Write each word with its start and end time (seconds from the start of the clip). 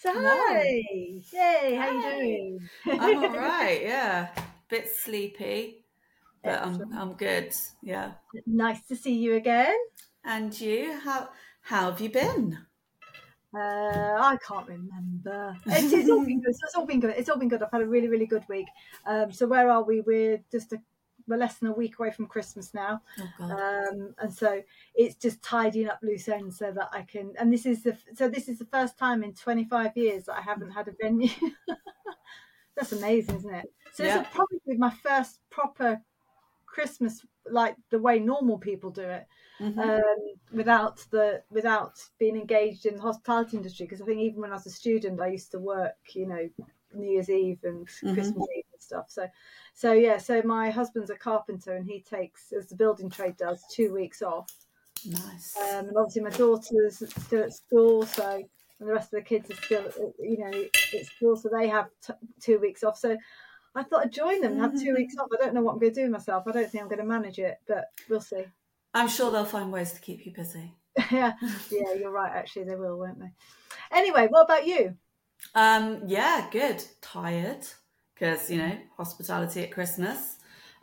So 0.00 0.10
hi, 0.14 0.82
yay! 1.30 1.76
How 1.76 1.90
you 1.90 2.00
doing? 2.00 2.70
I'm 2.98 3.16
all 3.18 3.28
right. 3.36 3.82
Yeah, 3.82 4.34
bit 4.70 4.88
sleepy, 5.04 5.84
but 6.42 6.62
I'm 6.62 6.88
I'm 6.94 7.12
good. 7.14 7.52
Yeah. 7.82 8.14
Nice 8.46 8.86
to 8.86 8.96
see 8.96 9.14
you 9.18 9.34
again. 9.34 9.76
And 10.24 10.58
you? 10.58 10.98
How 10.98 11.28
how 11.60 11.90
have 11.90 12.00
you 12.00 12.08
been? 12.10 12.66
Uh, 13.52 14.16
I 14.20 14.38
can't 14.46 14.68
remember. 14.68 15.56
It's, 15.66 15.92
it's 15.92 16.08
all 16.08 16.24
been 16.24 16.40
good. 16.40 16.54
It's 16.62 16.74
all 16.76 16.86
been 16.86 17.00
good. 17.00 17.14
It's 17.16 17.28
all 17.28 17.36
been 17.36 17.48
good. 17.48 17.62
I've 17.62 17.72
had 17.72 17.82
a 17.82 17.86
really, 17.86 18.06
really 18.06 18.26
good 18.26 18.44
week. 18.48 18.68
Um, 19.04 19.32
so 19.32 19.48
where 19.48 19.68
are 19.68 19.82
we? 19.82 20.02
We're 20.02 20.40
just 20.52 20.72
a, 20.72 20.80
we're 21.30 21.38
less 21.38 21.58
than 21.58 21.70
a 21.70 21.74
week 21.74 21.98
away 21.98 22.10
from 22.10 22.26
Christmas 22.26 22.74
now, 22.74 23.02
Oh 23.18 23.32
um, 23.50 24.14
and 24.18 24.32
so 24.32 24.62
it's 24.94 25.16
just 25.16 25.42
tidying 25.42 25.88
up 25.88 26.00
loose 26.02 26.28
ends 26.28 26.58
so 26.58 26.72
that 26.72 26.90
I 26.92 27.02
can. 27.02 27.34
And 27.38 27.52
this 27.52 27.66
is 27.66 27.84
the 27.84 27.96
so 28.14 28.28
this 28.28 28.48
is 28.48 28.58
the 28.58 28.66
first 28.66 28.98
time 28.98 29.24
in 29.24 29.34
25 29.34 29.96
years 29.96 30.24
that 30.26 30.36
I 30.38 30.42
haven't 30.42 30.72
had 30.72 30.88
a 30.88 30.92
venue. 31.00 31.30
That's 32.76 32.92
amazing, 32.92 33.36
isn't 33.36 33.54
it? 33.54 33.66
So 33.92 34.02
Yeah. 34.02 34.08
this 34.08 34.14
will 34.16 34.24
probably 34.24 34.60
be 34.66 34.76
my 34.76 34.90
first 34.90 35.40
proper 35.50 36.02
Christmas, 36.66 37.24
like 37.50 37.76
the 37.90 37.98
way 38.00 38.18
normal 38.20 38.58
people 38.58 38.90
do 38.90 39.02
it 39.02 39.26
Mhm. 39.60 39.80
um, 39.82 40.34
without 40.52 40.98
the 41.10 41.44
without 41.50 42.00
being 42.18 42.36
engaged 42.36 42.86
in 42.86 42.96
the 42.96 43.02
hospitality 43.02 43.56
industry 43.56 43.86
because 43.86 44.02
I 44.02 44.06
think 44.06 44.20
even 44.20 44.40
when 44.42 44.50
I 44.50 44.54
was 44.54 44.66
a 44.66 44.70
student 44.70 45.20
I 45.20 45.28
used 45.28 45.52
to 45.52 45.60
work 45.60 45.96
you 46.14 46.26
know 46.26 46.50
New 46.94 47.12
Year's 47.12 47.30
Eve 47.30 47.60
and 47.64 47.88
Mhm. 48.02 48.10
Christmas 48.14 48.46
Eve 48.56 48.64
and 48.80 48.84
stuff 48.84 49.06
so 49.08 49.26
so 49.74 49.92
yeah 49.92 50.16
so 50.16 50.40
my 50.44 50.70
husband's 50.70 51.10
a 51.10 51.16
carpenter 51.16 51.76
and 51.76 51.86
he 51.86 52.00
takes 52.00 52.52
as 52.52 52.66
the 52.66 52.74
building 52.74 53.10
trade 53.10 53.36
does 53.36 53.64
two 53.70 53.92
weeks 53.92 54.22
off 54.22 54.50
nice. 55.06 55.56
um, 55.56 55.88
and 55.88 55.96
obviously 55.96 56.22
my 56.22 56.30
daughter's 56.30 57.02
still 57.24 57.42
at 57.42 57.52
school 57.52 58.04
so 58.06 58.42
and 58.78 58.88
the 58.88 58.92
rest 58.92 59.12
of 59.12 59.18
the 59.18 59.22
kids 59.22 59.50
are 59.50 59.62
still 59.62 60.14
you 60.18 60.38
know 60.38 60.64
at 60.98 61.06
school 61.06 61.36
so 61.36 61.48
they 61.52 61.68
have 61.68 61.88
t- 62.04 62.14
two 62.40 62.58
weeks 62.58 62.82
off 62.82 62.98
so 62.98 63.16
I 63.72 63.84
thought 63.84 64.04
I'd 64.04 64.12
join 64.12 64.40
them 64.40 64.52
and 64.52 64.60
have 64.60 64.80
two 64.80 64.94
weeks 64.94 65.14
off 65.18 65.28
I 65.32 65.44
don't 65.44 65.54
know 65.54 65.62
what 65.62 65.72
I'm 65.74 65.78
going 65.78 65.94
to 65.94 66.04
do 66.04 66.10
myself 66.10 66.44
I 66.46 66.52
don't 66.52 66.70
think 66.70 66.82
I'm 66.82 66.88
going 66.88 66.98
to 66.98 67.04
manage 67.04 67.38
it 67.38 67.58
but 67.68 67.84
we'll 68.08 68.20
see 68.20 68.44
I'm 68.94 69.08
sure 69.08 69.30
they'll 69.30 69.44
find 69.44 69.72
ways 69.72 69.92
to 69.92 70.00
keep 70.00 70.26
you 70.26 70.32
busy. 70.32 70.74
yeah, 71.10 71.34
yeah, 71.70 71.94
you're 71.98 72.10
right. 72.10 72.32
Actually, 72.32 72.64
they 72.64 72.74
will, 72.74 72.98
won't 72.98 73.20
they? 73.20 73.30
Anyway, 73.92 74.26
what 74.28 74.44
about 74.44 74.66
you? 74.66 74.96
Um, 75.54 76.02
yeah, 76.06 76.46
good. 76.50 76.82
Tired 77.00 77.66
because 78.20 78.50
you 78.50 78.58
know 78.58 78.76
hospitality 78.96 79.62
at 79.62 79.72
Christmas. 79.72 80.36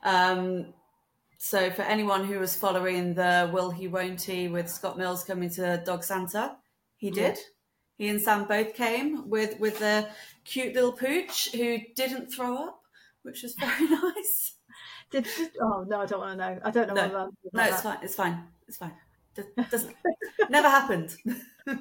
Um, 0.04 0.74
so 1.38 1.70
for 1.70 1.84
anyone 1.84 2.26
who 2.26 2.40
was 2.40 2.56
following 2.56 3.14
the 3.14 3.50
will 3.54 3.70
he 3.70 3.88
won't 3.88 4.22
he 4.22 4.48
with 4.48 4.70
Scott 4.70 4.98
Mills 4.98 5.24
coming 5.24 5.50
to 5.52 5.82
Dog 5.86 6.04
Santa, 6.04 6.56
he 6.98 7.12
did. 7.12 7.38
He 7.98 8.08
and 8.10 8.22
Sam 8.22 8.46
both 8.46 8.74
came 8.74 9.30
with 9.30 9.60
with 9.60 9.80
the 9.80 10.10
cute 10.46 10.74
little 10.74 10.92
pooch 10.92 11.52
who 11.52 11.78
didn't 11.96 12.28
throw 12.32 12.58
up, 12.58 12.82
which 13.22 13.44
was 13.44 13.54
very 13.56 13.86
nice. 13.90 14.56
Did, 15.12 15.28
did 15.38 15.52
oh 15.62 15.86
no, 15.88 16.02
I 16.02 16.06
don't 16.06 16.20
want 16.20 16.40
to 16.40 16.46
know. 16.54 16.60
I 16.64 16.72
don't 16.72 16.88
know. 16.88 16.96
No. 16.96 17.30
No, 17.54 17.64
it's 17.64 17.82
fine. 17.82 17.98
It's 18.02 18.16
fine. 18.16 18.44
It's 18.68 18.78
fine. 18.78 18.94
Doesn't 19.70 19.96
never 20.50 20.70
happened. 20.70 21.16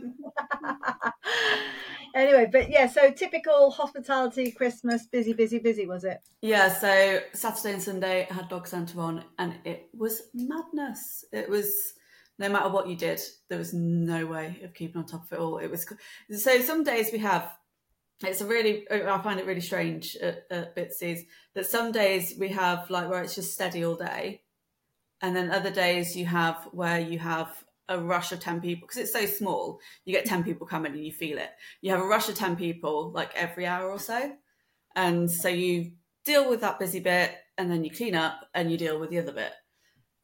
anyway, 2.14 2.48
but 2.50 2.70
yeah, 2.70 2.86
so 2.88 3.10
typical 3.10 3.70
hospitality 3.70 4.50
Christmas, 4.50 5.06
busy, 5.06 5.32
busy, 5.32 5.58
busy, 5.58 5.86
was 5.86 6.04
it? 6.04 6.20
Yeah, 6.40 6.72
so 6.72 7.20
Saturday 7.32 7.74
and 7.74 7.82
Sunday 7.82 8.26
I 8.30 8.34
had 8.34 8.48
Dog 8.48 8.66
Santa 8.66 8.98
on, 8.98 9.24
and 9.38 9.54
it 9.64 9.88
was 9.96 10.22
madness. 10.34 11.24
It 11.32 11.48
was 11.48 11.94
no 12.38 12.48
matter 12.48 12.68
what 12.68 12.88
you 12.88 12.96
did, 12.96 13.20
there 13.48 13.58
was 13.58 13.72
no 13.72 14.26
way 14.26 14.60
of 14.62 14.74
keeping 14.74 15.00
on 15.00 15.06
top 15.06 15.24
of 15.24 15.32
it 15.32 15.38
all. 15.38 15.58
It 15.58 15.70
was 15.70 15.86
so 16.30 16.60
some 16.60 16.84
days 16.84 17.10
we 17.12 17.18
have. 17.18 17.50
It's 18.24 18.40
a 18.40 18.46
really, 18.46 18.90
I 18.90 19.20
find 19.20 19.38
it 19.38 19.44
really 19.44 19.60
strange 19.60 20.16
at, 20.16 20.46
at 20.50 20.74
Bitsy's 20.74 21.24
that 21.54 21.66
some 21.66 21.92
days 21.92 22.34
we 22.38 22.48
have 22.48 22.88
like 22.88 23.10
where 23.10 23.22
it's 23.22 23.34
just 23.34 23.52
steady 23.52 23.84
all 23.84 23.94
day, 23.94 24.40
and 25.22 25.34
then 25.34 25.50
other 25.50 25.70
days 25.70 26.16
you 26.16 26.26
have 26.26 26.56
where 26.72 27.00
you 27.00 27.18
have 27.18 27.64
a 27.88 27.98
rush 27.98 28.32
of 28.32 28.40
10 28.40 28.60
people 28.60 28.86
because 28.86 29.00
it's 29.00 29.12
so 29.12 29.26
small 29.26 29.78
you 30.04 30.12
get 30.12 30.24
10 30.24 30.42
people 30.42 30.66
coming 30.66 30.92
and 30.92 31.04
you 31.04 31.12
feel 31.12 31.38
it 31.38 31.50
you 31.80 31.90
have 31.90 32.00
a 32.00 32.06
rush 32.06 32.28
of 32.28 32.34
10 32.34 32.56
people 32.56 33.12
like 33.12 33.30
every 33.36 33.64
hour 33.64 33.88
or 33.88 33.98
so 33.98 34.32
and 34.96 35.30
so 35.30 35.48
you 35.48 35.92
deal 36.26 36.50
with 36.50 36.60
that 36.60 36.78
busy 36.78 37.00
bit 37.00 37.34
and 37.56 37.70
then 37.70 37.84
you 37.84 37.90
clean 37.90 38.14
up 38.14 38.48
and 38.52 38.70
you 38.70 38.76
deal 38.76 38.98
with 38.98 39.10
the 39.10 39.18
other 39.18 39.32
bit. 39.32 39.52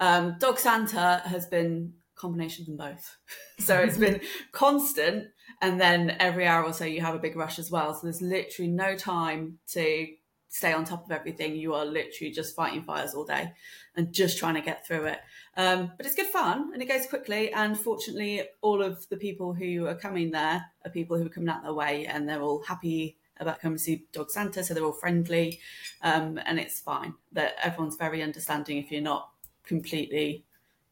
Um, 0.00 0.36
Dog 0.38 0.58
Santa 0.58 1.22
has 1.24 1.46
been 1.46 1.94
a 2.16 2.20
combination 2.20 2.62
of 2.62 2.66
them 2.66 2.76
both. 2.76 3.16
so 3.64 3.78
it's 3.78 3.96
been 3.96 4.20
constant 4.52 5.28
and 5.62 5.80
then 5.80 6.16
every 6.18 6.46
hour 6.46 6.64
or 6.64 6.72
so 6.72 6.84
you 6.84 7.00
have 7.00 7.14
a 7.14 7.20
big 7.20 7.36
rush 7.36 7.58
as 7.58 7.70
well. 7.70 7.94
So 7.94 8.00
there's 8.02 8.20
literally 8.20 8.70
no 8.70 8.96
time 8.96 9.58
to 9.68 10.06
stay 10.52 10.74
on 10.74 10.84
top 10.84 11.06
of 11.06 11.10
everything. 11.10 11.56
You 11.56 11.74
are 11.74 11.86
literally 11.86 12.30
just 12.30 12.54
fighting 12.54 12.84
fires 12.84 13.14
all 13.14 13.24
day 13.24 13.54
and 13.96 14.12
just 14.12 14.36
trying 14.36 14.54
to 14.54 14.60
get 14.60 14.86
through 14.86 15.06
it. 15.06 15.18
Um, 15.56 15.92
but 15.96 16.04
it's 16.04 16.14
good 16.14 16.26
fun 16.26 16.72
and 16.74 16.82
it 16.82 16.88
goes 16.88 17.06
quickly. 17.06 17.50
And 17.54 17.76
fortunately, 17.76 18.42
all 18.60 18.82
of 18.82 19.08
the 19.08 19.16
people 19.16 19.54
who 19.54 19.86
are 19.86 19.94
coming 19.94 20.30
there 20.30 20.62
are 20.84 20.90
people 20.90 21.16
who 21.16 21.24
are 21.24 21.30
coming 21.30 21.48
out 21.48 21.62
their 21.62 21.72
way 21.72 22.04
and 22.04 22.28
they're 22.28 22.42
all 22.42 22.62
happy 22.62 23.16
about 23.40 23.60
coming 23.60 23.78
to 23.78 23.82
see 23.82 24.04
Dog 24.12 24.30
Santa, 24.30 24.62
so 24.62 24.74
they're 24.74 24.84
all 24.84 24.92
friendly, 24.92 25.58
um, 26.02 26.38
and 26.44 26.60
it's 26.60 26.78
fine. 26.78 27.14
That 27.32 27.54
everyone's 27.60 27.96
very 27.96 28.22
understanding 28.22 28.76
if 28.76 28.92
you're 28.92 29.00
not 29.00 29.30
completely, 29.64 30.44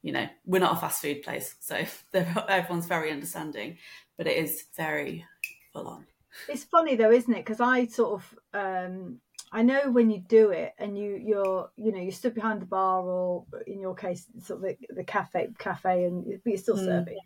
you 0.02 0.10
know, 0.10 0.26
we're 0.46 0.58
not 0.58 0.72
a 0.76 0.80
fast 0.80 1.02
food 1.02 1.22
place, 1.22 1.54
so 1.60 1.84
everyone's 2.48 2.86
very 2.86 3.12
understanding, 3.12 3.76
but 4.16 4.26
it 4.26 4.38
is 4.38 4.64
very 4.74 5.26
full 5.72 5.86
on. 5.86 6.06
It's 6.48 6.64
funny 6.64 6.96
though, 6.96 7.12
isn't 7.12 7.32
it? 7.32 7.44
Because 7.44 7.60
I 7.60 7.86
sort 7.86 8.22
of, 8.22 8.38
um, 8.54 9.20
I 9.52 9.62
know 9.62 9.90
when 9.90 10.10
you 10.10 10.20
do 10.20 10.50
it 10.50 10.74
and 10.78 10.96
you, 10.96 11.16
you're, 11.16 11.70
you 11.76 11.90
know, 11.92 12.00
you 12.00 12.12
stood 12.12 12.34
behind 12.34 12.62
the 12.62 12.66
bar 12.66 13.02
or 13.02 13.46
in 13.66 13.80
your 13.80 13.94
case, 13.94 14.26
sort 14.40 14.58
of 14.58 14.78
the, 14.78 14.94
the 14.94 15.04
cafe, 15.04 15.48
cafe, 15.58 16.04
and 16.04 16.24
but 16.44 16.50
you're 16.50 16.56
still 16.58 16.76
Mm. 16.76 16.76
serving, 16.76 17.18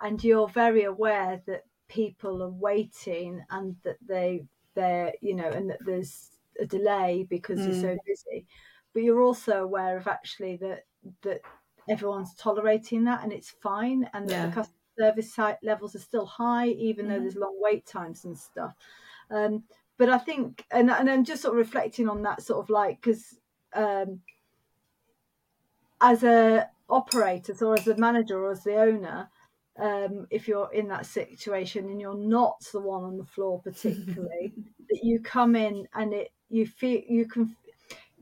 and 0.00 0.22
you're 0.22 0.48
very 0.48 0.84
aware 0.84 1.42
that 1.46 1.64
people 1.88 2.42
are 2.42 2.50
waiting 2.50 3.44
and 3.50 3.76
that 3.82 3.96
they, 4.06 4.46
they're, 4.74 5.14
you 5.20 5.34
know, 5.34 5.50
and 5.50 5.68
that 5.70 5.84
there's 5.84 6.30
a 6.60 6.66
delay 6.66 7.26
because 7.28 7.66
you're 7.66 7.74
Mm. 7.74 7.80
so 7.90 7.98
busy, 8.06 8.46
but 8.92 9.02
you're 9.02 9.22
also 9.22 9.62
aware 9.64 9.96
of 9.96 10.06
actually 10.06 10.56
that 10.58 10.84
that 11.22 11.40
everyone's 11.88 12.34
tolerating 12.36 13.04
that 13.04 13.22
and 13.24 13.32
it's 13.32 13.50
fine, 13.50 14.08
and 14.14 14.30
that 14.30 14.30
Yeah. 14.30 14.42
the 14.42 14.48
customer 14.48 14.78
service 14.98 15.34
site 15.34 15.58
levels 15.64 15.96
are 15.96 15.98
still 16.00 16.26
high, 16.26 16.68
even 16.68 17.08
though 17.08 17.18
Mhm. 17.18 17.22
there's 17.22 17.34
long 17.36 17.56
wait 17.60 17.84
times 17.84 18.24
and 18.24 18.38
stuff. 18.38 18.74
Um, 19.30 19.64
but 19.98 20.08
I 20.08 20.18
think, 20.18 20.64
and 20.70 20.90
and 20.90 21.10
I'm 21.10 21.24
just 21.24 21.42
sort 21.42 21.54
of 21.54 21.58
reflecting 21.58 22.08
on 22.08 22.22
that, 22.22 22.42
sort 22.42 22.60
of 22.64 22.70
like 22.70 23.00
because 23.00 23.38
um, 23.74 24.20
as 26.00 26.22
a 26.22 26.68
operator 26.88 27.54
or 27.64 27.74
as 27.78 27.86
a 27.86 27.96
manager 27.96 28.38
or 28.38 28.52
as 28.52 28.64
the 28.64 28.76
owner, 28.76 29.30
um, 29.78 30.26
if 30.30 30.46
you're 30.46 30.72
in 30.72 30.88
that 30.88 31.06
situation 31.06 31.86
and 31.86 32.00
you're 32.00 32.16
not 32.16 32.60
the 32.72 32.80
one 32.80 33.04
on 33.04 33.16
the 33.16 33.24
floor 33.24 33.60
particularly, 33.62 34.52
that 34.88 35.00
you 35.02 35.20
come 35.20 35.56
in 35.56 35.86
and 35.94 36.12
it 36.12 36.32
you 36.50 36.66
feel 36.66 37.00
you 37.08 37.26
can 37.26 37.56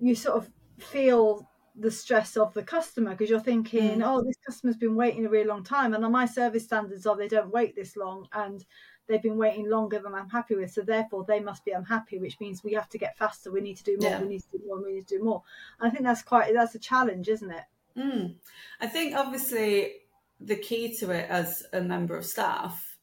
you 0.01 0.15
sort 0.15 0.37
of 0.37 0.51
feel 0.79 1.49
the 1.77 1.91
stress 1.91 2.37
of 2.37 2.53
the 2.55 2.63
customer 2.63 3.11
because 3.13 3.31
you're 3.31 3.41
thinking, 3.41 3.99
Mm. 4.01 4.07
oh, 4.07 4.23
this 4.23 4.37
customer's 4.47 4.77
been 4.77 4.95
waiting 4.95 5.25
a 5.27 5.31
really 5.31 5.49
long 5.49 5.65
time, 5.65 5.95
and 5.95 6.05
on 6.05 6.13
my 6.13 6.27
service 6.27 6.65
standards 6.65 7.07
are 7.07 7.17
they 7.17 7.29
don't 7.29 7.51
wait 7.53 7.75
this 7.75 7.97
long, 7.97 8.27
and 8.33 8.65
they've 9.13 9.23
been 9.23 9.37
waiting 9.37 9.69
longer 9.69 9.99
than 9.99 10.15
I'm 10.15 10.29
happy 10.29 10.57
with, 10.57 10.73
so 10.73 10.83
therefore 10.83 11.25
they 11.27 11.41
must 11.41 11.65
be 11.65 11.73
unhappy, 11.73 12.19
which 12.19 12.41
means 12.41 12.65
we 12.65 12.73
have 12.73 12.89
to 12.91 12.99
get 12.99 13.17
faster. 13.17 13.53
We 13.53 13.61
need 13.61 13.77
to 13.77 13.85
do 13.85 13.97
more. 14.01 14.11
Yeah. 14.11 14.21
We 14.21 14.29
need 14.29 14.43
to 14.43 14.59
do 14.59 14.65
more. 14.67 14.83
We 14.83 14.95
need 14.95 15.09
to 15.09 15.19
do 15.19 15.25
more. 15.25 15.43
And 15.79 15.89
I 15.89 15.91
think 15.91 16.05
that's 16.05 16.23
quite 16.23 16.53
that's 16.55 16.75
a 16.75 16.79
challenge, 16.79 17.29
isn't 17.29 17.51
it? 17.51 17.65
Mm. 17.97 18.35
I 18.81 18.87
think 18.87 19.15
obviously 19.15 19.93
the 20.41 20.57
key 20.57 20.97
to 20.97 21.11
it 21.11 21.29
as 21.29 21.65
a 21.73 21.81
member 21.81 22.17
of 22.17 22.25
staff 22.25 22.97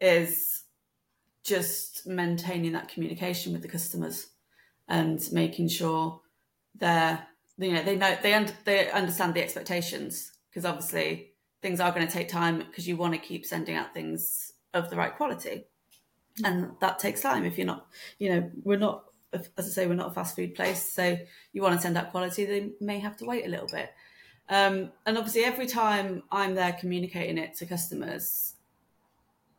is 0.00 0.64
just 1.44 2.06
maintaining 2.06 2.72
that 2.72 2.88
communication 2.88 3.52
with 3.52 3.62
the 3.62 3.68
customers 3.68 4.28
and 4.88 5.20
making 5.32 5.68
sure 5.68 6.20
they're 6.74 7.26
you 7.58 7.72
know 7.72 7.82
they 7.82 7.96
know 7.96 8.16
they 8.22 8.34
under, 8.34 8.52
they 8.64 8.90
understand 8.90 9.34
the 9.34 9.42
expectations 9.42 10.32
because 10.48 10.64
obviously 10.64 11.32
things 11.62 11.80
are 11.80 11.92
going 11.92 12.06
to 12.06 12.12
take 12.12 12.28
time 12.28 12.58
because 12.58 12.88
you 12.88 12.96
want 12.96 13.14
to 13.14 13.20
keep 13.20 13.44
sending 13.44 13.76
out 13.76 13.92
things 13.92 14.52
of 14.74 14.90
the 14.90 14.96
right 14.96 15.14
quality. 15.16 15.64
And 16.44 16.72
that 16.80 16.98
takes 16.98 17.20
time 17.20 17.44
if 17.44 17.58
you're 17.58 17.66
not 17.66 17.86
you 18.18 18.30
know 18.30 18.50
we're 18.62 18.78
not 18.78 19.04
as 19.32 19.48
I 19.58 19.62
say 19.62 19.86
we're 19.86 19.94
not 19.94 20.10
a 20.10 20.14
fast 20.14 20.34
food 20.34 20.54
place 20.54 20.92
so 20.92 21.16
you 21.52 21.62
want 21.62 21.74
to 21.74 21.80
send 21.80 21.96
out 21.96 22.10
quality 22.10 22.44
they 22.44 22.70
may 22.80 22.98
have 22.98 23.16
to 23.18 23.24
wait 23.24 23.46
a 23.46 23.48
little 23.48 23.68
bit. 23.68 23.90
Um, 24.50 24.90
and 25.06 25.16
obviously, 25.16 25.44
every 25.44 25.66
time 25.66 26.24
I'm 26.32 26.56
there 26.56 26.72
communicating 26.72 27.38
it 27.38 27.54
to 27.58 27.66
customers, 27.66 28.54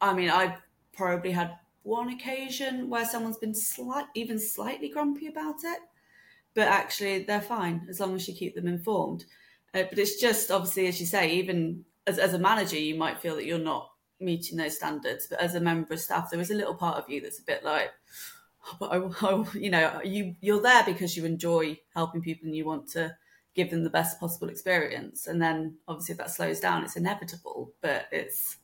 I 0.01 0.13
mean, 0.13 0.29
I've 0.29 0.55
probably 0.93 1.31
had 1.31 1.57
one 1.83 2.09
occasion 2.09 2.89
where 2.89 3.05
someone's 3.05 3.37
been 3.37 3.55
slight, 3.55 4.05
even 4.15 4.37
slightly 4.37 4.89
grumpy 4.89 5.27
about 5.27 5.63
it, 5.63 5.79
but 6.53 6.67
actually 6.67 7.23
they're 7.23 7.41
fine 7.41 7.87
as 7.89 8.01
long 8.01 8.15
as 8.15 8.27
you 8.27 8.33
keep 8.33 8.53
them 8.53 8.67
informed. 8.67 9.23
Uh, 9.73 9.83
but 9.89 9.97
it's 9.97 10.19
just 10.19 10.51
obviously, 10.51 10.87
as 10.87 10.99
you 10.99 11.05
say, 11.05 11.31
even 11.31 11.85
as, 12.05 12.19
as 12.19 12.33
a 12.33 12.39
manager, 12.39 12.77
you 12.77 12.95
might 12.95 13.21
feel 13.21 13.35
that 13.35 13.45
you're 13.45 13.57
not 13.57 13.90
meeting 14.21 14.57
those 14.57 14.77
standards. 14.77 15.27
But 15.27 15.41
as 15.41 15.55
a 15.55 15.59
member 15.59 15.93
of 15.93 15.99
staff, 15.99 16.29
there 16.29 16.39
is 16.39 16.51
a 16.51 16.55
little 16.55 16.75
part 16.75 16.97
of 16.97 17.09
you 17.09 17.21
that's 17.21 17.39
a 17.39 17.43
bit 17.43 17.63
like, 17.63 17.91
oh, 18.81 19.15
but 19.21 19.61
you 19.61 19.69
know, 19.69 20.01
you 20.03 20.35
you're 20.41 20.61
there 20.61 20.83
because 20.85 21.17
you 21.17 21.25
enjoy 21.25 21.79
helping 21.93 22.21
people 22.21 22.47
and 22.47 22.55
you 22.55 22.65
want 22.65 22.87
to 22.91 23.15
give 23.53 23.69
them 23.69 23.83
the 23.83 23.89
best 23.89 24.19
possible 24.19 24.49
experience. 24.49 25.27
And 25.27 25.41
then 25.41 25.77
obviously 25.87 26.13
if 26.13 26.19
that 26.19 26.31
slows 26.31 26.59
down, 26.59 26.83
it's 26.83 26.95
inevitable. 26.95 27.73
But 27.81 28.07
it's 28.11 28.57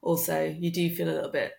also 0.00 0.44
you 0.44 0.70
do 0.70 0.94
feel 0.94 1.08
a 1.08 1.12
little 1.12 1.30
bit, 1.30 1.52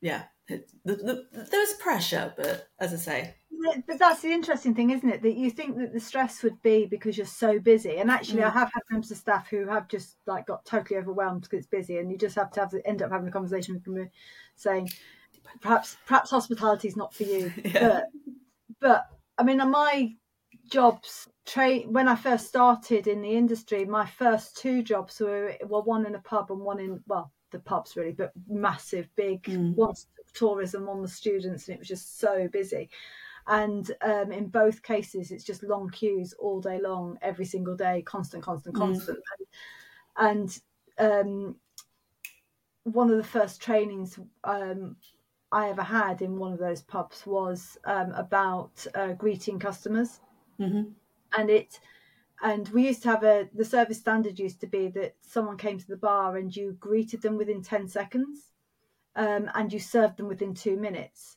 yeah. 0.00 0.24
The, 0.48 0.64
the, 0.84 1.26
there's 1.50 1.74
pressure, 1.74 2.34
but 2.36 2.68
as 2.78 2.92
I 2.92 2.96
say, 2.96 3.34
but 3.86 3.98
that's 3.98 4.22
the 4.22 4.32
interesting 4.32 4.74
thing, 4.74 4.90
isn't 4.90 5.08
it? 5.08 5.22
That 5.22 5.36
you 5.36 5.50
think 5.50 5.76
that 5.78 5.92
the 5.92 6.00
stress 6.00 6.42
would 6.42 6.60
be 6.62 6.86
because 6.86 7.16
you're 7.16 7.26
so 7.26 7.58
busy, 7.58 7.96
and 7.96 8.10
actually, 8.10 8.42
mm. 8.42 8.46
I 8.46 8.50
have 8.50 8.70
had 8.72 8.82
members 8.90 9.10
of 9.10 9.16
staff 9.16 9.48
who 9.48 9.66
have 9.66 9.88
just 9.88 10.16
like 10.26 10.46
got 10.46 10.64
totally 10.64 10.98
overwhelmed 10.98 11.42
because 11.42 11.58
it's 11.58 11.66
busy, 11.66 11.98
and 11.98 12.10
you 12.10 12.18
just 12.18 12.36
have 12.36 12.50
to 12.52 12.60
have 12.60 12.74
end 12.84 13.02
up 13.02 13.10
having 13.10 13.28
a 13.28 13.32
conversation 13.32 13.74
with 13.74 13.84
them, 13.84 14.10
saying, 14.56 14.90
perhaps 15.60 15.96
perhaps 16.06 16.30
hospitality 16.30 16.88
is 16.88 16.96
not 16.96 17.14
for 17.14 17.24
you. 17.24 17.52
yeah. 17.64 17.80
But 17.88 18.04
but 18.80 19.06
I 19.38 19.44
mean, 19.44 19.58
my 19.70 20.14
jobs 20.70 21.28
train 21.44 21.92
when 21.92 22.08
I 22.08 22.16
first 22.16 22.48
started 22.48 23.06
in 23.06 23.22
the 23.22 23.32
industry, 23.32 23.84
my 23.84 24.06
first 24.06 24.56
two 24.56 24.82
jobs 24.82 25.20
were 25.20 25.54
well, 25.66 25.82
one 25.82 26.06
in 26.06 26.14
a 26.14 26.20
pub 26.20 26.50
and 26.50 26.60
one 26.60 26.80
in 26.80 27.00
well, 27.06 27.32
the 27.50 27.60
pubs 27.60 27.96
really, 27.96 28.12
but 28.12 28.32
massive, 28.48 29.08
big 29.16 29.42
mm. 29.44 29.74
one 29.74 29.94
tourism 30.34 30.88
on 30.88 31.02
the 31.02 31.08
students, 31.08 31.68
and 31.68 31.76
it 31.76 31.78
was 31.78 31.88
just 31.88 32.18
so 32.18 32.48
busy 32.48 32.88
and 33.46 33.90
um, 34.02 34.30
in 34.32 34.46
both 34.46 34.82
cases 34.82 35.30
it's 35.30 35.44
just 35.44 35.62
long 35.62 35.88
queues 35.90 36.32
all 36.38 36.60
day 36.60 36.80
long 36.80 37.18
every 37.22 37.44
single 37.44 37.76
day 37.76 38.02
constant 38.02 38.42
constant 38.42 38.74
mm. 38.74 38.78
constant 38.78 39.18
mm. 39.18 40.30
and, 40.30 40.60
um, 40.98 41.56
one 42.84 43.10
of 43.10 43.16
the 43.16 43.24
first 43.24 43.62
trainings 43.62 44.18
um, 44.44 44.96
I 45.52 45.68
ever 45.68 45.82
had 45.82 46.22
in 46.22 46.38
one 46.38 46.52
of 46.52 46.58
those 46.58 46.82
pubs 46.82 47.24
was 47.26 47.78
um, 47.84 48.12
about 48.12 48.84
uh, 48.94 49.12
greeting 49.12 49.58
customers 49.58 50.20
mm-hmm. 50.58 50.90
and 51.38 51.50
it 51.50 51.78
and 52.42 52.68
we 52.70 52.86
used 52.86 53.02
to 53.02 53.08
have 53.10 53.22
a 53.22 53.48
the 53.54 53.64
service 53.64 53.98
standard 53.98 54.38
used 54.38 54.60
to 54.60 54.66
be 54.66 54.88
that 54.88 55.14
someone 55.20 55.56
came 55.56 55.78
to 55.78 55.86
the 55.86 55.96
bar 55.96 56.38
and 56.38 56.54
you 56.56 56.76
greeted 56.80 57.22
them 57.22 57.36
within 57.36 57.62
10 57.62 57.86
seconds 57.86 58.52
um, 59.14 59.50
and 59.54 59.72
you 59.72 59.78
served 59.78 60.16
them 60.16 60.26
within 60.26 60.54
two 60.54 60.76
minutes 60.76 61.36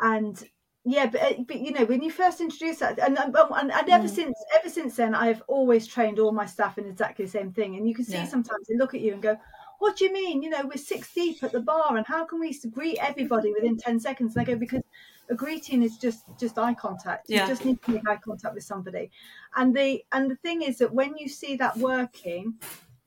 and 0.00 0.48
yeah 0.84 1.06
but, 1.06 1.22
uh, 1.22 1.32
but 1.46 1.60
you 1.60 1.72
know 1.72 1.84
when 1.86 2.02
you 2.02 2.10
first 2.10 2.40
introduced 2.40 2.80
that 2.80 2.98
and 2.98 3.18
and, 3.18 3.34
and 3.36 3.70
ever 3.88 4.06
mm. 4.06 4.10
since 4.10 4.36
ever 4.58 4.68
since 4.68 4.96
then 4.96 5.14
i've 5.14 5.42
always 5.46 5.86
trained 5.86 6.18
all 6.18 6.32
my 6.32 6.46
staff 6.46 6.78
in 6.78 6.86
exactly 6.86 7.24
the 7.24 7.30
same 7.30 7.52
thing 7.52 7.76
and 7.76 7.88
you 7.88 7.94
can 7.94 8.04
see 8.04 8.14
yeah. 8.14 8.26
sometimes 8.26 8.66
they 8.68 8.76
look 8.76 8.94
at 8.94 9.00
you 9.00 9.12
and 9.12 9.22
go 9.22 9.36
what 9.78 9.96
do 9.96 10.04
you 10.04 10.12
mean 10.12 10.42
you 10.42 10.50
know 10.50 10.62
we're 10.64 10.76
six 10.76 11.12
deep 11.12 11.42
at 11.42 11.52
the 11.52 11.60
bar 11.60 11.96
and 11.96 12.06
how 12.06 12.24
can 12.24 12.38
we 12.38 12.56
greet 12.70 12.98
everybody 13.00 13.52
within 13.54 13.76
10 13.76 13.98
seconds 13.98 14.36
and 14.36 14.42
i 14.42 14.44
go 14.44 14.56
because 14.56 14.82
a 15.30 15.34
greeting 15.34 15.82
is 15.82 15.96
just 15.96 16.24
just 16.38 16.58
eye 16.58 16.74
contact 16.74 17.26
yeah. 17.28 17.42
you 17.42 17.48
just 17.48 17.64
need 17.64 17.80
to 17.82 17.92
make 17.92 18.08
eye 18.08 18.16
contact 18.16 18.54
with 18.54 18.64
somebody 18.64 19.10
and 19.56 19.74
the 19.74 20.04
and 20.12 20.30
the 20.30 20.36
thing 20.36 20.62
is 20.62 20.78
that 20.78 20.92
when 20.92 21.16
you 21.16 21.28
see 21.28 21.56
that 21.56 21.76
working 21.78 22.54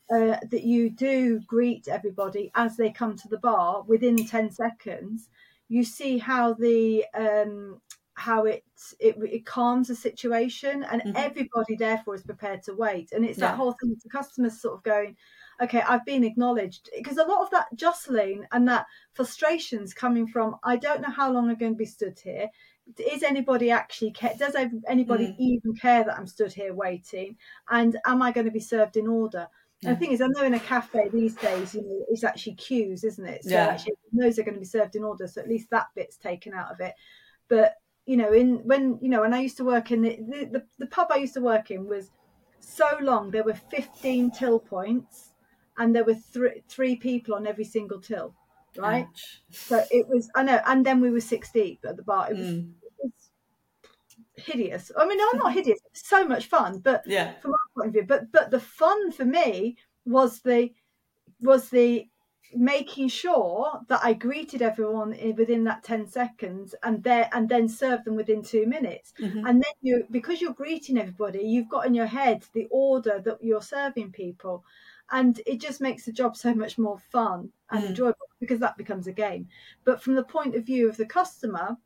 uh, 0.10 0.38
that 0.50 0.64
you 0.64 0.90
do 0.90 1.40
greet 1.42 1.88
everybody 1.90 2.50
as 2.56 2.78
they 2.78 2.90
come 2.90 3.16
to 3.16 3.28
the 3.28 3.38
bar 3.40 3.84
within 3.84 4.26
10 4.26 4.52
seconds 4.52 5.30
you 5.70 5.84
see 5.84 6.18
how 6.18 6.54
the 6.54 7.06
um, 7.14 7.82
how 8.14 8.46
it, 8.46 8.64
it 9.00 9.16
it 9.22 9.46
calms 9.46 9.90
the 9.90 9.96
situation, 9.96 10.84
and 10.84 11.02
mm-hmm. 11.02 11.16
everybody 11.16 11.76
therefore 11.76 12.16
is 12.16 12.24
prepared 12.24 12.64
to 12.64 12.74
wait. 12.74 13.12
And 13.12 13.24
it's 13.24 13.38
yeah. 13.38 13.50
that 13.50 13.58
whole 13.58 13.74
thing 13.74 13.96
the 14.04 14.10
customers 14.10 14.60
sort 14.60 14.76
of 14.76 14.84
going, 14.84 15.16
okay, 15.62 15.82
I've 15.82 16.06
been 16.06 16.24
acknowledged 16.24 16.90
because 16.96 17.18
a 17.18 17.26
lot 17.26 17.44
of 17.44 17.52
that 17.52 17.68
jostling 17.76 18.46
and 18.52 18.68
that 18.68 18.86
frustrations 19.14 19.94
coming 19.94 20.28
from 20.28 20.56
I 20.64 20.78
don't 20.78 21.02
know 21.02 21.12
how 21.12 21.32
long 21.32 21.50
I'm 21.50 21.58
going 21.58 21.74
to 21.74 21.78
be 21.78 21.86
stood 21.86 22.20
here. 22.20 22.50
Is 23.12 23.22
anybody 23.22 23.70
actually 23.70 24.12
care? 24.12 24.34
Does 24.38 24.56
anybody 24.88 25.28
mm. 25.28 25.36
even 25.38 25.76
care 25.76 26.04
that 26.06 26.18
I'm 26.18 26.28
stood 26.28 26.54
here 26.54 26.74
waiting? 26.74 27.36
And 27.70 27.98
am 28.06 28.22
I 28.22 28.32
going 28.32 28.46
to 28.46 28.52
be 28.52 28.60
served 28.60 28.98
in 28.98 29.08
order? 29.08 29.48
Yeah. 29.82 29.92
the 29.92 29.96
thing 29.98 30.12
is, 30.12 30.22
I 30.22 30.28
know 30.28 30.44
in 30.44 30.56
a 30.56 30.60
cafe 30.60 31.10
these 31.10 31.36
days, 31.36 31.76
you 31.76 31.82
know, 31.82 32.06
it's 32.10 32.24
actually 32.24 32.56
queues, 32.56 33.04
isn't 33.04 33.26
it? 33.26 33.44
So 33.44 33.52
yeah. 33.52 33.68
actually, 33.68 33.94
those 34.12 34.40
are 34.40 34.44
going 34.44 34.56
to 34.56 34.60
be 34.60 34.66
served 34.66 34.96
in 34.96 35.04
order, 35.04 35.28
so 35.28 35.40
at 35.40 35.48
least 35.48 35.70
that 35.70 35.88
bit's 35.96 36.18
taken 36.18 36.54
out 36.54 36.72
of 36.72 36.80
it. 36.80 36.94
But 37.48 37.76
you 38.06 38.18
know, 38.18 38.34
in 38.34 38.58
when 38.64 38.98
you 39.02 39.10
know, 39.10 39.22
when 39.22 39.34
I 39.34 39.42
used 39.42 39.58
to 39.58 39.64
work 39.64 39.92
in 39.92 40.02
the 40.02 40.18
the, 40.18 40.46
the, 40.46 40.66
the 40.80 40.88
pub 40.88 41.08
I 41.12 41.18
used 41.18 41.36
to 41.36 41.42
work 41.42 41.70
in 41.72 41.88
was 41.88 42.12
so 42.60 42.98
long. 43.02 43.32
There 43.32 43.44
were 43.44 43.54
fifteen 43.54 44.32
till 44.32 44.60
points, 44.60 45.34
and 45.78 45.96
there 45.96 46.04
were 46.04 46.16
three 46.16 46.64
three 46.68 46.96
people 46.96 47.36
on 47.36 47.48
every 47.48 47.64
single 47.64 48.00
till, 48.00 48.34
right? 48.78 49.06
Ouch. 49.08 49.42
So 49.52 49.84
it 49.92 50.08
was 50.08 50.30
I 50.36 50.44
know, 50.44 50.60
and 50.66 50.86
then 50.86 51.02
we 51.02 51.12
were 51.12 51.22
six 51.22 51.52
deep 51.52 51.80
at 51.88 51.98
the 51.98 52.04
bar. 52.04 52.32
It 52.32 52.38
was, 52.38 52.48
mm. 52.48 52.72
Hideous. 54.38 54.92
I 54.98 55.06
mean, 55.06 55.18
no, 55.18 55.30
not 55.34 55.54
hideous. 55.60 55.80
So 55.94 56.26
much 56.26 56.48
fun, 56.48 56.80
but 56.80 57.04
yeah, 57.06 57.34
from 57.40 57.52
my 57.52 57.58
point 57.76 57.88
of 57.88 57.94
view. 57.94 58.06
But 58.08 58.32
but 58.32 58.52
the 58.52 58.60
fun 58.60 59.12
for 59.12 59.26
me 59.26 59.78
was 60.06 60.40
the 60.42 60.72
was 61.42 61.70
the 61.70 62.08
making 62.54 63.10
sure 63.10 63.80
that 63.88 64.00
I 64.04 64.14
greeted 64.14 64.62
everyone 64.62 65.10
within 65.36 65.66
that 65.66 65.84
10 65.84 66.08
seconds 66.08 66.74
and 66.84 67.04
there 67.04 67.30
and 67.34 67.50
then 67.50 67.68
served 67.68 68.06
them 68.06 68.16
within 68.16 68.42
two 68.42 68.66
minutes. 68.66 69.14
Mm-hmm. 69.20 69.46
And 69.46 69.62
then 69.62 69.74
you 69.82 70.06
because 70.12 70.42
you're 70.42 70.54
greeting 70.54 70.98
everybody, 70.98 71.40
you've 71.40 71.70
got 71.70 71.86
in 71.86 71.94
your 71.94 72.06
head 72.06 72.46
the 72.54 72.68
order 72.72 73.22
that 73.26 73.44
you're 73.44 73.62
serving 73.62 74.12
people. 74.12 74.64
And 75.12 75.40
it 75.46 75.62
just 75.62 75.82
makes 75.82 76.06
the 76.06 76.12
job 76.12 76.36
so 76.36 76.54
much 76.54 76.78
more 76.78 77.00
fun 77.12 77.50
and 77.72 77.84
mm. 77.84 77.88
enjoyable 77.88 78.28
because 78.42 78.60
that 78.60 78.78
becomes 78.78 79.08
a 79.08 79.14
game. 79.14 79.48
But 79.86 80.02
from 80.02 80.16
the 80.16 80.24
point 80.24 80.56
of 80.56 80.66
view 80.66 80.90
of 80.90 80.98
the 80.98 81.06
customer, 81.06 81.78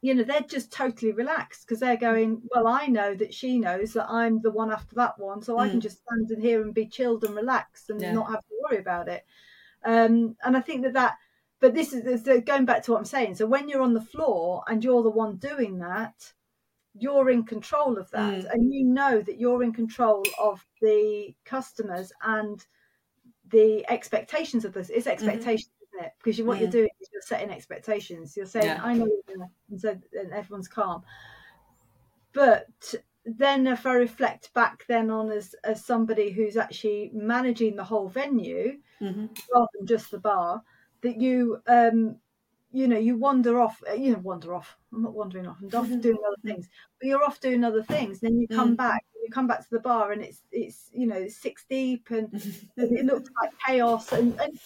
you 0.00 0.14
know 0.14 0.22
they're 0.22 0.40
just 0.42 0.72
totally 0.72 1.12
relaxed 1.12 1.66
because 1.66 1.80
they're 1.80 1.96
going 1.96 2.40
well 2.54 2.66
i 2.66 2.86
know 2.86 3.14
that 3.14 3.34
she 3.34 3.58
knows 3.58 3.92
that 3.92 4.08
i'm 4.08 4.40
the 4.42 4.50
one 4.50 4.70
after 4.70 4.94
that 4.94 5.18
one 5.18 5.42
so 5.42 5.56
mm. 5.56 5.60
i 5.60 5.68
can 5.68 5.78
mm. 5.78 5.82
just 5.82 6.00
stand 6.02 6.30
in 6.30 6.40
here 6.40 6.62
and 6.62 6.74
be 6.74 6.86
chilled 6.86 7.24
and 7.24 7.34
relaxed 7.34 7.90
and 7.90 8.00
yeah. 8.00 8.12
not 8.12 8.30
have 8.30 8.40
to 8.40 8.54
worry 8.62 8.80
about 8.80 9.08
it 9.08 9.24
um, 9.84 10.36
and 10.44 10.56
i 10.56 10.60
think 10.60 10.82
that 10.82 10.92
that 10.92 11.14
but 11.60 11.74
this 11.74 11.92
is 11.92 12.22
going 12.44 12.64
back 12.64 12.82
to 12.82 12.92
what 12.92 12.98
i'm 12.98 13.04
saying 13.04 13.34
so 13.34 13.46
when 13.46 13.68
you're 13.68 13.82
on 13.82 13.94
the 13.94 14.00
floor 14.00 14.62
and 14.68 14.84
you're 14.84 15.02
the 15.02 15.10
one 15.10 15.36
doing 15.36 15.78
that 15.78 16.32
you're 16.94 17.30
in 17.30 17.44
control 17.44 17.96
of 17.98 18.10
that 18.10 18.44
mm. 18.44 18.52
and 18.52 18.72
you 18.72 18.84
know 18.84 19.20
that 19.20 19.38
you're 19.38 19.62
in 19.62 19.72
control 19.72 20.22
of 20.38 20.64
the 20.80 21.34
customers 21.44 22.12
and 22.22 22.66
the 23.50 23.84
expectations 23.88 24.64
of 24.64 24.72
this 24.72 24.90
it's 24.90 25.06
mm-hmm. 25.06 25.28
expectations 25.28 25.72
it? 25.98 26.12
Because 26.18 26.38
you, 26.38 26.44
what 26.44 26.60
you're 26.60 26.70
doing 26.70 26.88
is 27.00 27.08
you're 27.12 27.22
setting 27.22 27.50
expectations. 27.50 28.36
You're 28.36 28.46
saying, 28.46 28.66
yeah. 28.66 28.80
I 28.82 28.94
know, 28.94 29.08
and 29.70 29.80
so 29.80 29.96
and 30.18 30.32
everyone's 30.32 30.68
calm. 30.68 31.02
But 32.32 32.94
then 33.24 33.66
if 33.66 33.86
I 33.86 33.94
reflect 33.94 34.52
back 34.54 34.84
then 34.88 35.10
on 35.10 35.30
as, 35.30 35.54
as 35.64 35.84
somebody 35.84 36.30
who's 36.30 36.56
actually 36.56 37.10
managing 37.12 37.76
the 37.76 37.84
whole 37.84 38.08
venue 38.08 38.78
mm-hmm. 39.00 39.26
rather 39.54 39.68
than 39.78 39.86
just 39.86 40.10
the 40.10 40.18
bar, 40.18 40.62
that 41.02 41.20
you 41.20 41.62
um 41.66 42.16
you 42.72 42.86
know 42.86 42.98
you 42.98 43.16
wander 43.16 43.60
off 43.60 43.82
uh, 43.88 43.94
you 43.94 44.12
know 44.12 44.18
wander 44.18 44.54
off 44.54 44.76
i'm 44.92 45.02
not 45.02 45.14
wandering 45.14 45.46
off 45.46 45.56
i'm 45.62 45.78
off 45.78 45.88
doing 46.00 46.18
other 46.26 46.36
things 46.44 46.68
but 46.98 47.08
you're 47.08 47.24
off 47.24 47.40
doing 47.40 47.64
other 47.64 47.82
things 47.82 48.20
then 48.20 48.38
you 48.38 48.46
come 48.48 48.74
mm. 48.74 48.76
back 48.76 49.04
you 49.22 49.30
come 49.30 49.46
back 49.46 49.60
to 49.60 49.70
the 49.70 49.80
bar 49.80 50.12
and 50.12 50.22
it's 50.22 50.42
it's 50.52 50.90
you 50.92 51.06
know 51.06 51.26
six 51.28 51.64
deep 51.68 52.10
and 52.10 52.28
it 52.76 53.06
looks 53.06 53.30
like 53.40 53.52
chaos 53.66 54.12
and, 54.12 54.38
and 54.40 54.58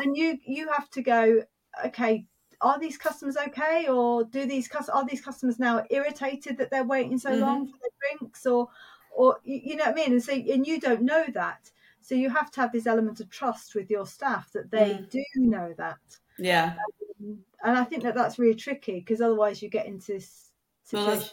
and 0.00 0.16
you 0.16 0.38
you 0.44 0.68
have 0.68 0.90
to 0.90 1.02
go 1.02 1.42
okay 1.84 2.26
are 2.62 2.78
these 2.78 2.98
customers 2.98 3.36
okay? 3.38 3.86
Or 3.88 4.24
do 4.24 4.44
these 4.44 4.68
are 4.92 5.06
these 5.06 5.22
customers 5.22 5.58
now 5.58 5.82
irritated 5.90 6.58
that 6.58 6.70
they're 6.70 6.84
waiting 6.84 7.18
so 7.18 7.30
mm-hmm. 7.30 7.40
long 7.40 7.66
for 7.66 7.78
their 7.80 8.18
drinks? 8.18 8.44
Or 8.46 8.68
or 9.10 9.38
you 9.44 9.76
know 9.76 9.84
what 9.84 9.92
i 9.92 9.94
mean? 9.94 10.12
And 10.12 10.22
so 10.22 10.32
and 10.32 10.66
you 10.66 10.78
don't 10.78 11.02
know 11.02 11.24
that. 11.32 11.70
So 12.02 12.14
you 12.14 12.28
have 12.30 12.50
to 12.52 12.60
have 12.60 12.72
this 12.72 12.86
element 12.86 13.20
of 13.20 13.30
trust 13.30 13.74
with 13.74 13.90
your 13.90 14.06
staff 14.06 14.52
that 14.52 14.70
they 14.70 14.94
mm. 14.94 15.10
do 15.10 15.24
know 15.36 15.74
that. 15.78 15.98
Yeah. 16.38 16.74
Um, 17.20 17.38
and 17.62 17.76
i 17.76 17.84
think 17.84 18.02
that 18.02 18.14
that's 18.14 18.38
really 18.38 18.54
tricky 18.54 19.00
because 19.00 19.20
otherwise 19.20 19.62
you 19.62 19.68
get 19.68 19.86
into 19.86 20.12
this 20.12 20.50
situation 20.84 21.18
well, 21.18 21.30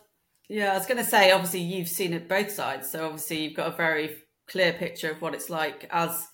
yeah 0.50 0.74
i 0.74 0.77
was 0.77 0.86
going 0.86 0.97
to 0.97 1.09
say 1.09 1.31
obviously 1.31 1.62
you've 1.62 1.88
seen 1.88 2.13
it 2.13 2.27
both 2.27 2.51
sides. 2.51 2.91
So 2.91 3.05
obviously 3.05 3.43
you've 3.43 3.55
got 3.55 3.74
a 3.74 3.75
very 3.75 4.17
clear 4.47 4.74
picture 4.74 5.12
of 5.12 5.21
what 5.21 5.33
it's 5.33 5.50
like 5.50 5.88
as 5.91 6.27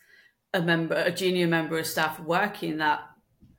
a 0.54 0.62
member, 0.62 0.96
a 0.96 1.12
junior 1.12 1.48
member 1.48 1.80
of 1.80 1.88
staff 1.88 2.20
working 2.20 2.78
that 2.78 3.02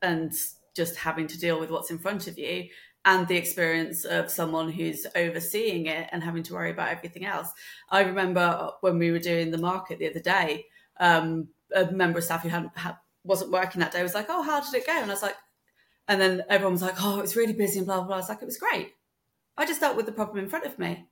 and 0.02 0.32
just 0.76 0.96
having 0.96 1.26
to 1.26 1.38
deal 1.38 1.58
with 1.58 1.70
what's 1.70 1.90
in 1.90 1.98
front 1.98 2.26
of 2.26 2.38
you 2.38 2.68
and 3.04 3.28
the 3.28 3.36
experience 3.36 4.04
of 4.04 4.30
someone 4.30 4.70
who's 4.70 5.06
overseeing 5.14 5.86
it 5.86 6.08
and 6.10 6.22
having 6.22 6.42
to 6.42 6.54
worry 6.54 6.70
about 6.70 6.88
everything 6.88 7.24
else. 7.24 7.48
I 7.90 8.02
remember 8.02 8.70
when 8.80 8.98
we 8.98 9.10
were 9.10 9.18
doing 9.18 9.50
the 9.50 9.58
market 9.58 9.98
the 9.98 10.08
other 10.08 10.20
day, 10.20 10.66
um, 10.98 11.48
a 11.74 11.90
member 11.90 12.18
of 12.18 12.24
staff 12.24 12.42
who 12.42 12.48
hadn't 12.48 12.76
had, 12.76 12.96
wasn't 13.24 13.50
working 13.50 13.80
that 13.80 13.92
day 13.92 14.02
was 14.02 14.14
like, 14.14 14.26
"Oh, 14.28 14.42
how 14.42 14.60
did 14.60 14.74
it 14.74 14.86
go?" 14.86 14.92
And 14.92 15.10
I 15.10 15.14
was 15.14 15.22
like, 15.22 15.36
and 16.08 16.20
then 16.20 16.42
everyone 16.48 16.74
was 16.74 16.82
like, 16.82 16.94
"Oh, 16.98 17.18
it 17.18 17.22
was 17.22 17.36
really 17.36 17.52
busy 17.52 17.78
and 17.78 17.86
blah 17.86 17.96
blah." 17.98 18.06
blah. 18.06 18.16
I 18.16 18.18
was 18.18 18.28
like, 18.28 18.42
"It 18.42 18.46
was 18.46 18.58
great. 18.58 18.92
I 19.56 19.66
just 19.66 19.80
dealt 19.80 19.96
with 19.96 20.06
the 20.06 20.12
problem 20.12 20.38
in 20.38 20.50
front 20.50 20.66
of 20.66 20.78
me." 20.78 21.08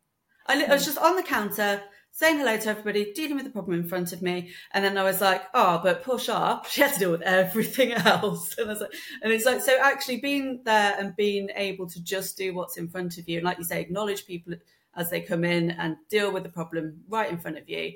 I, 0.47 0.57
li- 0.57 0.67
I 0.67 0.73
was 0.73 0.85
just 0.85 0.99
on 0.99 1.17
the 1.17 1.23
counter 1.23 1.83
saying 2.11 2.39
hello 2.39 2.59
to 2.59 2.69
everybody, 2.69 3.13
dealing 3.15 3.37
with 3.37 3.45
the 3.45 3.51
problem 3.51 3.79
in 3.81 3.89
front 3.89 4.13
of 4.13 4.21
me, 4.21 4.51
and 4.73 4.85
then 4.85 4.99
I 4.99 5.03
was 5.03 5.21
like, 5.21 5.43
"Oh, 5.55 5.81
but 5.83 6.03
poor 6.03 6.19
Sharp, 6.19 6.67
she 6.67 6.83
had 6.83 6.93
to 6.93 6.99
deal 6.99 7.11
with 7.11 7.23
everything 7.23 7.93
else." 7.93 8.57
And, 8.59 8.69
like, 8.69 8.93
and 9.23 9.33
it's 9.33 9.47
like, 9.47 9.63
so 9.63 9.79
actually 9.81 10.21
being 10.21 10.61
there 10.65 10.95
and 10.99 11.17
being 11.17 11.49
able 11.57 11.89
to 11.89 12.03
just 12.03 12.37
do 12.37 12.55
what's 12.55 12.77
in 12.77 12.89
front 12.89 13.19
of 13.19 13.29
you, 13.29 13.39
and 13.39 13.45
like 13.45 13.59
you 13.59 13.65
say, 13.65 13.81
acknowledge 13.81 14.27
people 14.27 14.55
as 14.95 15.11
they 15.11 15.23
come 15.23 15.43
in 15.43 15.71
and 15.71 15.97
deal 16.11 16.31
with 16.31 16.43
the 16.43 16.51
problem 16.51 17.03
right 17.09 17.31
in 17.31 17.39
front 17.39 17.57
of 17.57 17.69
you, 17.69 17.95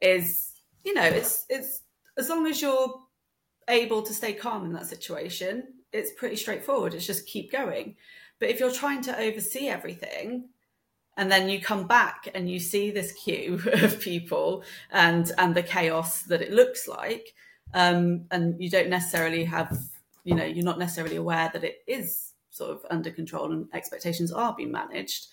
is 0.00 0.52
you 0.84 0.94
know, 0.94 1.04
it's 1.04 1.46
it's 1.48 1.80
as 2.16 2.28
long 2.28 2.46
as 2.46 2.60
you're 2.60 3.00
able 3.68 4.02
to 4.02 4.12
stay 4.12 4.34
calm 4.34 4.64
in 4.66 4.72
that 4.74 4.86
situation, 4.86 5.64
it's 5.92 6.12
pretty 6.12 6.36
straightforward. 6.36 6.94
It's 6.94 7.06
just 7.06 7.26
keep 7.26 7.50
going. 7.50 7.96
But 8.38 8.50
if 8.50 8.60
you're 8.60 8.72
trying 8.72 9.02
to 9.02 9.18
oversee 9.18 9.68
everything, 9.68 10.50
and 11.16 11.30
then 11.30 11.48
you 11.48 11.60
come 11.60 11.86
back 11.86 12.28
and 12.34 12.50
you 12.50 12.58
see 12.58 12.90
this 12.90 13.12
queue 13.12 13.60
of 13.72 14.00
people 14.00 14.64
and 14.90 15.30
and 15.38 15.54
the 15.54 15.62
chaos 15.62 16.22
that 16.22 16.42
it 16.42 16.52
looks 16.52 16.88
like. 16.88 17.34
Um, 17.72 18.26
and 18.30 18.60
you 18.62 18.70
don't 18.70 18.88
necessarily 18.88 19.44
have 19.44 19.76
you 20.22 20.34
know 20.34 20.44
you're 20.44 20.64
not 20.64 20.78
necessarily 20.78 21.16
aware 21.16 21.50
that 21.52 21.64
it 21.64 21.78
is 21.86 22.32
sort 22.50 22.70
of 22.70 22.86
under 22.88 23.10
control 23.10 23.50
and 23.52 23.66
expectations 23.72 24.32
are 24.32 24.54
being 24.56 24.72
managed. 24.72 25.26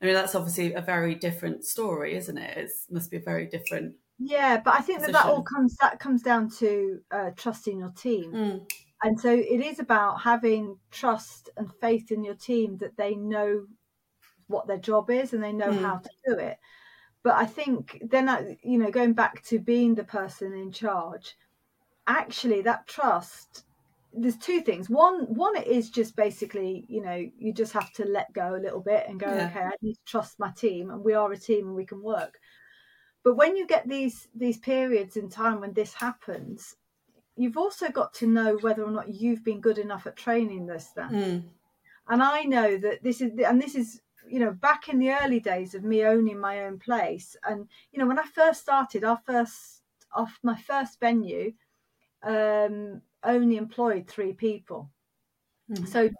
I 0.00 0.06
mean 0.06 0.14
that's 0.14 0.34
obviously 0.34 0.74
a 0.74 0.80
very 0.80 1.14
different 1.14 1.64
story 1.64 2.16
isn't 2.16 2.38
it? 2.38 2.56
It 2.56 2.70
must 2.90 3.10
be 3.10 3.16
a 3.16 3.20
very 3.20 3.46
different 3.46 3.96
yeah 4.20 4.60
but 4.64 4.74
i 4.74 4.80
think 4.80 5.00
that 5.00 5.12
that 5.12 5.26
all 5.26 5.42
comes 5.42 5.76
that 5.80 6.00
comes 6.00 6.22
down 6.22 6.50
to 6.50 6.98
uh, 7.10 7.30
trusting 7.36 7.78
your 7.78 7.90
team. 7.90 8.32
Mm. 8.32 8.66
and 9.02 9.20
so 9.20 9.32
it 9.32 9.60
is 9.64 9.78
about 9.78 10.22
having 10.22 10.76
trust 10.90 11.50
and 11.56 11.70
faith 11.80 12.10
in 12.10 12.24
your 12.24 12.34
team 12.34 12.78
that 12.78 12.96
they 12.96 13.14
know 13.14 13.66
what 14.48 14.66
their 14.66 14.78
job 14.78 15.10
is 15.10 15.32
and 15.32 15.42
they 15.42 15.52
know 15.52 15.70
mm. 15.70 15.80
how 15.80 15.98
to 15.98 16.10
do 16.26 16.38
it. 16.38 16.58
But 17.22 17.36
I 17.36 17.46
think 17.46 18.02
then, 18.10 18.28
I, 18.28 18.58
you 18.62 18.78
know, 18.78 18.90
going 18.90 19.12
back 19.12 19.42
to 19.44 19.58
being 19.58 19.94
the 19.94 20.04
person 20.04 20.52
in 20.52 20.72
charge, 20.72 21.36
actually 22.08 22.62
that 22.62 22.86
trust 22.86 23.64
there's 24.14 24.38
two 24.38 24.62
things 24.62 24.88
one 24.88 25.26
one 25.34 25.54
it 25.56 25.66
is 25.66 25.90
just 25.90 26.16
basically 26.16 26.84
you 26.88 27.02
know 27.02 27.24
you 27.38 27.52
just 27.52 27.72
have 27.72 27.92
to 27.92 28.04
let 28.06 28.32
go 28.32 28.56
a 28.56 28.62
little 28.62 28.80
bit 28.80 29.04
and 29.06 29.20
go 29.20 29.26
yeah. 29.26 29.46
okay 29.46 29.60
i 29.60 29.72
need 29.82 29.94
to 29.94 30.00
trust 30.06 30.38
my 30.40 30.50
team 30.52 30.90
and 30.90 31.04
we 31.04 31.12
are 31.12 31.30
a 31.32 31.38
team 31.38 31.66
and 31.66 31.76
we 31.76 31.84
can 31.84 32.02
work 32.02 32.40
but 33.22 33.36
when 33.36 33.56
you 33.56 33.66
get 33.66 33.86
these 33.86 34.28
these 34.34 34.56
periods 34.56 35.16
in 35.16 35.28
time 35.28 35.60
when 35.60 35.74
this 35.74 35.92
happens 35.92 36.74
you've 37.36 37.58
also 37.58 37.90
got 37.90 38.12
to 38.14 38.26
know 38.26 38.56
whether 38.62 38.82
or 38.82 38.90
not 38.90 39.14
you've 39.14 39.44
been 39.44 39.60
good 39.60 39.78
enough 39.78 40.06
at 40.06 40.16
training 40.16 40.66
this 40.66 40.88
staff 40.88 41.12
mm. 41.12 41.42
and 42.08 42.22
i 42.22 42.42
know 42.42 42.78
that 42.78 43.02
this 43.02 43.20
is 43.20 43.30
and 43.46 43.60
this 43.60 43.74
is 43.74 44.00
you 44.30 44.38
know, 44.40 44.52
back 44.52 44.88
in 44.88 44.98
the 44.98 45.10
early 45.10 45.40
days 45.40 45.74
of 45.74 45.84
me 45.84 46.04
owning 46.04 46.38
my 46.38 46.64
own 46.64 46.78
place, 46.78 47.36
and 47.48 47.68
you 47.92 47.98
know, 47.98 48.06
when 48.06 48.18
I 48.18 48.24
first 48.24 48.60
started, 48.60 49.04
our 49.04 49.20
first 49.26 49.82
off 50.14 50.38
my 50.42 50.56
first 50.56 51.00
venue, 51.00 51.52
um, 52.22 53.02
only 53.24 53.56
employed 53.56 54.06
three 54.06 54.32
people. 54.32 54.90
Mm-hmm. 55.70 55.84
So 55.86 56.10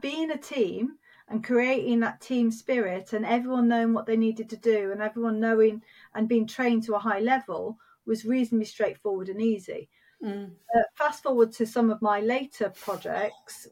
being 0.00 0.30
a 0.30 0.36
team 0.36 0.98
and 1.28 1.44
creating 1.44 2.00
that 2.00 2.20
team 2.20 2.50
spirit, 2.50 3.12
and 3.12 3.26
everyone 3.26 3.68
knowing 3.68 3.92
what 3.92 4.06
they 4.06 4.16
needed 4.16 4.48
to 4.50 4.56
do, 4.56 4.92
and 4.92 5.02
everyone 5.02 5.40
knowing 5.40 5.82
and 6.14 6.28
being 6.28 6.46
trained 6.46 6.84
to 6.84 6.94
a 6.94 6.98
high 6.98 7.20
level 7.20 7.78
was 8.06 8.24
reasonably 8.24 8.64
straightforward 8.64 9.28
and 9.28 9.40
easy. 9.40 9.88
Mm. 10.24 10.50
Uh, 10.74 10.82
fast 10.94 11.22
forward 11.22 11.52
to 11.52 11.66
some 11.66 11.90
of 11.90 12.02
my 12.02 12.20
later 12.20 12.70
projects, 12.70 13.68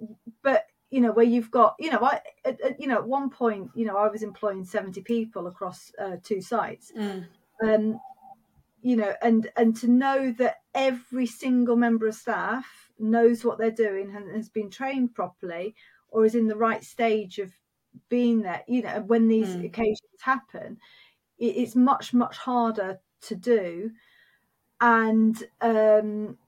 you 0.97 1.03
know 1.03 1.13
where 1.13 1.27
you've 1.27 1.51
got 1.51 1.75
you 1.79 1.91
know 1.91 1.99
I 2.01 2.23
at, 2.47 2.59
at, 2.63 2.81
you 2.81 2.87
know 2.87 2.97
at 2.97 3.07
one 3.07 3.29
point 3.29 3.71
you 3.75 3.85
know 3.85 3.99
I 3.99 4.09
was 4.09 4.23
employing 4.23 4.65
seventy 4.65 5.03
people 5.03 5.47
across 5.47 5.93
uh, 6.03 6.17
two 6.23 6.41
sites, 6.41 6.91
mm. 6.99 7.27
um, 7.63 8.01
you 8.81 8.97
know, 8.97 9.13
and 9.21 9.51
and 9.59 9.77
to 9.77 9.89
know 9.89 10.33
that 10.39 10.63
every 10.75 11.27
single 11.27 11.77
member 11.77 12.07
of 12.07 12.15
staff 12.15 12.65
knows 12.99 13.45
what 13.45 13.59
they're 13.59 13.71
doing 13.71 14.17
and 14.17 14.35
has 14.35 14.49
been 14.49 14.71
trained 14.71 15.15
properly 15.15 15.75
or 16.09 16.25
is 16.25 16.35
in 16.35 16.49
the 16.49 16.57
right 16.57 16.83
stage 16.83 17.39
of 17.39 17.53
being 18.09 18.41
there, 18.41 18.63
you 18.67 18.81
know, 18.81 19.03
when 19.07 19.29
these 19.29 19.49
mm. 19.49 19.67
occasions 19.67 20.01
happen, 20.23 20.79
it, 21.39 21.57
it's 21.59 21.77
much 21.77 22.15
much 22.15 22.39
harder 22.39 23.01
to 23.21 23.35
do, 23.35 23.91
and 24.81 25.45
um, 25.61 26.39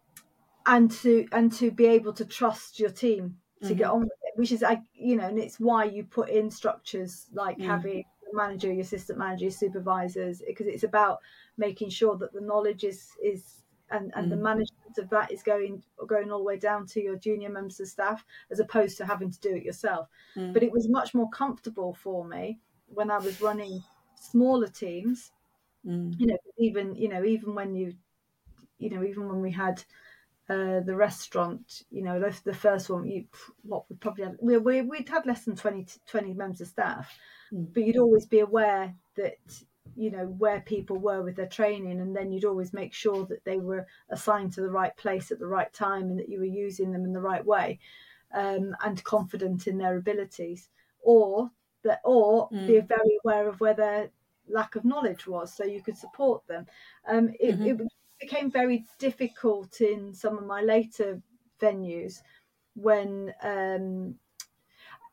and 0.64 0.90
to 0.90 1.28
and 1.32 1.52
to 1.52 1.70
be 1.70 1.84
able 1.84 2.14
to 2.14 2.24
trust 2.24 2.80
your 2.80 2.90
team 2.90 3.36
to 3.60 3.66
mm-hmm. 3.66 3.74
get 3.74 3.90
on 3.90 4.00
with 4.00 4.10
it, 4.10 4.38
which 4.38 4.52
is, 4.52 4.62
I, 4.62 4.82
you 4.94 5.16
know, 5.16 5.26
and 5.26 5.38
it's 5.38 5.58
why 5.58 5.84
you 5.84 6.04
put 6.04 6.28
in 6.28 6.50
structures 6.50 7.26
like 7.32 7.58
mm. 7.58 7.66
having 7.66 8.04
a 8.30 8.36
manager, 8.36 8.72
your 8.72 8.82
assistant 8.82 9.18
manager, 9.18 9.44
your 9.44 9.50
supervisors, 9.50 10.42
because 10.46 10.66
it's 10.66 10.84
about 10.84 11.18
making 11.56 11.90
sure 11.90 12.16
that 12.16 12.32
the 12.32 12.40
knowledge 12.40 12.84
is 12.84 13.08
is 13.22 13.62
and, 13.90 14.12
and 14.16 14.26
mm. 14.26 14.30
the 14.30 14.36
management 14.36 14.98
of 14.98 15.08
that 15.10 15.32
is 15.32 15.42
going 15.42 15.82
going 16.06 16.30
all 16.30 16.38
the 16.38 16.44
way 16.44 16.58
down 16.58 16.86
to 16.86 17.02
your 17.02 17.16
junior 17.16 17.48
members 17.48 17.80
of 17.80 17.88
staff, 17.88 18.24
as 18.50 18.60
opposed 18.60 18.96
to 18.98 19.06
having 19.06 19.30
to 19.30 19.40
do 19.40 19.54
it 19.54 19.64
yourself. 19.64 20.08
Mm. 20.36 20.52
But 20.52 20.62
it 20.62 20.72
was 20.72 20.88
much 20.88 21.14
more 21.14 21.30
comfortable 21.30 21.94
for 21.94 22.24
me 22.24 22.60
when 22.88 23.10
I 23.10 23.18
was 23.18 23.40
running 23.40 23.82
smaller 24.14 24.68
teams. 24.68 25.32
Mm. 25.86 26.14
You 26.18 26.26
know, 26.26 26.38
even 26.58 26.94
you 26.94 27.08
know, 27.08 27.24
even 27.24 27.54
when 27.54 27.74
you, 27.74 27.94
you 28.78 28.90
know, 28.90 29.02
even 29.04 29.28
when 29.28 29.40
we 29.40 29.50
had 29.50 29.82
uh, 30.48 30.80
the 30.80 30.96
restaurant, 30.96 31.82
you 31.90 32.02
know, 32.02 32.18
the, 32.18 32.34
the 32.44 32.54
first 32.54 32.88
one, 32.88 33.06
you 33.06 33.24
what 33.62 33.84
we 33.90 33.96
probably 33.96 34.24
had, 34.24 34.36
we, 34.40 34.56
we 34.56 34.80
would 34.80 35.08
had 35.08 35.26
less 35.26 35.44
than 35.44 35.56
20, 35.56 35.86
20 36.06 36.34
members 36.34 36.60
of 36.60 36.68
staff, 36.68 37.18
mm. 37.52 37.66
but 37.74 37.84
you'd 37.84 37.98
always 37.98 38.26
be 38.26 38.40
aware 38.40 38.94
that 39.16 39.36
you 39.96 40.10
know 40.10 40.26
where 40.26 40.60
people 40.60 40.96
were 40.96 41.22
with 41.22 41.36
their 41.36 41.48
training, 41.48 42.00
and 42.00 42.16
then 42.16 42.32
you'd 42.32 42.44
always 42.44 42.72
make 42.72 42.94
sure 42.94 43.26
that 43.26 43.44
they 43.44 43.58
were 43.58 43.86
assigned 44.10 44.52
to 44.52 44.60
the 44.60 44.70
right 44.70 44.96
place 44.96 45.30
at 45.30 45.38
the 45.38 45.46
right 45.46 45.72
time, 45.72 46.04
and 46.04 46.18
that 46.18 46.28
you 46.28 46.38
were 46.38 46.44
using 46.44 46.92
them 46.92 47.04
in 47.04 47.12
the 47.12 47.20
right 47.20 47.44
way, 47.44 47.78
um, 48.34 48.74
and 48.84 49.04
confident 49.04 49.66
in 49.66 49.76
their 49.76 49.98
abilities, 49.98 50.70
or 51.00 51.50
that, 51.82 52.00
or 52.04 52.48
mm. 52.50 52.66
be 52.66 52.80
very 52.80 53.18
aware 53.24 53.48
of 53.48 53.60
where 53.60 53.74
their 53.74 54.10
lack 54.48 54.76
of 54.76 54.84
knowledge 54.84 55.26
was, 55.26 55.54
so 55.54 55.64
you 55.64 55.82
could 55.82 55.96
support 55.96 56.46
them. 56.46 56.66
Um, 57.06 57.30
it, 57.40 57.58
mm-hmm. 57.58 57.66
it 57.66 57.78
became 58.20 58.50
very 58.50 58.84
difficult 58.98 59.80
in 59.80 60.12
some 60.14 60.38
of 60.38 60.46
my 60.46 60.62
later 60.62 61.20
venues 61.60 62.20
when 62.75 63.32
um, 63.42 64.14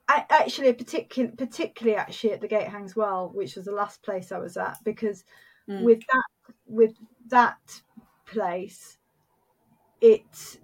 I, 0.07 0.25
actually 0.29 0.71
particular, 0.73 1.31
particularly 1.31 1.97
actually 1.97 2.33
at 2.33 2.41
the 2.41 2.47
Gate 2.47 2.67
Hangs 2.67 2.95
Well, 2.95 3.31
which 3.33 3.55
was 3.55 3.65
the 3.65 3.71
last 3.71 4.03
place 4.03 4.31
I 4.31 4.37
was 4.37 4.57
at, 4.57 4.77
because 4.83 5.23
mm. 5.69 5.83
with 5.83 5.99
that 5.99 6.53
with 6.67 6.95
that 7.29 7.81
place, 8.25 8.97
it 10.01 10.59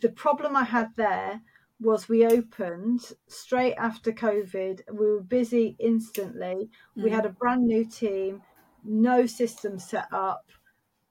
the 0.00 0.10
problem 0.10 0.56
I 0.56 0.64
had 0.64 0.90
there 0.96 1.40
was 1.80 2.08
we 2.08 2.24
opened 2.24 3.12
straight 3.26 3.74
after 3.74 4.12
COVID. 4.12 4.82
We 4.92 5.06
were 5.06 5.20
busy 5.20 5.76
instantly. 5.80 6.70
Mm. 6.96 7.02
We 7.02 7.10
had 7.10 7.26
a 7.26 7.30
brand 7.30 7.66
new 7.66 7.84
team, 7.84 8.42
no 8.84 9.26
system 9.26 9.80
set 9.80 10.06
up 10.12 10.44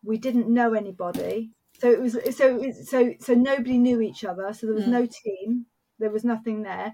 we 0.03 0.17
didn't 0.17 0.48
know 0.48 0.74
anybody. 0.74 1.51
So 1.79 1.91
it 1.91 2.00
was 2.00 2.17
so 2.36 2.72
so 2.83 3.13
so 3.19 3.33
nobody 3.33 3.77
knew 3.77 4.01
each 4.01 4.24
other. 4.24 4.53
So 4.53 4.67
there 4.67 4.75
was 4.75 4.86
mm. 4.86 4.89
no 4.89 5.05
team. 5.05 5.65
There 6.00 6.12
was 6.12 6.24
nothing 6.24 6.63
there. 6.63 6.93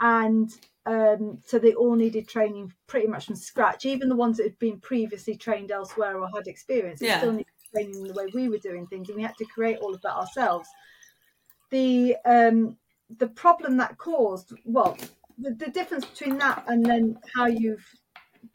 And 0.00 0.50
um, 0.86 1.40
so 1.44 1.58
they 1.58 1.74
all 1.74 1.94
needed 1.94 2.26
training 2.26 2.72
pretty 2.86 3.06
much 3.06 3.26
from 3.26 3.36
scratch. 3.36 3.84
Even 3.84 4.08
the 4.08 4.16
ones 4.16 4.38
that 4.38 4.44
had 4.44 4.58
been 4.58 4.80
previously 4.80 5.36
trained 5.36 5.70
elsewhere 5.70 6.18
or 6.18 6.28
had 6.34 6.46
experience 6.46 7.02
yeah. 7.02 7.18
still 7.18 7.32
needed 7.32 7.46
training 7.74 8.02
the 8.04 8.14
way 8.14 8.26
we 8.34 8.48
were 8.48 8.58
doing 8.58 8.86
things 8.86 9.08
and 9.08 9.16
we 9.16 9.22
had 9.22 9.36
to 9.36 9.44
create 9.44 9.78
all 9.78 9.94
of 9.94 10.02
that 10.02 10.16
ourselves. 10.16 10.68
The 11.70 12.16
um, 12.24 12.76
the 13.18 13.28
problem 13.28 13.76
that 13.78 13.98
caused 13.98 14.52
well 14.64 14.96
the, 15.38 15.50
the 15.52 15.70
difference 15.70 16.04
between 16.04 16.38
that 16.38 16.64
and 16.68 16.84
then 16.84 17.18
how 17.34 17.46
you've 17.46 17.84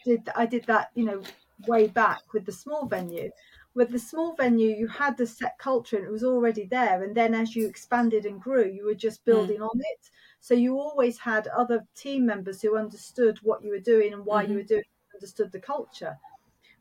did 0.05 0.29
I 0.35 0.45
did 0.45 0.65
that 0.65 0.91
you 0.95 1.05
know 1.05 1.21
way 1.67 1.87
back 1.87 2.21
with 2.33 2.45
the 2.45 2.51
small 2.51 2.85
venue 2.85 3.29
with 3.75 3.91
the 3.91 3.99
small 3.99 4.33
venue 4.35 4.69
you 4.69 4.87
had 4.87 5.15
the 5.17 5.27
set 5.27 5.57
culture 5.59 5.97
and 5.97 6.05
it 6.05 6.11
was 6.11 6.23
already 6.23 6.65
there 6.65 7.03
and 7.03 7.13
then 7.13 7.35
as 7.35 7.55
you 7.55 7.67
expanded 7.67 8.25
and 8.25 8.41
grew 8.41 8.65
you 8.65 8.85
were 8.85 8.95
just 8.95 9.21
hmm. 9.23 9.31
building 9.31 9.59
mm. 9.59 9.69
on 9.69 9.79
it 9.79 10.09
so 10.39 10.53
you 10.53 10.79
always 10.79 11.19
had 11.19 11.47
other 11.47 11.85
team 11.95 12.25
members 12.25 12.61
who 12.61 12.77
understood 12.77 13.37
what 13.43 13.63
you 13.63 13.69
were 13.69 13.79
doing 13.79 14.13
and 14.13 14.25
why 14.25 14.43
mm-hmm. 14.43 14.53
you 14.53 14.57
were 14.59 14.63
doing 14.63 14.83
understood 15.13 15.51
the 15.51 15.59
culture 15.59 16.17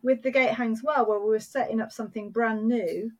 with 0.02 0.22
the 0.22 0.30
Gate 0.30 0.50
Hangs 0.50 0.82
Well 0.82 1.06
where 1.06 1.20
we 1.20 1.28
were 1.28 1.40
setting 1.40 1.80
up 1.80 1.92
something 1.92 2.30
brand 2.30 2.66
new 2.66 3.10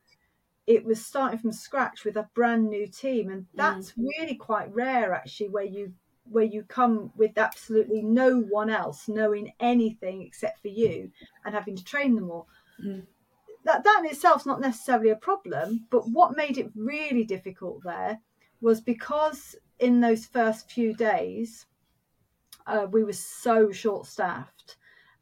it 0.67 0.85
was 0.85 1.05
starting 1.05 1.39
from 1.39 1.53
scratch 1.53 2.05
with 2.05 2.17
a 2.17 2.29
brand 2.35 2.71
new 2.71 2.87
team 2.87 3.31
and 3.31 3.43
hmm. 3.43 3.57
that's 3.57 3.93
mm. 3.93 4.07
really 4.19 4.37
quite 4.37 4.73
rare 4.73 5.13
actually 5.13 5.49
where 5.49 5.65
you 5.65 5.93
where 6.31 6.45
you 6.45 6.63
come 6.63 7.13
with 7.17 7.37
absolutely 7.37 8.01
no 8.01 8.41
one 8.41 8.71
else 8.71 9.09
knowing 9.09 9.53
anything 9.61 10.23
except 10.23 10.63
for 10.63 10.69
you 10.69 11.11
and 11.45 11.55
having 11.55 11.77
to 11.77 11.85
train 11.85 12.15
them 12.15 12.31
all 12.31 12.49
mm 12.83 13.03
that 13.65 13.85
that 13.85 14.01
in 14.01 14.11
itself 14.11 14.43
is 14.43 14.47
not 14.47 14.61
necessarily 14.61 15.11
a 15.11 15.17
problem. 15.17 15.87
But 15.91 16.09
what 16.09 16.37
made 16.37 16.59
it 16.59 16.71
really 16.75 17.25
difficult 17.25 17.83
there 17.85 18.21
was 18.61 18.81
because 18.81 19.57
in 19.79 20.01
those 20.01 20.27
first 20.27 20.71
few 20.71 20.95
days 20.95 21.67
uh, 22.67 22.87
we 22.91 23.05
were 23.05 23.13
so 23.13 23.71
short 23.73 24.07
staffed 24.07 24.77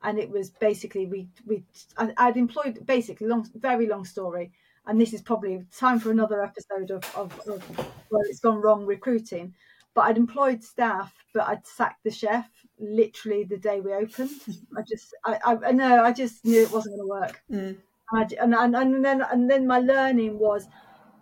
and 0.05 0.19
it 0.19 0.31
was 0.31 0.51
basically 0.51 1.07
we 1.07 1.29
we 1.47 1.65
I, 1.97 2.13
I'd 2.17 2.37
employed 2.37 2.85
basically 2.87 3.27
long 3.27 3.49
very 3.55 3.87
long 3.87 4.05
story, 4.05 4.53
and 4.87 5.01
this 5.01 5.13
is 5.13 5.23
probably 5.23 5.65
time 5.77 6.01
for 6.01 6.11
another 6.11 6.43
episode 6.43 6.91
of, 6.91 7.05
of, 7.17 7.39
of 7.49 7.63
where 8.09 8.25
it's 8.27 8.41
gone 8.41 8.61
wrong 8.61 8.85
recruiting. 8.85 9.55
But 9.95 10.03
I'd 10.03 10.17
employed 10.17 10.65
staff, 10.65 11.13
but 11.35 11.47
I'd 11.47 11.67
sacked 11.67 12.03
the 12.03 12.11
chef 12.11 12.49
literally 12.79 13.45
the 13.45 13.59
day 13.59 13.81
we 13.81 13.93
opened. 13.93 14.31
I 14.77 14.83
just 14.83 15.15
I 15.25 15.39
I, 15.45 15.69
I 15.69 15.73
know 15.73 16.03
I 16.03 16.13
just 16.13 16.45
knew 16.45 16.63
it 16.63 16.73
wasn't 16.73 16.97
going 16.97 17.09
to 17.09 17.21
work. 17.21 17.43
Mm. 17.51 17.77
And, 18.12 18.54
I, 18.54 18.64
and, 18.64 18.76
and 18.76 18.76
and 18.76 19.04
then 19.04 19.23
and 19.23 19.50
then 19.50 19.66
my 19.66 19.78
learning 19.78 20.38
was 20.38 20.69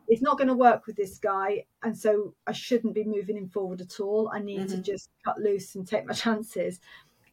it's 0.09 0.23
not 0.23 0.39
going 0.39 0.49
to 0.49 0.55
work 0.55 0.87
with 0.87 0.97
this 0.97 1.19
guy 1.19 1.65
and 1.85 1.97
so 1.97 2.35
i 2.47 2.53
shouldn't 2.53 2.95
be 2.95 3.05
moving 3.05 3.37
him 3.37 3.49
forward 3.49 3.81
at 3.81 4.01
all. 4.01 4.29
I 4.33 4.41
need 4.41 4.69
to 4.71 4.77
Mhm. 4.77 4.83
just 4.83 5.09
cut 5.25 5.39
loose 5.39 5.77
and 5.77 5.87
take 5.87 6.07
my 6.07 6.15
chances. 6.15 6.81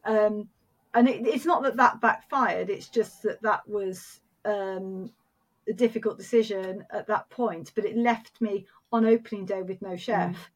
Um, 0.05 0.49
and 0.93 1.09
it, 1.09 1.25
it's 1.27 1.45
not 1.45 1.63
that 1.63 1.77
that 1.77 1.99
backfired 2.01 2.69
it's 2.69 2.87
just 2.87 3.23
that 3.23 3.41
that 3.41 3.67
was 3.67 4.21
um, 4.45 5.11
a 5.67 5.73
difficult 5.73 6.17
decision 6.17 6.85
at 6.91 7.07
that 7.07 7.29
point 7.29 7.71
but 7.75 7.85
it 7.85 7.97
left 7.97 8.39
me 8.41 8.65
on 8.91 9.05
opening 9.05 9.45
day 9.45 9.61
with 9.63 9.81
no 9.81 9.95
chef 9.97 10.49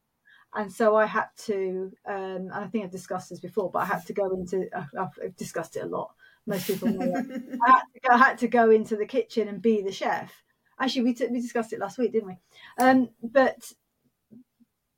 and 0.54 0.72
so 0.72 0.96
i 0.96 1.06
had 1.06 1.26
to 1.36 1.92
um, 2.06 2.14
and 2.14 2.52
i 2.52 2.66
think 2.66 2.84
i've 2.84 2.90
discussed 2.90 3.30
this 3.30 3.40
before 3.40 3.70
but 3.70 3.80
i 3.80 3.84
had 3.84 4.04
to 4.06 4.12
go 4.12 4.30
into 4.34 4.68
i've, 4.98 5.36
discussed 5.36 5.76
it 5.76 5.84
a 5.84 5.86
lot 5.86 6.14
most 6.46 6.66
people 6.66 6.88
know 6.88 7.12
that 7.12 7.56
I 7.64 7.70
had, 7.70 7.82
to 7.94 8.00
go, 8.00 8.14
I 8.14 8.18
had 8.18 8.38
to 8.38 8.48
go 8.48 8.70
into 8.70 8.96
the 8.96 9.06
kitchen 9.06 9.48
and 9.48 9.62
be 9.62 9.82
the 9.82 9.92
chef. 9.92 10.42
Actually, 10.80 11.02
we, 11.02 11.14
t- 11.14 11.28
we 11.30 11.40
discussed 11.40 11.72
it 11.72 11.78
last 11.78 11.98
week, 11.98 12.12
didn't 12.12 12.28
we? 12.28 12.38
Um, 12.80 13.10
but 13.22 13.72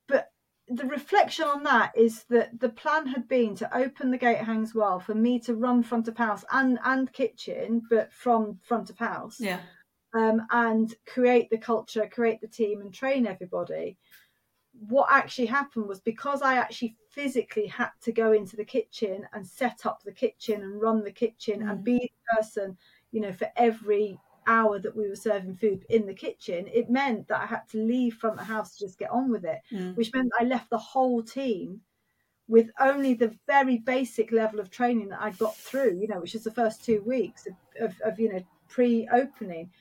but 0.08 0.32
the 0.68 0.86
reflection 0.86 1.44
on 1.44 1.62
that 1.64 1.92
is 1.94 2.24
that 2.30 2.58
the 2.58 2.70
plan 2.70 3.06
had 3.06 3.28
been 3.28 3.54
to 3.56 3.76
open 3.76 4.10
the 4.10 4.16
gate 4.18 4.38
hangs 4.38 4.74
well 4.74 4.98
for 4.98 5.14
me 5.14 5.38
to 5.40 5.54
run 5.54 5.82
front 5.82 6.08
of 6.08 6.16
house 6.16 6.44
and 6.50 6.78
and 6.84 7.12
kitchen, 7.12 7.82
but 7.90 8.12
from 8.12 8.58
front 8.62 8.88
of 8.88 8.98
house 8.98 9.38
Yeah. 9.38 9.60
um, 10.14 10.46
and 10.50 10.94
create 11.06 11.50
the 11.50 11.58
culture, 11.58 12.08
create 12.10 12.40
the 12.40 12.48
team, 12.48 12.80
and 12.80 12.94
train 12.94 13.26
everybody. 13.26 13.98
What 14.80 15.08
actually 15.10 15.46
happened 15.46 15.86
was 15.86 16.00
because 16.00 16.42
I 16.42 16.54
actually 16.56 16.96
physically 17.10 17.66
had 17.66 17.90
to 18.02 18.12
go 18.12 18.32
into 18.32 18.56
the 18.56 18.64
kitchen 18.64 19.26
and 19.32 19.46
set 19.46 19.86
up 19.86 20.02
the 20.02 20.12
kitchen 20.12 20.62
and 20.62 20.80
run 20.80 21.04
the 21.04 21.12
kitchen 21.12 21.62
and 21.62 21.78
Mm. 21.78 21.84
be 21.84 21.98
the 21.98 22.36
person, 22.36 22.76
you 23.12 23.20
know, 23.20 23.32
for 23.32 23.50
every 23.56 24.20
hour 24.46 24.78
that 24.80 24.96
we 24.96 25.08
were 25.08 25.16
serving 25.16 25.54
food 25.54 25.86
in 25.88 26.06
the 26.06 26.14
kitchen, 26.14 26.66
it 26.68 26.90
meant 26.90 27.28
that 27.28 27.40
I 27.40 27.46
had 27.46 27.68
to 27.68 27.78
leave 27.78 28.16
front 28.16 28.40
of 28.40 28.46
house 28.46 28.76
to 28.76 28.84
just 28.86 28.98
get 28.98 29.10
on 29.10 29.30
with 29.30 29.44
it, 29.44 29.60
Mm. 29.70 29.94
which 29.94 30.12
meant 30.12 30.32
I 30.38 30.44
left 30.44 30.70
the 30.70 30.78
whole 30.78 31.22
team 31.22 31.82
with 32.48 32.70
only 32.80 33.14
the 33.14 33.38
very 33.46 33.78
basic 33.78 34.32
level 34.32 34.60
of 34.60 34.70
training 34.70 35.08
that 35.10 35.22
I 35.22 35.30
got 35.32 35.56
through, 35.56 35.98
you 36.00 36.08
know, 36.08 36.20
which 36.20 36.34
is 36.34 36.44
the 36.44 36.50
first 36.52 36.84
two 36.84 37.02
weeks 37.02 37.46
of, 37.46 37.56
of, 37.80 38.00
of 38.02 38.20
you 38.20 38.32
know, 38.32 38.44
pre 38.68 39.08
opening 39.12 39.72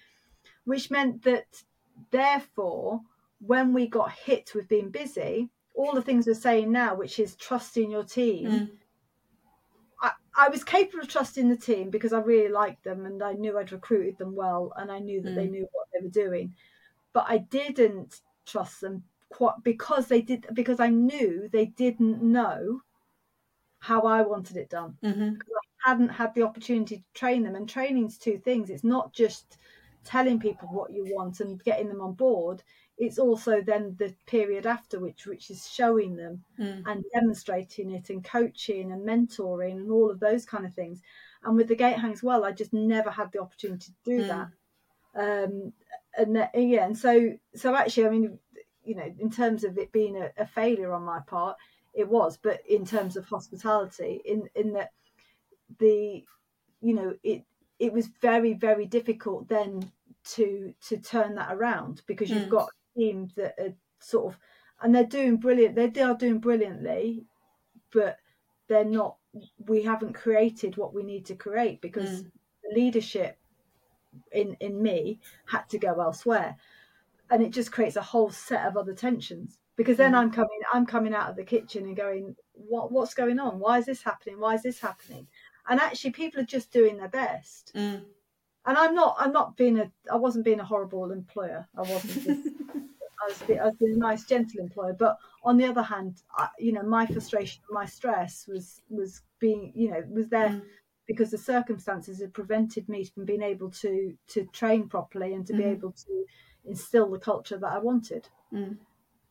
which 0.65 0.91
meant 0.91 1.23
that 1.23 1.63
therefore 2.11 3.01
when 3.45 3.73
we 3.73 3.87
got 3.87 4.11
hit 4.11 4.53
with 4.55 4.67
being 4.67 4.89
busy 4.89 5.49
all 5.73 5.93
the 5.93 6.01
things 6.01 6.27
we're 6.27 6.33
saying 6.33 6.71
now 6.71 6.93
which 6.95 7.19
is 7.19 7.35
trusting 7.35 7.89
your 7.91 8.03
team 8.03 8.49
Mm. 8.51 8.69
I, 10.01 10.11
I 10.35 10.49
was 10.49 10.63
capable 10.63 11.01
of 11.01 11.07
trusting 11.09 11.49
the 11.49 11.57
team 11.57 11.89
because 11.89 12.13
i 12.13 12.19
really 12.19 12.49
liked 12.51 12.83
them 12.83 13.05
and 13.05 13.21
i 13.23 13.33
knew 13.33 13.57
i'd 13.57 13.71
recruited 13.71 14.17
them 14.17 14.35
well 14.35 14.73
and 14.77 14.91
i 14.91 14.99
knew 14.99 15.21
that 15.21 15.35
they 15.35 15.47
Mm. 15.47 15.51
knew 15.51 15.67
what 15.71 15.87
they 15.93 16.01
were 16.03 16.11
doing 16.11 16.53
but 17.13 17.25
i 17.27 17.37
didn't 17.37 18.21
trust 18.45 18.81
them 18.81 19.03
quite 19.29 19.55
because 19.63 20.07
they 20.07 20.21
did 20.21 20.45
because 20.53 20.79
i 20.79 20.89
knew 20.89 21.49
they 21.51 21.65
didn't 21.65 22.21
know 22.21 22.81
how 23.79 24.01
i 24.01 24.21
wanted 24.21 24.57
it 24.57 24.69
done 24.69 24.97
Mhm. 25.03 25.41
I 25.85 25.89
hadn't 25.89 26.09
had 26.09 26.33
the 26.33 26.43
opportunity 26.43 26.97
to 26.97 27.03
train 27.13 27.43
them 27.43 27.55
and 27.55 27.67
training's 27.67 28.17
two 28.17 28.37
things 28.37 28.69
it's 28.69 28.83
not 28.83 29.11
just 29.11 29.57
telling 30.05 30.39
people 30.39 30.67
what 30.69 30.91
you 30.91 31.03
want 31.15 31.39
and 31.39 31.63
getting 31.63 31.87
them 31.89 32.01
on 32.01 32.13
board 32.13 32.63
it's 32.97 33.19
also 33.19 33.61
then 33.61 33.95
the 33.97 34.15
period 34.25 34.65
after 34.65 34.99
which 34.99 35.25
which 35.25 35.49
is 35.49 35.67
showing 35.69 36.15
them 36.15 36.43
Mm. 36.57 36.83
and 36.85 37.03
demonstrating 37.13 37.91
it 37.91 38.09
and 38.09 38.23
coaching 38.23 38.91
and 38.91 39.07
mentoring 39.07 39.77
and 39.77 39.91
all 39.91 40.11
of 40.11 40.19
those 40.19 40.45
kind 40.45 40.65
of 40.65 40.73
things 40.73 41.01
and 41.43 41.55
with 41.55 41.67
the 41.67 41.75
gate 41.75 41.97
hangs 41.97 42.21
well 42.23 42.45
i 42.45 42.51
just 42.51 42.73
never 42.73 43.09
had 43.11 43.31
the 43.31 43.39
opportunity 43.41 43.91
to 43.91 43.97
do 44.03 44.23
Mm. 44.23 44.25
that 44.25 44.49
um 45.15 45.73
and 46.17 46.35
that, 46.35 46.51
yeah 46.55 46.85
and 46.85 46.97
so 46.97 47.37
so 47.55 47.75
actually 47.75 48.05
i 48.05 48.09
mean 48.09 48.39
you 48.83 48.95
know 48.95 49.15
in 49.19 49.29
terms 49.29 49.63
of 49.63 49.77
it 49.77 49.91
being 49.91 50.17
a, 50.17 50.31
a 50.37 50.45
failure 50.45 50.93
on 50.93 51.03
my 51.03 51.19
part 51.21 51.57
it 51.93 52.07
was 52.07 52.37
but 52.37 52.65
in 52.67 52.85
terms 52.85 53.15
of 53.17 53.25
hospitality 53.25 54.21
in 54.25 54.49
in 54.55 54.73
that 54.73 54.91
the 55.79 56.25
you 56.81 56.93
know 56.93 57.17
it 57.23 57.45
it 57.79 57.93
was 57.93 58.07
very 58.21 58.53
very 58.53 58.85
difficult 58.85 59.47
then 59.47 59.91
to 60.23 60.73
to 60.81 60.97
turn 60.97 61.35
that 61.35 61.53
around 61.53 62.01
because 62.07 62.33
you've 62.33 62.47
Mm. 62.47 62.49
got 62.49 62.69
teams 62.97 63.33
that 63.35 63.55
are 63.59 63.73
sort 63.99 64.33
of 64.33 64.39
and 64.81 64.93
they're 64.93 65.05
doing 65.05 65.37
brilliant 65.37 65.75
they 65.75 66.01
are 66.01 66.15
doing 66.15 66.39
brilliantly 66.39 67.25
but 67.91 68.17
they're 68.67 68.85
not 68.85 69.17
we 69.67 69.83
haven't 69.83 70.13
created 70.13 70.77
what 70.77 70.93
we 70.93 71.03
need 71.03 71.25
to 71.25 71.35
create 71.35 71.81
because 71.81 72.23
Mm. 72.23 72.31
leadership 72.75 73.37
in 74.31 74.55
in 74.59 74.81
me 74.81 75.19
had 75.47 75.67
to 75.69 75.77
go 75.77 75.99
elsewhere 76.01 76.55
and 77.29 77.41
it 77.43 77.51
just 77.51 77.71
creates 77.71 77.95
a 77.95 78.01
whole 78.01 78.29
set 78.31 78.65
of 78.67 78.77
other 78.77 78.93
tensions 78.93 79.59
because 79.75 79.97
then 79.97 80.13
Mm. 80.13 80.17
i'm 80.17 80.31
coming 80.31 80.59
i'm 80.73 80.85
coming 80.85 81.13
out 81.13 81.29
of 81.29 81.35
the 81.35 81.43
kitchen 81.43 81.85
and 81.85 81.95
going 81.97 82.35
what 82.53 82.91
what's 82.91 83.13
going 83.13 83.39
on 83.39 83.59
why 83.59 83.77
is 83.79 83.85
this 83.85 84.03
happening 84.03 84.39
why 84.39 84.55
is 84.55 84.63
this 84.63 84.79
happening 84.79 85.27
and 85.67 85.79
actually 85.79 86.11
people 86.11 86.41
are 86.41 86.45
just 86.45 86.71
doing 86.71 86.97
their 86.97 87.09
best 87.09 87.71
Mm. 87.75 88.05
And 88.65 88.77
i'm 88.77 88.95
not 88.95 89.15
i'm 89.19 89.31
not 89.33 89.55
being 89.57 89.79
a 89.79 89.91
i 90.11 90.15
wasn't 90.15 90.43
being 90.45 90.59
a 90.59 90.65
horrible 90.65 91.11
employer 91.11 91.67
i 91.77 91.81
wasn't 91.81 92.45
I 93.23 93.27
was, 93.27 93.41
be- 93.43 93.59
I 93.59 93.65
was 93.67 93.75
being 93.79 93.93
a 93.93 93.97
nice, 93.97 94.25
gentle 94.25 94.59
employer. 94.59 94.91
But 94.99 95.17
on 95.45 95.55
the 95.55 95.63
other 95.65 95.81
hand, 95.81 96.21
I, 96.35 96.49
you 96.59 96.73
know, 96.73 96.83
my 96.83 97.05
frustration, 97.05 97.61
my 97.69 97.85
stress 97.85 98.47
was 98.47 98.81
was 98.89 99.21
being, 99.39 99.71
you 99.75 99.91
know, 99.91 100.03
was 100.09 100.27
there 100.27 100.49
Mm. 100.49 100.63
because 101.07 101.31
the 101.31 101.37
circumstances 101.37 102.19
had 102.19 102.33
prevented 102.33 102.89
me 102.89 103.05
from 103.05 103.23
being 103.23 103.41
able 103.41 103.69
to 103.71 104.17
to 104.27 104.45
train 104.47 104.89
properly 104.89 105.33
and 105.35 105.45
to 105.47 105.53
be 105.53 105.63
Mhm. 105.63 105.71
able 105.71 105.91
to 105.93 106.25
instill 106.65 107.09
the 107.11 107.19
culture 107.19 107.57
that 107.57 107.71
I 107.71 107.77
wanted. 107.77 108.27
Mm. 108.51 108.77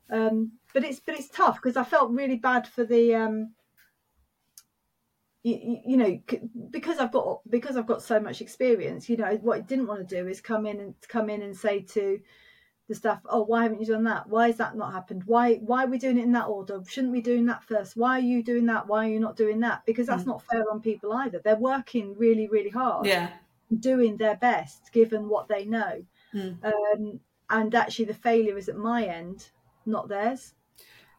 Um, 0.09 0.53
but 0.73 0.85
it's 0.85 1.01
but 1.01 1.15
it's 1.19 1.29
tough 1.29 1.57
because 1.57 1.77
I 1.77 1.85
felt 1.85 2.13
really 2.13 2.37
bad 2.37 2.67
for 2.67 2.85
the. 2.85 3.15
Um, 3.15 3.53
you, 5.43 5.81
you 5.85 5.97
know 5.97 6.21
because 6.71 6.99
I've 6.99 7.13
got 7.13 7.41
because 7.51 7.77
I've 7.77 7.87
got 7.87 8.03
so 8.03 8.21
much 8.21 8.41
experience 8.41 9.09
you 9.09 9.17
know 9.17 9.35
what 9.37 9.59
I 9.59 9.61
didn't 9.61 9.87
want 9.87 10.07
to 10.07 10.17
do 10.17 10.29
is 10.29 10.41
come 10.41 10.67
in 10.67 10.81
and 10.81 10.95
come 11.09 11.29
in 11.31 11.43
and 11.43 11.57
say 11.57 11.81
to 11.83 12.21
the 12.89 12.95
staff 12.95 13.21
oh 13.27 13.43
why 13.45 13.63
haven't 13.63 13.81
you 13.81 13.87
done 13.87 14.05
that? 14.05 14.29
Why 14.29 14.49
has 14.49 14.57
that 14.59 14.77
not 14.77 14.93
happened? 14.93 15.25
Why 15.25 15.57
why 15.57 15.85
are 15.85 15.89
we 15.89 15.99
doing 15.99 16.19
it 16.19 16.25
in 16.25 16.33
that 16.33 16.49
order? 16.49 16.83
Shouldn't 16.87 17.13
we 17.13 17.19
be 17.21 17.23
doing 17.23 17.47
that 17.47 17.65
first? 17.65 17.97
Why 17.97 18.19
are 18.19 18.21
you 18.21 18.43
doing 18.43 18.67
that? 18.67 18.87
Why 18.87 19.07
are 19.07 19.11
you 19.11 19.21
not 19.21 19.37
doing 19.37 19.61
that? 19.61 19.85
Because 19.87 20.07
that's 20.07 20.25
Mm. 20.25 20.27
not 20.27 20.43
fair 20.43 20.65
on 20.71 20.81
people 20.81 21.13
either. 21.13 21.41
They're 21.45 21.57
working 21.57 22.17
really 22.17 22.49
really 22.49 22.71
hard 22.71 23.07
Yeah. 23.07 23.31
doing 23.79 24.17
their 24.17 24.37
best 24.37 24.93
given 24.93 25.29
what 25.29 25.49
they 25.49 25.65
know. 25.65 26.05
Mm. 26.35 26.59
um, 26.65 27.21
and 27.51 27.75
actually 27.75 28.07
the 28.07 28.15
failure 28.15 28.57
is 28.57 28.69
at 28.69 28.77
my 28.77 29.05
end 29.05 29.51
not 29.87 30.09
theirs 30.09 30.55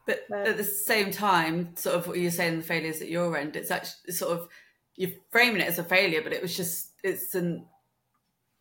But 0.06 0.26
at 0.32 0.58
the 0.58 0.64
same 0.64 1.12
time, 1.12 1.76
sort 1.76 1.96
of 1.96 2.08
what 2.08 2.18
you're 2.18 2.32
saying, 2.32 2.58
the 2.58 2.64
failures 2.64 3.02
at 3.02 3.10
your 3.10 3.38
end, 3.38 3.56
it's 3.56 3.72
actually 3.72 4.14
sort 4.14 4.38
of 4.38 4.50
you're 4.96 5.12
framing 5.32 5.62
it 5.62 5.68
as 5.68 5.80
a 5.80 5.84
failure, 5.84 6.22
but 6.22 6.34
it 6.34 6.42
was 6.42 6.56
just 6.56 6.92
it's 7.04 7.34
an 7.36 7.66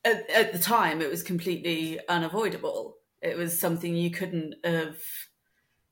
at, 0.05 0.29
at 0.31 0.53
the 0.53 0.59
time 0.59 1.01
it 1.03 1.11
was 1.11 1.23
completely 1.23 1.99
unavoidable. 2.09 2.97
It 3.21 3.37
was 3.37 3.61
something 3.61 3.95
you 3.95 4.11
couldn't 4.11 4.55
have, 4.65 4.97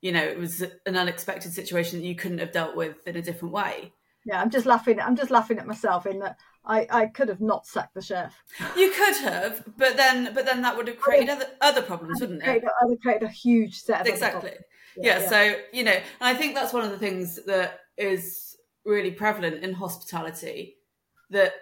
you 0.01 0.13
know, 0.13 0.23
it 0.23 0.39
was 0.39 0.63
an 0.87 0.97
unexpected 0.97 1.53
situation 1.53 2.01
that 2.01 2.07
you 2.07 2.15
couldn't 2.17 2.39
have 2.39 2.53
dealt 2.53 2.75
with 2.77 3.07
in 3.07 3.17
a 3.17 3.23
different 3.23 3.55
way. 3.55 3.93
yeah 4.27 4.41
i'm 4.41 4.51
just 4.51 4.67
laughing 4.67 5.01
i'm 5.01 5.17
just 5.17 5.31
laughing 5.31 5.59
at 5.59 5.67
myself 5.67 6.05
in 6.07 6.19
that 6.19 6.37
i 6.65 6.87
i 6.91 7.07
could 7.07 7.29
have 7.29 7.41
not 7.41 7.67
sacked 7.67 7.95
the 7.95 8.03
chef 8.03 8.35
You 8.77 8.91
could 8.91 9.17
have, 9.19 9.65
but 9.79 9.97
then 9.97 10.35
but 10.35 10.45
then 10.45 10.61
that 10.63 10.77
would 10.77 10.89
have 10.89 10.99
created 10.99 11.31
other 11.31 11.47
other 11.61 11.83
problems, 11.83 12.21
wouldn't 12.21 12.43
it? 12.43 12.45
created, 12.45 12.69
I 12.83 12.85
would 12.85 13.01
create 13.01 13.23
a 13.23 13.29
huge 13.29 13.81
set 13.81 14.03
of 14.03 14.07
exactly 14.07 14.53
problems. 14.95 15.23
yeah, 15.23 15.29
so 15.29 15.55
you 15.73 15.85
know 15.85 15.93
and 15.93 16.03
i 16.21 16.35
think 16.35 16.55
that's 16.55 16.73
one 16.73 16.85
of 16.85 16.91
the 16.91 16.99
things 16.99 17.39
that 17.47 17.81
is 17.97 18.57
really 18.85 19.11
prevalent 19.11 19.63
in 19.63 19.73
hospitality 19.73 20.77
that 21.31 21.53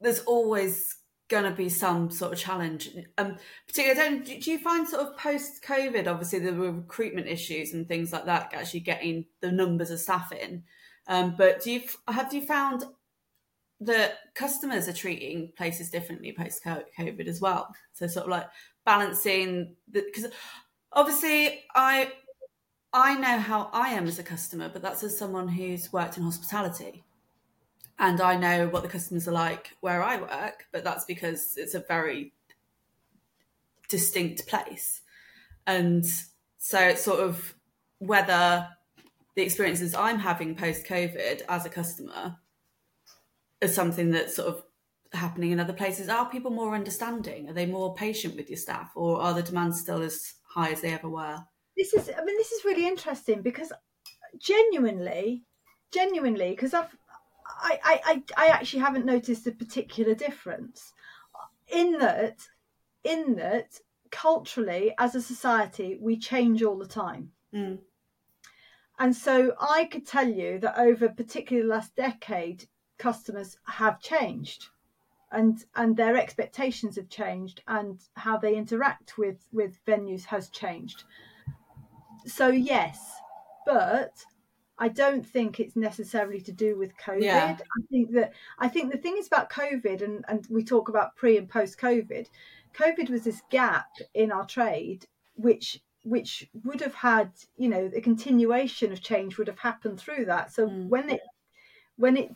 there's 0.00 0.20
always 0.20 0.96
going 1.28 1.44
to 1.44 1.50
be 1.50 1.68
some 1.68 2.10
sort 2.10 2.32
of 2.32 2.38
challenge. 2.38 2.90
Um 3.16 3.36
particularly 3.66 4.24
don't, 4.24 4.42
do 4.42 4.50
you 4.50 4.58
find 4.58 4.86
sort 4.86 5.06
of 5.06 5.16
post 5.16 5.62
covid 5.62 6.06
obviously 6.06 6.38
there 6.38 6.52
were 6.52 6.70
recruitment 6.72 7.26
issues 7.26 7.72
and 7.72 7.88
things 7.88 8.12
like 8.12 8.26
that 8.26 8.52
actually 8.52 8.80
getting 8.80 9.24
the 9.40 9.50
numbers 9.50 9.90
of 9.90 10.00
staff 10.00 10.32
in? 10.32 10.64
Um 11.08 11.34
but 11.36 11.62
do 11.62 11.72
you 11.72 11.82
have 12.08 12.32
you 12.32 12.42
found 12.42 12.84
that 13.80 14.18
customers 14.34 14.86
are 14.86 14.92
treating 14.92 15.52
places 15.56 15.90
differently 15.90 16.34
post 16.36 16.62
covid 16.64 17.26
as 17.26 17.40
well? 17.40 17.74
So 17.94 18.06
sort 18.06 18.26
of 18.26 18.30
like 18.30 18.48
balancing 18.84 19.76
because 19.90 20.26
obviously 20.92 21.64
i 21.74 22.12
I 22.96 23.16
know 23.16 23.38
how 23.38 23.70
I 23.72 23.88
am 23.88 24.06
as 24.06 24.18
a 24.20 24.22
customer, 24.22 24.70
but 24.72 24.80
that's 24.80 25.02
as 25.02 25.18
someone 25.18 25.48
who's 25.48 25.92
worked 25.92 26.16
in 26.16 26.22
hospitality. 26.22 27.04
and 27.98 28.20
I 28.20 28.36
know 28.36 28.68
what 28.68 28.82
the 28.82 28.88
customers 28.88 29.28
are 29.28 29.32
like 29.32 29.70
where 29.80 30.02
I 30.02 30.16
work, 30.16 30.66
but 30.72 30.82
that's 30.84 31.04
because 31.04 31.54
it's 31.56 31.74
a 31.74 31.80
very 31.80 32.32
distinct 33.88 34.46
place. 34.46 35.02
And 35.66 36.04
so 36.58 36.78
it's 36.80 37.04
sort 37.04 37.20
of 37.20 37.54
whether 37.98 38.68
the 39.36 39.42
experiences 39.42 39.94
I'm 39.94 40.18
having 40.18 40.54
post 40.54 40.86
COVID 40.86 41.42
as 41.48 41.66
a 41.66 41.70
customer 41.70 42.36
is 43.60 43.74
something 43.74 44.10
that's 44.10 44.36
sort 44.36 44.48
of 44.48 44.62
happening 45.12 45.52
in 45.52 45.60
other 45.60 45.72
places. 45.72 46.08
Are 46.08 46.28
people 46.28 46.50
more 46.50 46.74
understanding? 46.74 47.48
Are 47.48 47.52
they 47.52 47.66
more 47.66 47.94
patient 47.94 48.36
with 48.36 48.50
your 48.50 48.56
staff, 48.56 48.90
or 48.94 49.20
are 49.20 49.34
the 49.34 49.42
demands 49.42 49.80
still 49.80 50.02
as 50.02 50.34
high 50.48 50.72
as 50.72 50.80
they 50.80 50.92
ever 50.92 51.08
were? 51.08 51.38
This 51.76 51.94
is, 51.94 52.10
I 52.10 52.24
mean, 52.24 52.36
this 52.36 52.52
is 52.52 52.64
really 52.64 52.86
interesting 52.86 53.42
because 53.42 53.72
genuinely, 54.38 55.42
genuinely, 55.92 56.50
because 56.50 56.74
I've, 56.74 56.94
I, 57.46 58.00
I, 58.04 58.22
I 58.36 58.46
actually 58.48 58.80
haven't 58.80 59.06
noticed 59.06 59.46
a 59.46 59.52
particular 59.52 60.14
difference 60.14 60.92
in 61.68 61.98
that, 61.98 62.38
in 63.02 63.36
that 63.36 63.80
culturally 64.10 64.94
as 64.98 65.14
a 65.14 65.22
society 65.22 65.98
we 66.00 66.16
change 66.16 66.62
all 66.62 66.78
the 66.78 66.86
time. 66.86 67.32
Mm. 67.52 67.78
And 68.98 69.14
so 69.14 69.54
I 69.60 69.86
could 69.86 70.06
tell 70.06 70.28
you 70.28 70.58
that 70.60 70.78
over 70.78 71.08
particularly 71.08 71.66
the 71.66 71.74
last 71.74 71.96
decade, 71.96 72.68
customers 72.98 73.56
have 73.66 74.00
changed 74.00 74.68
and 75.32 75.64
and 75.74 75.96
their 75.96 76.16
expectations 76.16 76.96
have 76.96 77.08
changed 77.08 77.62
and 77.66 78.00
how 78.14 78.38
they 78.38 78.56
interact 78.56 79.18
with 79.18 79.46
with 79.52 79.84
venues 79.84 80.24
has 80.24 80.48
changed 80.48 81.04
so 82.26 82.48
yes 82.48 82.98
but 83.66 84.12
i 84.78 84.88
don't 84.88 85.24
think 85.26 85.60
it's 85.60 85.76
necessarily 85.76 86.40
to 86.40 86.52
do 86.52 86.76
with 86.78 86.96
covid 86.96 87.22
Yeah. 87.22 87.56
i 87.58 87.82
think 87.90 88.12
that 88.12 88.32
i 88.58 88.68
think 88.68 88.90
the 88.92 88.98
thing 88.98 89.16
is 89.18 89.26
about 89.26 89.50
covid 89.50 90.02
and 90.02 90.24
and 90.28 90.46
we 90.50 90.64
talk 90.64 90.88
about 90.88 91.16
pre 91.16 91.36
and 91.38 91.48
post 91.48 91.78
covid 91.78 92.28
covid 92.74 93.10
was 93.10 93.24
this 93.24 93.42
gap 93.50 93.86
in 94.14 94.32
our 94.32 94.46
trade 94.46 95.06
which 95.34 95.80
which 96.04 96.48
would 96.64 96.80
have 96.80 96.94
had 96.94 97.30
you 97.56 97.68
know 97.68 97.88
the 97.88 98.00
continuation 98.00 98.92
of 98.92 99.00
change 99.02 99.38
would 99.38 99.48
have 99.48 99.58
happened 99.58 99.98
through 99.98 100.24
that 100.26 100.52
so 100.52 100.66
Mm. 100.68 100.88
when 100.88 101.10
it 101.10 101.20
when 101.96 102.16
it 102.16 102.30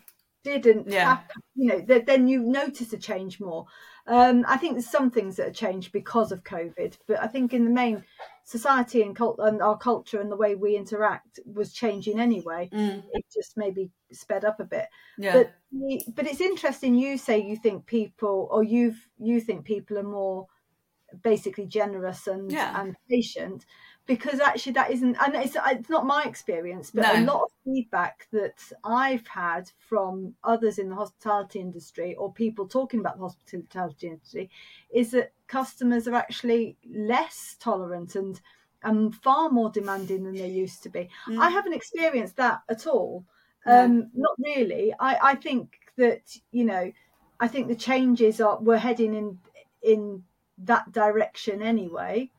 didn't 0.44 0.86
Yeah. 0.88 1.16
happen 1.16 1.42
you 1.56 1.66
know 1.66 1.80
th- 1.84 2.06
then 2.06 2.28
you 2.28 2.40
notice 2.42 2.92
a 2.92 2.98
change 2.98 3.40
more 3.40 3.66
um 4.06 4.44
i 4.48 4.56
think 4.56 4.74
there's 4.74 4.88
some 4.90 5.10
things 5.10 5.36
that 5.36 5.46
have 5.46 5.54
changed 5.56 5.92
because 5.92 6.30
of 6.32 6.44
covid 6.44 6.96
but 7.06 7.20
i 7.20 7.26
think 7.26 7.52
in 7.52 7.64
the 7.64 7.70
main 7.70 8.04
society 8.48 9.02
and, 9.02 9.14
cult- 9.14 9.38
and 9.40 9.60
our 9.60 9.76
culture 9.76 10.20
and 10.22 10.32
the 10.32 10.36
way 10.44 10.54
we 10.54 10.74
interact 10.74 11.38
was 11.44 11.70
changing 11.72 12.18
anyway 12.18 12.68
Mm. 12.72 13.02
it 13.12 13.24
just 13.32 13.58
maybe 13.58 13.90
sped 14.10 14.42
up 14.44 14.58
a 14.58 14.64
bit 14.64 14.86
Yeah. 15.18 15.34
but 15.34 15.46
but 16.16 16.26
it's 16.26 16.40
interesting 16.40 16.94
you 16.94 17.18
say 17.18 17.38
you 17.50 17.56
think 17.56 17.84
people 17.84 18.48
or 18.50 18.62
you've 18.64 19.00
you 19.18 19.38
think 19.40 19.66
people 19.66 19.98
are 19.98 20.02
more 20.20 20.46
basically 21.22 21.66
generous 21.66 22.26
and 22.26 22.50
Yeah. 22.50 22.80
and 22.80 22.96
patient 23.10 23.66
because 24.08 24.40
actually 24.40 24.72
that 24.72 24.90
isn't 24.90 25.16
and 25.20 25.36
it's, 25.36 25.56
it's 25.68 25.88
not 25.88 26.04
my 26.04 26.24
experience 26.24 26.90
but 26.90 27.14
a 27.14 27.20
lot 27.20 27.42
of 27.42 27.50
feedback 27.64 28.26
that 28.32 28.60
i've 28.82 29.26
had 29.28 29.70
from 29.78 30.34
others 30.42 30.78
in 30.78 30.88
the 30.88 30.94
hospitality 30.96 31.60
industry 31.60 32.16
or 32.16 32.32
people 32.32 32.66
talking 32.66 32.98
about 32.98 33.16
the 33.16 33.22
hospitality 33.22 34.08
industry 34.08 34.50
is 34.92 35.12
that 35.12 35.32
customers 35.46 36.08
are 36.08 36.14
actually 36.14 36.76
less 36.90 37.54
tolerant 37.60 38.16
and 38.16 38.40
and 38.82 39.14
far 39.14 39.50
more 39.50 39.70
demanding 39.70 40.24
than 40.24 40.34
they 40.34 40.48
used 40.48 40.82
to 40.82 40.88
be 40.88 41.08
Mm. 41.28 41.38
I 41.38 41.50
haven't 41.50 41.74
experienced 41.74 42.36
that 42.36 42.62
at 42.68 42.86
all. 42.86 43.24
No. 43.66 43.84
Um, 43.84 44.10
Not 44.14 44.34
really. 44.38 44.94
I, 44.98 45.30
I 45.30 45.34
think 45.34 45.76
that 45.96 46.36
you 46.52 46.64
know, 46.64 46.92
I 47.40 47.48
think 47.48 47.68
the 47.68 47.74
changes 47.74 48.40
are 48.40 48.58
we're 48.60 48.78
heading 48.78 49.14
in 49.14 49.38
in 49.82 50.24
that 50.58 50.90
direction 50.92 51.62
anyway. 51.62 52.30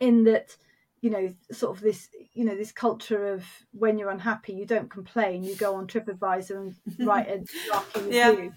In 0.00 0.24
that, 0.24 0.56
you 1.04 1.10
know, 1.10 1.34
sort 1.52 1.76
of 1.76 1.82
this 1.82 2.08
you 2.32 2.46
know 2.46 2.56
this 2.56 2.72
culture 2.72 3.26
of 3.34 3.44
when 3.72 3.98
you're 3.98 4.08
unhappy, 4.08 4.54
you 4.54 4.64
don't 4.64 4.90
complain. 4.90 5.44
You 5.44 5.54
go 5.54 5.74
on 5.74 5.86
TripAdvisor 5.86 6.56
and 6.56 6.74
write 7.06 7.28
a 7.28 7.44
Yeah. 8.08 8.30
review. 8.30 8.54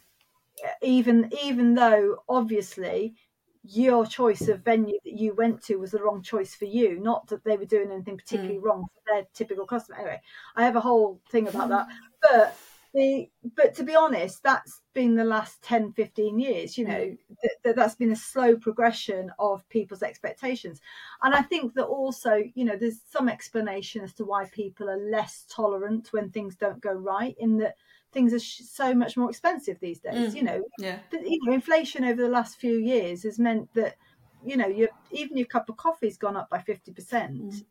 Even 0.81 1.29
even 1.43 1.75
though 1.75 2.23
obviously 2.29 3.15
your 3.63 4.05
choice 4.05 4.47
of 4.47 4.63
venue 4.63 4.97
that 5.03 5.19
you 5.19 5.33
went 5.33 5.61
to 5.63 5.75
was 5.75 5.91
the 5.91 6.01
wrong 6.01 6.21
choice 6.21 6.55
for 6.55 6.63
you, 6.63 6.97
not 7.01 7.27
that 7.27 7.43
they 7.43 7.57
were 7.57 7.65
doing 7.65 7.91
anything 7.91 8.15
particularly 8.15 8.59
hmm. 8.59 8.65
wrong 8.65 8.85
for 8.93 9.01
their 9.13 9.27
typical 9.33 9.65
customer. 9.65 9.97
Anyway, 9.97 10.21
I 10.55 10.63
have 10.63 10.77
a 10.77 10.81
whole 10.87 11.19
thing 11.29 11.49
about 11.49 11.67
that. 11.67 11.87
Hmm. 11.87 11.97
But 12.21 12.57
the 12.97 13.29
but 13.55 13.75
to 13.75 13.83
be 13.83 13.95
honest, 13.95 14.43
that's 14.43 14.81
been 14.93 15.15
the 15.15 15.23
last 15.23 15.61
10, 15.61 15.93
15 15.93 16.39
years, 16.39 16.77
you 16.77 16.85
know, 16.85 17.15
that, 17.43 17.51
that 17.63 17.75
that's 17.75 17.95
been 17.95 18.11
a 18.11 18.15
slow 18.15 18.55
progression 18.55 19.31
of 19.39 19.67
people's 19.69 20.03
expectations. 20.03 20.81
And 21.21 21.33
I 21.33 21.41
think 21.43 21.73
that 21.75 21.85
also, 21.85 22.43
you 22.55 22.65
know, 22.65 22.75
there's 22.75 22.99
some 23.09 23.29
explanation 23.29 24.03
as 24.03 24.13
to 24.15 24.25
why 24.25 24.45
people 24.51 24.89
are 24.89 25.09
less 25.09 25.45
tolerant 25.49 26.09
when 26.11 26.29
things 26.29 26.55
don't 26.55 26.81
go 26.81 26.93
right, 26.93 27.35
in 27.39 27.57
that 27.59 27.75
things 28.11 28.33
are 28.33 28.39
sh- 28.39 28.61
so 28.63 28.93
much 28.93 29.15
more 29.17 29.29
expensive 29.29 29.77
these 29.79 29.99
days, 29.99 30.33
Mm. 30.33 30.35
you 30.35 30.43
know, 30.43 30.63
Yeah. 30.79 30.99
but, 31.11 31.21
you 31.29 31.39
know, 31.43 31.53
inflation 31.53 32.03
over 32.03 32.21
the 32.21 32.29
last 32.29 32.57
few 32.57 32.77
years 32.77 33.23
has 33.23 33.37
meant 33.39 33.73
that 33.75 33.95
you 34.45 34.55
know, 34.55 34.67
your 34.67 34.89
even 35.11 35.35
your 35.37 35.47
cup 35.47 35.67
of 35.69 35.77
coffee's 35.77 36.17
gone 36.17 36.37
up 36.37 36.49
by 36.49 36.59
fifty 36.59 36.91
percent. 36.93 37.33
Mm. 37.41 37.65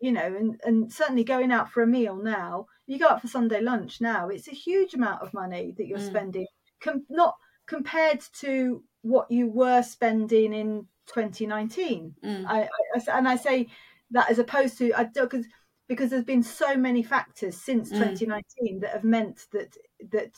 You 0.00 0.12
know, 0.12 0.26
and 0.40 0.60
and 0.64 0.92
certainly 0.92 1.24
going 1.24 1.50
out 1.52 1.70
for 1.70 1.82
a 1.82 1.86
meal 1.86 2.16
now, 2.16 2.66
you 2.90 2.98
go 2.98 3.08
out 3.08 3.20
for 3.20 3.28
Sunday 3.28 3.60
lunch 3.60 4.00
now, 4.00 4.28
it's 4.28 4.48
a 4.48 4.52
huge 4.52 4.94
amount 4.94 5.22
of 5.22 5.32
money 5.32 5.72
that 5.76 5.86
you're 5.86 5.98
Mm. 5.98 6.06
spending, 6.06 6.46
com- 6.80 7.06
not 7.08 7.36
compared 7.66 8.20
to 8.40 8.82
what 9.02 9.30
you 9.30 9.46
were 9.46 9.82
spending 9.82 10.52
in 10.52 10.86
2019. 11.06 12.14
Mm. 12.24 12.46
I, 12.46 12.68
I- 12.96 13.18
and 13.18 13.28
I 13.28 13.36
say 13.36 13.68
that 14.10 14.30
as 14.30 14.38
opposed 14.38 14.76
to 14.78 14.92
I 14.94 15.04
don't 15.04 15.30
because 15.30 15.46
because 15.88 16.10
there's 16.10 16.24
been 16.24 16.42
so 16.42 16.76
many 16.76 17.02
factors 17.02 17.56
since 17.56 17.90
Mm. 17.90 17.98
2019 17.98 18.80
that 18.80 18.90
have 18.92 19.04
meant 19.04 19.46
that 19.52 19.76
that 20.12 20.34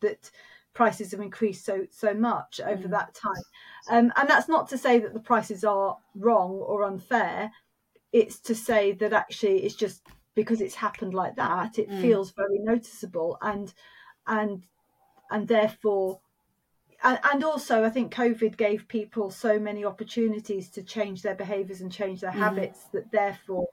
that 0.00 0.30
prices 0.74 1.10
have 1.10 1.20
increased 1.20 1.64
so 1.64 1.86
so 1.90 2.14
much 2.14 2.60
over 2.60 2.86
Mm. 2.86 2.90
that 2.90 3.14
time 3.14 3.42
um, 3.90 4.12
and 4.16 4.28
that's 4.30 4.48
not 4.48 4.68
to 4.68 4.78
say 4.78 4.98
that 5.00 5.12
the 5.14 5.20
prices 5.20 5.64
are 5.64 5.96
wrong 6.14 6.52
or 6.52 6.84
unfair 6.84 7.50
it's 8.12 8.38
to 8.40 8.54
say 8.54 8.92
that 8.92 9.12
actually 9.12 9.64
it's 9.64 9.74
just 9.74 10.02
because 10.38 10.60
it's 10.60 10.76
happened 10.76 11.14
like 11.14 11.36
that 11.36 11.78
it 11.78 11.90
Mm. 11.90 11.92
feels 11.92 12.32
very 12.32 12.58
noticeable 12.60 13.38
and 13.42 13.74
and 14.26 14.66
and 15.30 15.48
therefore 15.48 16.20
and, 17.02 17.18
and 17.32 17.44
also 17.44 17.84
i 17.84 17.90
think 17.90 18.12
covid 18.14 18.56
gave 18.56 18.88
people 18.88 19.30
so 19.30 19.58
many 19.58 19.84
opportunities 19.84 20.70
to 20.70 20.82
change 20.82 21.22
their 21.22 21.34
behaviors 21.34 21.80
and 21.80 21.92
change 21.92 22.20
their 22.20 22.30
Mhm. 22.32 22.38
habits 22.46 22.88
that 22.92 23.10
therefore 23.12 23.68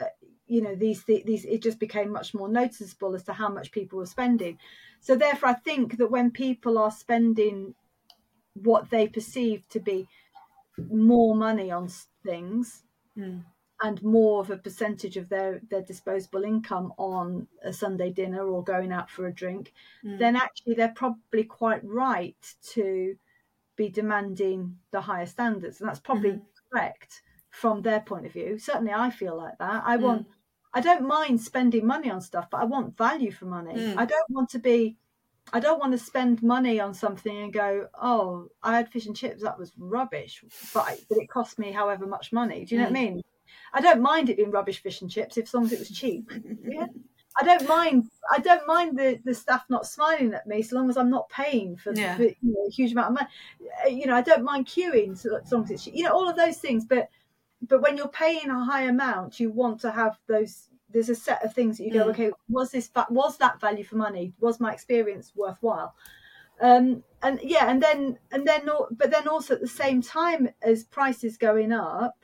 uh, 0.00 0.06
you 0.46 0.62
know 0.62 0.74
these 0.74 1.04
these 1.04 1.44
it 1.46 1.62
just 1.62 1.80
became 1.80 2.10
much 2.12 2.34
more 2.34 2.48
noticeable 2.48 3.14
as 3.14 3.24
to 3.24 3.32
how 3.34 3.48
much 3.50 3.72
people 3.72 3.98
were 3.98 4.06
spending 4.18 4.58
so 5.00 5.16
therefore 5.16 5.50
i 5.50 5.54
think 5.54 5.98
that 5.98 6.10
when 6.10 6.30
people 6.30 6.78
are 6.78 6.90
spending 6.92 7.74
what 8.54 8.90
they 8.90 9.08
perceive 9.08 9.68
to 9.68 9.80
be 9.80 10.08
more 10.90 11.34
money 11.36 11.70
on 11.70 11.88
things 12.24 12.84
Mm. 13.16 13.44
And 13.82 14.02
more 14.02 14.40
of 14.40 14.50
a 14.50 14.56
percentage 14.56 15.16
of 15.16 15.28
their 15.28 15.60
their 15.70 15.82
disposable 15.82 16.42
income 16.44 16.92
on 16.98 17.46
a 17.62 17.72
sunday 17.72 18.10
dinner 18.10 18.46
or 18.46 18.62
going 18.64 18.92
out 18.92 19.10
for 19.10 19.26
a 19.26 19.32
drink 19.32 19.72
Mm. 20.04 20.18
then 20.18 20.36
actually 20.36 20.74
they're 20.74 20.94
probably 20.94 21.44
quite 21.44 21.82
right 21.84 22.54
to 22.74 23.16
be 23.76 23.88
demanding 23.88 24.78
the 24.90 25.00
higher 25.00 25.26
standards 25.26 25.80
and 25.80 25.88
that's 25.88 26.00
probably 26.00 26.32
Mhm. 26.32 26.42
correct 26.70 27.22
from 27.50 27.82
their 27.82 28.00
point 28.00 28.26
of 28.26 28.32
view 28.32 28.58
certainly 28.58 28.92
i 28.92 29.10
feel 29.10 29.36
like 29.36 29.56
that 29.58 29.82
i 29.86 29.96
Mm. 29.96 30.02
want 30.02 30.26
i 30.74 30.80
don't 30.80 31.06
mind 31.06 31.40
spending 31.40 31.86
money 31.86 32.10
on 32.10 32.20
stuff 32.20 32.48
but 32.50 32.60
i 32.60 32.64
want 32.64 32.96
value 32.96 33.30
for 33.32 33.46
money 33.46 33.74
Mm. 33.74 33.96
i 33.98 34.04
don't 34.04 34.30
want 34.30 34.48
to 34.50 34.58
be 34.58 34.96
i 35.52 35.58
don't 35.60 35.80
want 35.80 35.92
to 35.92 35.98
spend 35.98 36.42
money 36.42 36.78
on 36.80 36.92
something 36.94 37.36
and 37.44 37.52
go 37.52 37.88
oh 38.00 38.48
i 38.62 38.76
had 38.76 38.88
fish 38.92 39.06
and 39.06 39.16
chips 39.16 39.42
that 39.42 39.58
was 39.58 39.72
rubbish 39.78 40.44
but, 40.74 41.00
but 41.08 41.18
it 41.18 41.28
cost 41.28 41.58
me 41.58 41.72
however 41.72 42.06
much 42.06 42.32
money 42.32 42.64
do 42.64 42.74
you 42.74 42.80
know 42.80 42.84
what 42.88 42.96
i 42.98 43.02
mean 43.02 43.22
i 43.72 43.80
don't 43.80 44.00
mind 44.00 44.28
it 44.28 44.36
being 44.36 44.50
rubbish 44.50 44.82
fish 44.82 45.00
and 45.02 45.10
chips 45.10 45.36
if 45.36 45.44
as 45.46 45.54
long 45.54 45.64
as 45.64 45.72
it 45.72 45.78
was 45.78 45.90
cheap 45.90 46.30
yeah 46.64 46.86
I 47.40 47.44
don't 47.44 47.68
mind. 47.68 48.10
I 48.28 48.38
don't 48.40 48.66
mind 48.66 48.98
the, 48.98 49.20
the 49.24 49.32
staff 49.32 49.64
not 49.68 49.86
smiling 49.86 50.34
at 50.34 50.48
me 50.48 50.62
so 50.62 50.74
long 50.74 50.90
as 50.90 50.96
I'm 50.96 51.10
not 51.10 51.28
paying 51.28 51.76
for, 51.76 51.92
Yeah. 51.94 52.16
for, 52.16 52.24
you 52.24 52.34
know, 52.42 52.66
a 52.66 52.70
huge 52.70 52.90
amount 52.90 53.06
of 53.06 53.14
money. 53.14 53.28
Uh, 53.84 53.88
You 53.88 54.06
know, 54.06 54.16
I 54.16 54.20
don't 54.20 54.42
mind 54.42 54.66
queuing 54.66 55.16
so, 55.16 55.36
as 55.36 55.50
long 55.52 55.62
as 55.62 55.70
it's 55.70 55.86
you 55.86 56.02
know 56.02 56.10
all 56.10 56.28
of 56.28 56.34
those 56.36 56.58
things. 56.58 56.84
But 56.84 57.08
but 57.62 57.82
when 57.82 57.96
you're 57.96 58.08
paying 58.08 58.50
a 58.50 58.64
high 58.64 58.82
amount, 58.82 59.38
you 59.38 59.50
want 59.52 59.80
to 59.82 59.92
have 59.92 60.18
those. 60.26 60.70
There's 60.92 61.08
a 61.08 61.14
set 61.14 61.44
of 61.44 61.54
things 61.54 61.78
that 61.78 61.84
you 61.84 61.92
go, 61.92 62.06
Mm. 62.06 62.10
okay, 62.10 62.32
was 62.48 62.72
this 62.72 62.90
was 63.10 63.38
that 63.38 63.60
value 63.60 63.84
for 63.84 63.94
money? 63.96 64.34
Was 64.40 64.58
my 64.58 64.72
experience 64.72 65.32
worthwhile? 65.36 65.94
Um, 66.60 67.04
and 67.22 67.40
yeah, 67.42 67.70
and 67.70 67.80
then 67.80 68.18
and 68.32 68.44
then 68.46 68.68
but 68.90 69.12
then 69.12 69.28
also 69.28 69.54
at 69.54 69.60
the 69.60 69.68
same 69.68 70.02
time 70.02 70.48
as 70.62 70.82
prices 70.82 71.38
going 71.38 71.70
up, 71.72 72.16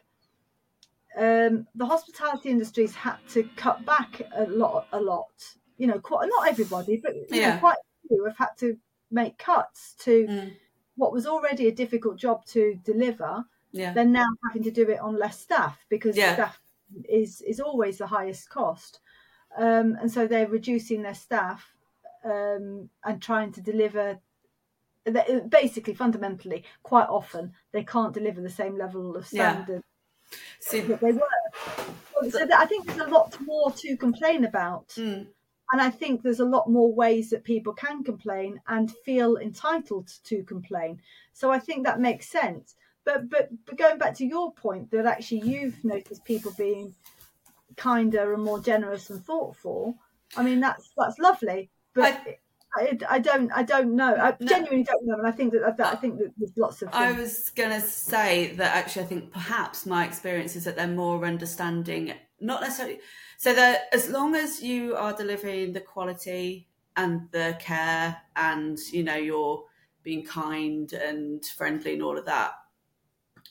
um, 1.16 1.66
the 1.74 1.86
hospitality 1.86 2.50
industry's 2.50 2.94
had 2.94 3.16
to 3.30 3.44
cut 3.56 3.84
back 3.86 4.20
a 4.34 4.44
lot, 4.46 4.86
a 4.92 5.00
lot. 5.00 5.32
You 5.78 5.86
know, 5.86 5.98
quite 5.98 6.28
not 6.28 6.48
everybody, 6.48 6.96
but 6.98 7.14
Yeah. 7.30 7.54
know, 7.54 7.58
quite 7.58 7.76
few 8.08 8.24
have 8.24 8.36
had 8.36 8.56
to 8.58 8.78
make 9.10 9.38
cuts 9.38 9.94
to 10.00 10.26
Mm. 10.26 10.56
what 10.96 11.12
was 11.12 11.26
already 11.26 11.68
a 11.68 11.72
difficult 11.74 12.16
job 12.16 12.44
to 12.46 12.74
deliver. 12.84 13.44
Yeah. 13.72 13.92
They're 13.92 14.04
now 14.04 14.26
having 14.46 14.62
to 14.64 14.70
do 14.70 14.88
it 14.90 15.00
on 15.00 15.18
less 15.18 15.38
staff 15.40 15.84
because 15.88 16.16
Yeah. 16.16 16.34
staff 16.34 16.60
is 17.08 17.40
is 17.42 17.60
always 17.60 17.98
the 17.98 18.06
highest 18.06 18.48
cost, 18.50 19.00
um, 19.56 19.96
and 20.00 20.10
so 20.10 20.26
they're 20.26 20.48
reducing 20.48 21.02
their 21.02 21.14
staff 21.14 21.74
um, 22.24 22.90
and 23.04 23.22
trying 23.22 23.52
to 23.52 23.60
deliver. 23.60 24.20
Basically, 25.48 25.94
fundamentally, 25.94 26.64
quite 26.82 27.08
often 27.08 27.54
they 27.70 27.84
can't 27.84 28.12
deliver 28.12 28.40
the 28.40 28.50
same 28.50 28.76
level 28.76 29.16
of 29.16 29.24
standard 29.24 29.84
See, 30.60 30.80
that 30.80 31.00
they 31.00 31.12
were. 31.12 31.20
So 32.30 32.46
that, 32.46 32.58
I 32.58 32.66
think 32.66 32.86
there's 32.86 32.98
a 32.98 33.10
lot 33.10 33.36
more 33.44 33.70
to 33.70 33.96
complain 33.96 34.44
about, 34.44 34.88
mm, 34.90 35.26
and 35.72 35.80
I 35.80 35.90
think 35.90 36.22
there's 36.22 36.40
a 36.40 36.44
lot 36.44 36.68
more 36.70 36.92
ways 36.92 37.30
that 37.30 37.44
people 37.44 37.72
can 37.72 38.02
complain 38.02 38.60
and 38.68 38.90
feel 39.04 39.36
entitled 39.36 40.10
to 40.24 40.42
complain. 40.44 41.00
So 41.32 41.50
I 41.50 41.58
think 41.58 41.84
that 41.84 42.00
makes 42.00 42.28
sense. 42.28 42.74
But 43.04 43.28
but 43.30 43.50
but 43.66 43.76
going 43.76 43.98
back 43.98 44.14
to 44.16 44.26
your 44.26 44.52
point 44.52 44.90
that 44.90 45.06
actually 45.06 45.42
you've 45.42 45.84
noticed 45.84 46.24
people 46.24 46.52
being 46.56 46.94
kinder 47.76 48.34
and 48.34 48.42
more 48.42 48.60
generous 48.60 49.10
and 49.10 49.24
thoughtful. 49.24 49.96
I 50.36 50.42
mean 50.42 50.60
that's 50.60 50.90
that's 50.96 51.18
lovely, 51.18 51.70
but. 51.94 52.14
I, 52.14 52.38
I 53.08 53.18
don't. 53.18 53.50
I 53.52 53.62
don't 53.62 53.94
know. 53.96 54.14
I 54.14 54.36
No. 54.40 54.46
genuinely 54.46 54.84
don't 54.84 55.04
know, 55.06 55.14
and 55.18 55.26
I 55.26 55.30
think 55.32 55.52
that, 55.52 55.76
that 55.76 55.92
I 55.94 55.96
think 55.96 56.18
that 56.18 56.32
there's 56.36 56.56
lots 56.56 56.82
of. 56.82 56.88
I 56.92 57.12
was 57.12 57.50
gonna 57.50 57.80
say 57.80 58.52
that 58.56 58.76
actually, 58.76 59.02
I 59.02 59.06
think 59.06 59.32
perhaps 59.32 59.86
my 59.86 60.04
experience 60.06 60.56
is 60.56 60.64
that 60.64 60.76
they're 60.76 60.86
more 60.86 61.24
understanding, 61.24 62.12
not 62.40 62.60
necessarily. 62.60 63.00
So 63.38 63.52
that 63.54 63.88
as 63.92 64.08
long 64.08 64.34
as 64.34 64.62
you 64.62 64.96
are 64.96 65.12
delivering 65.12 65.72
the 65.72 65.80
quality 65.80 66.68
and 66.96 67.30
the 67.32 67.56
care, 67.60 68.16
and 68.34 68.78
you 68.92 69.02
know 69.04 69.16
you're 69.16 69.64
being 70.02 70.24
kind 70.24 70.92
and 70.92 71.44
friendly 71.44 71.94
and 71.94 72.02
all 72.02 72.16
of 72.16 72.24
that, 72.26 72.52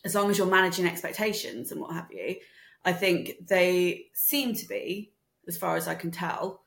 as 0.04 0.16
long 0.16 0.30
as 0.30 0.38
you're 0.38 0.48
managing 0.48 0.86
expectations 0.88 1.72
and 1.72 1.82
what 1.82 1.92
have 1.94 2.10
you, 2.12 2.38
I 2.86 2.94
think 2.94 3.48
they 3.48 4.08
seem 4.14 4.54
to 4.56 4.68
be, 4.68 5.12
as 5.48 5.58
far 5.58 5.76
as 5.76 5.88
I 5.88 5.96
can 5.96 6.12
tell, 6.12 6.62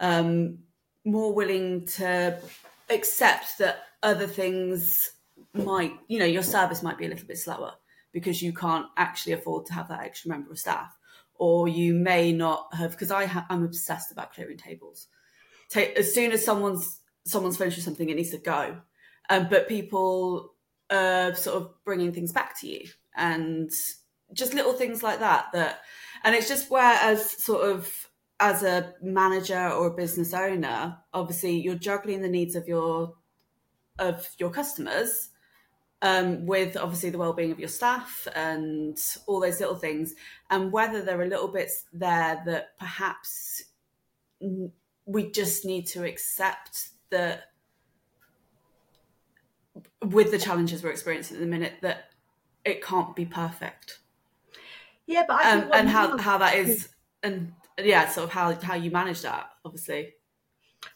um, 0.00 0.58
more 1.06 1.32
willing 1.32 1.86
to 1.86 2.38
accept 2.90 3.58
that 3.58 3.84
other 4.02 4.26
things 4.26 5.12
might, 5.54 5.92
you 6.08 6.18
know, 6.18 6.26
your 6.26 6.42
service 6.42 6.82
might 6.82 6.98
be 6.98 7.06
a 7.06 7.08
little 7.08 7.26
bit 7.26 7.38
slower 7.38 7.72
because 8.12 8.42
you 8.42 8.52
can't 8.52 8.86
actually 8.96 9.32
afford 9.32 9.66
to 9.66 9.72
have 9.72 9.88
that 9.88 10.02
extra 10.02 10.30
member 10.30 10.50
of 10.50 10.58
staff, 10.58 10.96
or 11.36 11.68
you 11.68 11.94
may 11.94 12.32
not 12.32 12.68
have. 12.74 12.90
Because 12.92 13.10
I 13.10 13.26
ha- 13.26 13.46
I'm 13.48 13.64
obsessed 13.64 14.10
about 14.10 14.32
clearing 14.32 14.56
tables. 14.56 15.08
Ta- 15.70 15.92
as 15.96 16.14
soon 16.14 16.32
as 16.32 16.44
someone's 16.44 17.00
someone's 17.24 17.56
finished 17.56 17.76
with 17.76 17.84
something, 17.84 18.08
it 18.08 18.16
needs 18.16 18.30
to 18.30 18.38
go. 18.38 18.78
Um, 19.28 19.48
but 19.50 19.68
people 19.68 20.54
uh, 20.90 21.32
sort 21.34 21.56
of 21.62 21.84
bringing 21.84 22.12
things 22.12 22.32
back 22.32 22.58
to 22.60 22.68
you 22.68 22.88
and 23.16 23.70
just 24.32 24.54
little 24.54 24.72
things 24.72 25.02
like 25.02 25.20
that. 25.20 25.46
That 25.52 25.80
and 26.24 26.34
it's 26.34 26.48
just 26.48 26.70
whereas 26.70 27.30
sort 27.42 27.68
of 27.68 28.05
as 28.38 28.62
a 28.62 28.94
manager 29.02 29.68
or 29.70 29.86
a 29.88 29.94
business 29.94 30.34
owner, 30.34 30.98
obviously 31.14 31.58
you're 31.58 31.74
juggling 31.74 32.22
the 32.22 32.28
needs 32.28 32.54
of 32.54 32.68
your 32.68 33.14
of 33.98 34.28
your 34.38 34.50
customers 34.50 35.30
um, 36.02 36.44
with 36.44 36.76
obviously 36.76 37.10
the 37.10 37.18
well-being 37.18 37.50
of 37.50 37.58
your 37.58 37.68
staff 37.68 38.28
and 38.34 38.98
all 39.26 39.40
those 39.40 39.58
little 39.58 39.76
things. 39.76 40.14
And 40.50 40.70
whether 40.70 41.02
there 41.02 41.20
are 41.20 41.26
little 41.26 41.48
bits 41.48 41.84
there 41.92 42.42
that 42.44 42.78
perhaps 42.78 43.64
we 45.06 45.30
just 45.30 45.64
need 45.64 45.86
to 45.86 46.04
accept 46.04 46.90
that 47.10 47.44
with 50.02 50.30
the 50.30 50.38
challenges 50.38 50.82
we're 50.82 50.90
experiencing 50.90 51.36
at 51.36 51.40
the 51.40 51.46
minute 51.46 51.74
that 51.80 52.10
it 52.64 52.84
can't 52.84 53.16
be 53.16 53.24
perfect. 53.24 54.00
Yeah, 55.06 55.24
but 55.26 55.44
I 55.44 55.52
um, 55.52 55.60
think 55.60 55.70
what 55.70 55.78
and 55.78 55.88
how 55.88 56.18
how 56.18 56.38
that 56.38 56.56
is 56.56 56.88
and 57.22 57.52
yeah 57.78 58.08
sort 58.08 58.24
of 58.24 58.32
how 58.32 58.54
how 58.54 58.74
you 58.74 58.90
manage 58.90 59.22
that 59.22 59.50
obviously 59.64 60.12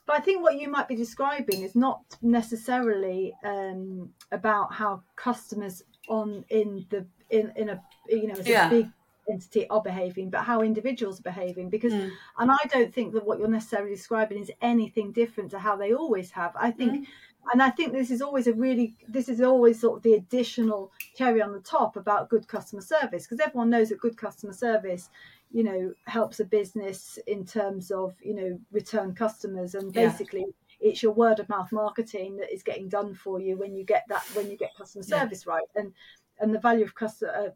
But 0.06 0.16
I 0.16 0.20
think 0.20 0.42
what 0.42 0.58
you 0.60 0.68
might 0.70 0.88
be 0.88 0.94
describing 0.96 1.62
is 1.62 1.74
not 1.74 2.02
necessarily 2.22 3.34
um, 3.44 4.10
about 4.30 4.72
how 4.72 5.02
customers 5.16 5.82
on 6.08 6.44
in 6.48 6.86
the 6.90 7.06
in 7.30 7.52
in 7.56 7.68
a 7.70 7.82
you 8.08 8.26
know 8.26 8.34
as 8.34 8.48
a 8.48 8.68
big 8.68 8.88
entity 9.30 9.68
are 9.68 9.82
behaving, 9.82 10.30
but 10.30 10.42
how 10.42 10.62
individuals 10.62 11.20
are 11.20 11.22
behaving. 11.22 11.70
Because 11.70 11.92
Mm. 11.92 12.10
and 12.38 12.50
I 12.50 12.64
don't 12.68 12.92
think 12.94 13.12
that 13.14 13.24
what 13.24 13.38
you're 13.38 13.48
necessarily 13.48 13.94
describing 13.94 14.38
is 14.42 14.50
anything 14.60 15.12
different 15.12 15.50
to 15.52 15.58
how 15.58 15.76
they 15.76 15.92
always 15.94 16.30
have. 16.32 16.52
I 16.56 16.70
think. 16.70 17.08
And 17.52 17.62
I 17.62 17.70
think 17.70 17.92
this 17.92 18.10
is 18.10 18.20
always 18.20 18.46
a 18.48 18.52
really, 18.52 18.94
this 19.08 19.28
is 19.28 19.40
always 19.40 19.80
sort 19.80 19.96
of 19.96 20.02
the 20.02 20.12
additional 20.12 20.92
cherry 21.14 21.40
on 21.40 21.52
the 21.52 21.60
top 21.60 21.96
about 21.96 22.28
good 22.28 22.46
customer 22.46 22.82
service 22.82 23.24
because 23.26 23.40
everyone 23.40 23.70
knows 23.70 23.88
that 23.88 23.98
good 23.98 24.16
customer 24.16 24.52
service 24.52 25.08
you 25.50 25.64
know 25.64 25.92
helps 26.06 26.40
a 26.40 26.44
business 26.44 27.18
in 27.26 27.44
terms 27.44 27.90
of 27.90 28.14
you 28.22 28.34
know 28.34 28.58
return 28.72 29.14
customers 29.14 29.74
and 29.74 29.92
Yeah. 29.92 30.10
basically 30.10 30.46
it's 30.80 31.02
your 31.02 31.12
word 31.12 31.40
of 31.40 31.48
mouth 31.48 31.70
marketing 31.72 32.36
that 32.36 32.52
is 32.52 32.62
getting 32.62 32.88
done 32.88 33.14
for 33.14 33.40
you 33.40 33.56
when 33.56 33.74
you 33.74 33.84
get 33.84 34.04
that 34.08 34.22
when 34.32 34.50
you 34.50 34.56
get 34.56 34.74
customer 34.76 35.04
Yeah. 35.06 35.20
service 35.22 35.46
right 35.46 35.66
and 35.74 35.92
and 36.38 36.54
the 36.54 36.60
value 36.60 36.84
of 36.84 36.94
customer 36.94 37.32
uh, 37.32 37.50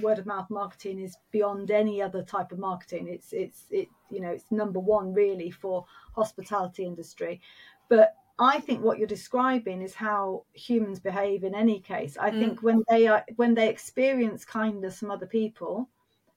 word 0.00 0.18
of 0.18 0.26
mouth 0.26 0.48
marketing 0.50 1.00
is 1.00 1.16
beyond 1.32 1.70
any 1.70 2.00
other 2.00 2.22
type 2.22 2.52
of 2.52 2.58
marketing 2.58 3.08
it's 3.08 3.32
it's 3.32 3.64
it 3.70 3.88
you 4.10 4.20
know 4.20 4.30
it's 4.30 4.44
number 4.50 4.78
one 4.78 5.12
really 5.12 5.50
for 5.50 5.84
hospitality 6.14 6.84
industry 6.84 7.40
but 7.88 8.14
I 8.40 8.60
think 8.60 8.84
what 8.84 8.98
you're 8.98 9.08
describing 9.08 9.82
is 9.82 9.94
how 9.94 10.44
humans 10.52 11.00
behave 11.00 11.42
in 11.42 11.56
any 11.56 11.80
case. 11.80 12.16
I 12.16 12.30
Mm. 12.30 12.38
think 12.38 12.62
when 12.62 12.84
they 12.88 13.08
are 13.08 13.24
when 13.34 13.54
they 13.54 13.68
experience 13.68 14.44
kindness 14.44 15.00
from 15.00 15.10
other 15.10 15.26
people, 15.26 15.88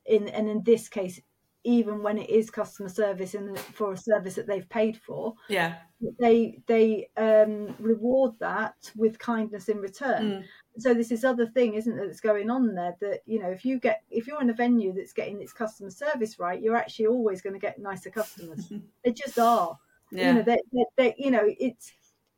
in 0.05 0.27
and 0.29 0.49
in 0.49 0.63
this 0.63 0.89
case, 0.89 1.19
even 1.63 2.01
when 2.01 2.17
it 2.17 2.29
is 2.29 2.49
customer 2.49 2.89
service 2.89 3.35
and 3.35 3.57
for 3.57 3.93
a 3.93 3.97
service 3.97 4.35
that 4.35 4.47
they've 4.47 4.69
paid 4.69 4.97
for, 4.97 5.35
yeah 5.49 5.75
they 6.19 6.59
they 6.67 7.09
um, 7.17 7.75
reward 7.79 8.33
that 8.39 8.75
with 8.95 9.19
kindness 9.19 9.69
in 9.69 9.77
return. 9.77 10.23
Mm. 10.23 10.43
So 10.79 10.93
this 10.93 11.11
is 11.11 11.25
other 11.25 11.47
thing, 11.47 11.75
isn't 11.75 11.99
it, 11.99 12.05
that's 12.05 12.21
going 12.21 12.49
on 12.49 12.73
there? 12.73 12.95
That 13.01 13.19
you 13.25 13.39
know, 13.39 13.49
if 13.49 13.65
you 13.65 13.79
get 13.79 14.03
if 14.09 14.27
you're 14.27 14.41
in 14.41 14.49
a 14.49 14.53
venue 14.53 14.93
that's 14.93 15.13
getting 15.13 15.41
its 15.41 15.53
customer 15.53 15.91
service 15.91 16.39
right, 16.39 16.61
you're 16.61 16.77
actually 16.77 17.07
always 17.07 17.41
going 17.41 17.53
to 17.53 17.59
get 17.59 17.79
nicer 17.79 18.09
customers. 18.09 18.71
they 19.03 19.11
just 19.11 19.37
are 19.37 19.77
yeah 20.11 20.27
you 20.27 20.33
know 20.33 20.41
they, 20.43 20.57
they, 20.73 20.85
they 20.97 21.15
you 21.17 21.31
know 21.31 21.43
it's 21.59 21.91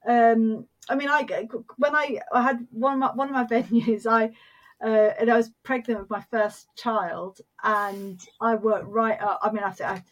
um 0.07 0.65
i 0.89 0.95
mean 0.95 1.09
i 1.09 1.25
when 1.77 1.95
i 1.95 2.19
i 2.31 2.41
had 2.41 2.65
one 2.71 2.93
of 2.93 2.99
my, 2.99 3.11
one 3.13 3.29
of 3.29 3.33
my 3.33 3.45
venues 3.61 4.05
i 4.05 4.31
uh, 4.83 5.11
and 5.19 5.31
i 5.31 5.37
was 5.37 5.51
pregnant 5.63 5.99
with 5.99 6.09
my 6.09 6.21
first 6.31 6.67
child 6.75 7.39
and 7.63 8.21
i 8.41 8.55
worked 8.55 8.87
right 8.87 9.19
up 9.21 9.39
i 9.41 9.51
mean 9.51 9.63
after 9.63 9.85
i 9.85 10.03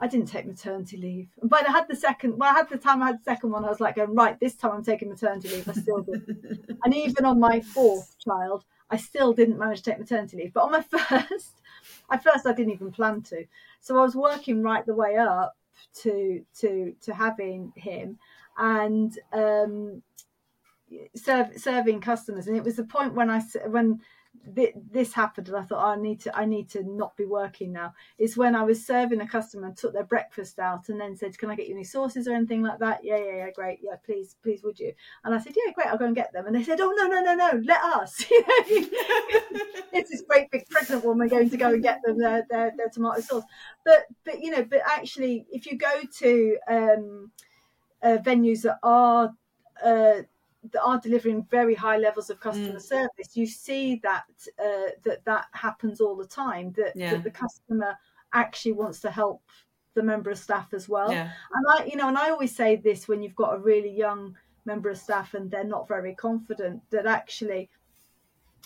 I 0.00 0.06
didn't 0.06 0.28
take 0.28 0.46
maternity 0.46 0.96
leave, 0.96 1.28
but 1.42 1.68
I 1.68 1.72
had 1.72 1.86
the 1.88 1.94
second. 1.96 2.38
Well, 2.38 2.50
I 2.50 2.54
had 2.54 2.70
the 2.70 2.78
time 2.78 3.02
I 3.02 3.08
had 3.08 3.20
the 3.20 3.24
second 3.24 3.50
one. 3.50 3.64
I 3.64 3.68
was 3.68 3.80
like, 3.80 3.96
going, 3.96 4.14
right, 4.14 4.38
this 4.40 4.54
time 4.54 4.72
I'm 4.72 4.84
taking 4.84 5.10
maternity 5.10 5.48
leave. 5.48 5.68
I 5.68 5.72
still 5.72 6.00
did, 6.02 6.78
and 6.84 6.94
even 6.94 7.26
on 7.26 7.38
my 7.38 7.60
fourth 7.60 8.16
child, 8.18 8.64
I 8.90 8.96
still 8.96 9.32
didn't 9.32 9.58
manage 9.58 9.82
to 9.82 9.90
take 9.90 9.98
maternity 9.98 10.38
leave. 10.38 10.54
But 10.54 10.64
on 10.64 10.72
my 10.72 10.80
first, 10.98 11.60
at 12.10 12.22
first 12.22 12.46
I 12.46 12.52
didn't 12.52 12.72
even 12.72 12.92
plan 12.92 13.20
to. 13.22 13.44
So 13.80 13.98
I 13.98 14.02
was 14.02 14.16
working 14.16 14.62
right 14.62 14.86
the 14.86 14.94
way 14.94 15.16
up 15.16 15.54
to 16.02 16.44
to 16.60 16.94
to 17.02 17.14
having 17.14 17.72
him 17.76 18.18
and 18.56 19.18
um 19.32 20.02
serve, 21.16 21.48
serving 21.56 22.00
customers 22.00 22.46
and 22.46 22.56
it 22.56 22.64
was 22.64 22.76
the 22.76 22.84
point 22.84 23.14
when 23.14 23.30
i 23.30 23.40
when 23.66 24.00
thi- 24.54 24.72
this 24.90 25.12
happened 25.12 25.48
and 25.48 25.56
i 25.56 25.62
thought 25.62 25.84
oh, 25.84 25.92
i 25.92 25.96
need 26.00 26.20
to 26.20 26.36
i 26.36 26.44
need 26.44 26.68
to 26.68 26.82
not 26.82 27.16
be 27.16 27.24
working 27.24 27.72
now. 27.72 27.94
Is 28.18 28.36
when 28.36 28.54
i 28.54 28.62
was 28.62 28.86
serving 28.86 29.20
a 29.20 29.28
customer 29.28 29.66
and 29.66 29.76
took 29.76 29.92
their 29.92 30.04
breakfast 30.04 30.58
out 30.58 30.88
and 30.88 31.00
then 31.00 31.16
said 31.16 31.36
can 31.38 31.50
i 31.50 31.54
get 31.54 31.68
you 31.68 31.74
any 31.74 31.84
sauces 31.84 32.28
or 32.28 32.32
anything 32.32 32.62
like 32.62 32.78
that? 32.80 33.04
Yeah 33.04 33.18
yeah 33.18 33.36
yeah 33.36 33.50
great. 33.50 33.80
Yeah 33.82 33.96
please 34.04 34.36
please 34.42 34.62
would 34.62 34.78
you? 34.78 34.92
And 35.24 35.34
i 35.34 35.38
said 35.38 35.54
yeah 35.56 35.72
great 35.72 35.88
i'll 35.88 35.98
go 35.98 36.06
and 36.06 36.16
get 36.16 36.32
them. 36.32 36.46
And 36.46 36.54
they 36.54 36.62
said 36.62 36.80
oh 36.80 36.92
no 36.96 37.06
no 37.06 37.22
no 37.22 37.34
no 37.34 37.62
let 37.64 37.82
us. 37.82 38.24
It's 39.94 40.10
this 40.10 40.22
great 40.28 40.50
big 40.50 40.68
pregnant 40.68 41.04
woman 41.04 41.28
going 41.28 41.50
to 41.50 41.56
go 41.56 41.72
and 41.72 41.82
get 41.82 42.00
them 42.04 42.18
their, 42.18 42.44
their, 42.50 42.72
their 42.76 42.88
tomato 42.88 43.20
sauce. 43.20 43.44
But 43.84 44.06
but 44.24 44.42
you 44.42 44.50
know, 44.50 44.64
but 44.64 44.80
actually, 44.84 45.46
if 45.50 45.66
you 45.66 45.78
go 45.78 46.02
to 46.18 46.58
um, 46.68 47.30
uh, 48.02 48.18
venues 48.18 48.62
that 48.62 48.78
are 48.82 49.32
uh, 49.82 50.22
that 50.72 50.82
are 50.82 50.98
delivering 51.00 51.44
very 51.50 51.74
high 51.74 51.98
levels 51.98 52.30
of 52.30 52.40
customer 52.40 52.78
Mm. 52.78 52.82
service, 52.82 53.36
you 53.36 53.46
see 53.46 53.96
that 54.02 54.24
uh, 54.58 54.90
that 55.02 55.24
that 55.24 55.46
happens 55.52 56.00
all 56.00 56.16
the 56.16 56.26
time. 56.26 56.72
That, 56.72 56.96
Yeah. 56.96 57.12
that 57.12 57.22
the 57.24 57.30
customer 57.30 57.96
actually 58.32 58.72
wants 58.72 59.00
to 59.00 59.10
help 59.10 59.42
the 59.94 60.02
member 60.02 60.30
of 60.30 60.38
staff 60.38 60.74
as 60.74 60.88
well. 60.88 61.12
yeah 61.12 61.30
And 61.54 61.66
I, 61.68 61.84
you 61.84 61.96
know, 61.96 62.08
and 62.08 62.18
I 62.18 62.30
always 62.30 62.54
say 62.54 62.76
this 62.76 63.06
when 63.06 63.22
you've 63.22 63.36
got 63.36 63.54
a 63.54 63.58
really 63.58 63.90
young 63.90 64.36
member 64.64 64.90
of 64.90 64.98
staff 64.98 65.34
and 65.34 65.50
they're 65.50 65.62
not 65.76 65.86
very 65.86 66.14
confident 66.14 66.82
that 66.90 67.06
actually, 67.06 67.70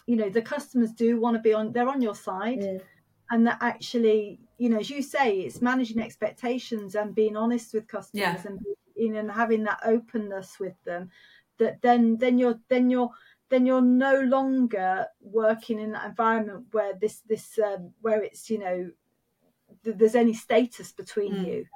you 0.06 0.16
know, 0.16 0.30
the 0.30 0.40
customers 0.40 0.92
do 0.92 1.20
want 1.20 1.36
to 1.36 1.42
be 1.42 1.52
on, 1.52 1.72
they're 1.72 1.88
on 1.88 2.00
your 2.00 2.14
side. 2.14 2.62
Yeah. 2.62 2.78
And 3.30 3.46
that 3.46 3.58
actually, 3.60 4.40
you 4.56 4.70
know, 4.70 4.78
as 4.78 4.88
you 4.88 5.02
say, 5.02 5.40
it's 5.40 5.60
managing 5.60 6.00
expectations 6.00 6.94
and 6.94 7.14
being 7.14 7.36
honest 7.36 7.74
with 7.74 7.86
customers 7.88 8.40
Yeah. 8.44 8.46
and 8.46 8.58
in 8.96 9.16
and 9.16 9.30
having 9.30 9.62
that 9.64 9.80
openness 9.84 10.58
with 10.58 10.74
them 10.84 11.10
that 11.58 11.80
then 11.82 12.16
then 12.18 12.38
you're 12.38 12.58
then 12.68 12.90
you're 12.90 13.10
then 13.50 13.66
you're 13.66 13.80
no 13.82 14.20
longer 14.20 15.06
working 15.20 15.80
in 15.80 15.92
that 15.92 16.06
environment 16.06 16.66
where 16.72 16.94
this 16.94 17.22
this 17.28 17.58
um, 17.58 17.92
where 18.00 18.22
it's 18.22 18.50
you 18.50 18.58
know 18.58 18.90
th- 19.84 19.96
there's 19.96 20.14
any 20.14 20.34
status 20.34 20.92
between 20.92 21.32
mm. 21.34 21.46
you 21.46 21.66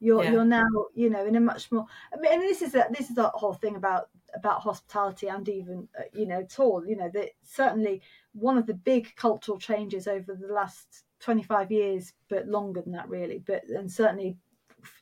you're 0.00 0.22
yeah. 0.24 0.30
you're 0.30 0.44
now 0.44 0.66
you 0.94 1.10
know 1.10 1.24
in 1.26 1.36
a 1.36 1.40
much 1.40 1.70
more 1.72 1.84
i 2.12 2.16
mean 2.16 2.32
and 2.32 2.42
this 2.42 2.62
is 2.62 2.74
a, 2.74 2.86
this 2.96 3.10
is 3.10 3.16
the 3.16 3.28
whole 3.34 3.54
thing 3.54 3.76
about 3.76 4.08
about 4.34 4.60
hospitality 4.60 5.28
and 5.28 5.48
even 5.48 5.88
uh, 5.98 6.02
you 6.12 6.26
know 6.26 6.40
at 6.40 6.58
all 6.60 6.86
you 6.86 6.96
know 6.96 7.10
that 7.12 7.30
certainly 7.42 8.00
one 8.32 8.58
of 8.58 8.66
the 8.66 8.74
big 8.74 9.14
cultural 9.16 9.58
changes 9.58 10.06
over 10.06 10.34
the 10.34 10.52
last 10.52 11.04
25 11.20 11.72
years 11.72 12.12
but 12.28 12.46
longer 12.46 12.80
than 12.80 12.92
that 12.92 13.08
really 13.08 13.42
but 13.46 13.66
and 13.68 13.90
certainly 13.90 14.36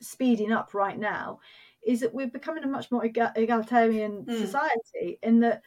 speeding 0.01 0.53
up 0.53 0.72
right 0.72 0.99
now 0.99 1.38
is 1.87 2.01
that 2.01 2.12
we're 2.12 2.27
becoming 2.27 2.64
a 2.64 2.68
much 2.68 2.90
more 2.90 3.05
egalitarian 3.05 4.25
mm. 4.25 4.38
society 4.38 5.18
in 5.22 5.40
that 5.40 5.62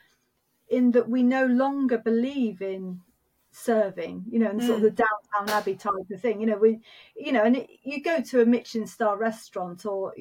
in 0.69 0.91
that 0.91 1.09
we 1.09 1.23
no 1.23 1.47
longer 1.47 1.97
believe 1.97 2.61
in 2.61 3.01
serving, 3.51 4.23
you 4.29 4.37
know, 4.37 4.49
and 4.49 4.61
mm. 4.61 4.65
sort 4.65 4.77
of 4.77 4.83
the 4.83 4.91
mm. 4.91 5.07
Downton 5.33 5.55
Abbey 5.55 5.75
type 5.75 5.93
of 6.11 6.21
thing. 6.21 6.39
You 6.39 6.47
know, 6.47 6.57
we, 6.57 6.79
you 7.15 7.31
know, 7.31 7.43
and 7.43 7.57
it, 7.57 7.69
you 7.83 8.03
go 8.03 8.21
to 8.21 8.41
a 8.41 8.45
Michelin 8.45 8.87
star 8.87 9.17
restaurant 9.17 9.85
or 9.85 10.13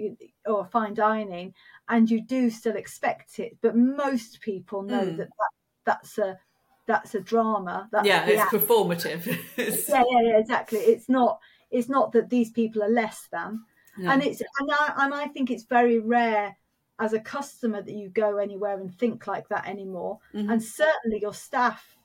or 0.46 0.64
fine 0.66 0.94
dining, 0.94 1.54
and 1.88 2.10
you 2.10 2.22
do 2.22 2.50
still 2.50 2.76
expect 2.76 3.38
it, 3.38 3.58
but 3.60 3.76
most 3.76 4.40
people 4.40 4.82
know 4.82 5.04
mm. 5.04 5.16
that, 5.18 5.28
that 5.28 5.50
that's 5.84 6.18
a 6.18 6.38
that's 6.86 7.14
a 7.14 7.20
drama. 7.20 7.88
That's 7.92 8.06
yeah, 8.06 8.26
it's 8.26 8.40
act. 8.40 8.52
performative. 8.52 9.26
yeah, 9.56 10.04
yeah, 10.08 10.20
yeah, 10.22 10.38
exactly. 10.38 10.78
It's 10.78 11.08
not. 11.08 11.40
It's 11.70 11.88
not 11.90 12.12
that 12.12 12.30
these 12.30 12.50
people 12.50 12.82
are 12.82 12.88
less 12.88 13.28
than, 13.30 13.60
no. 13.98 14.10
and 14.10 14.22
it's 14.22 14.40
and 14.40 14.70
I 14.70 14.94
and 14.98 15.14
I 15.14 15.26
think 15.26 15.50
it's 15.50 15.64
very 15.64 15.98
rare 15.98 16.56
as 17.00 17.12
a 17.12 17.20
customer 17.20 17.80
that 17.82 17.94
you 17.94 18.08
go 18.08 18.38
anywhere 18.38 18.78
and 18.80 18.92
think 18.92 19.26
like 19.26 19.48
that 19.48 19.66
anymore. 19.68 20.18
Mm-hmm. 20.34 20.50
And 20.50 20.62
certainly 20.62 21.20
your 21.20 21.34
staff 21.34 21.96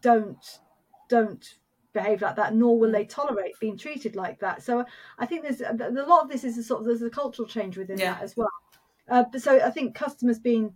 don't 0.00 0.60
don't 1.08 1.58
behave 1.92 2.22
like 2.22 2.36
that, 2.36 2.54
nor 2.54 2.78
will 2.78 2.92
they 2.92 3.04
tolerate 3.04 3.58
being 3.60 3.76
treated 3.76 4.16
like 4.16 4.40
that. 4.40 4.62
So 4.62 4.84
I 5.18 5.26
think 5.26 5.42
there's 5.42 5.60
a 5.60 6.04
lot 6.06 6.24
of 6.24 6.30
this 6.30 6.44
is 6.44 6.58
a 6.58 6.62
sort 6.62 6.80
of 6.80 6.86
there's 6.86 7.02
a 7.02 7.10
cultural 7.10 7.46
change 7.46 7.76
within 7.76 7.98
yeah. 7.98 8.14
that 8.14 8.22
as 8.22 8.36
well. 8.36 8.50
Uh, 9.08 9.24
so 9.38 9.60
I 9.64 9.70
think 9.70 9.94
customers 9.94 10.38
being 10.38 10.74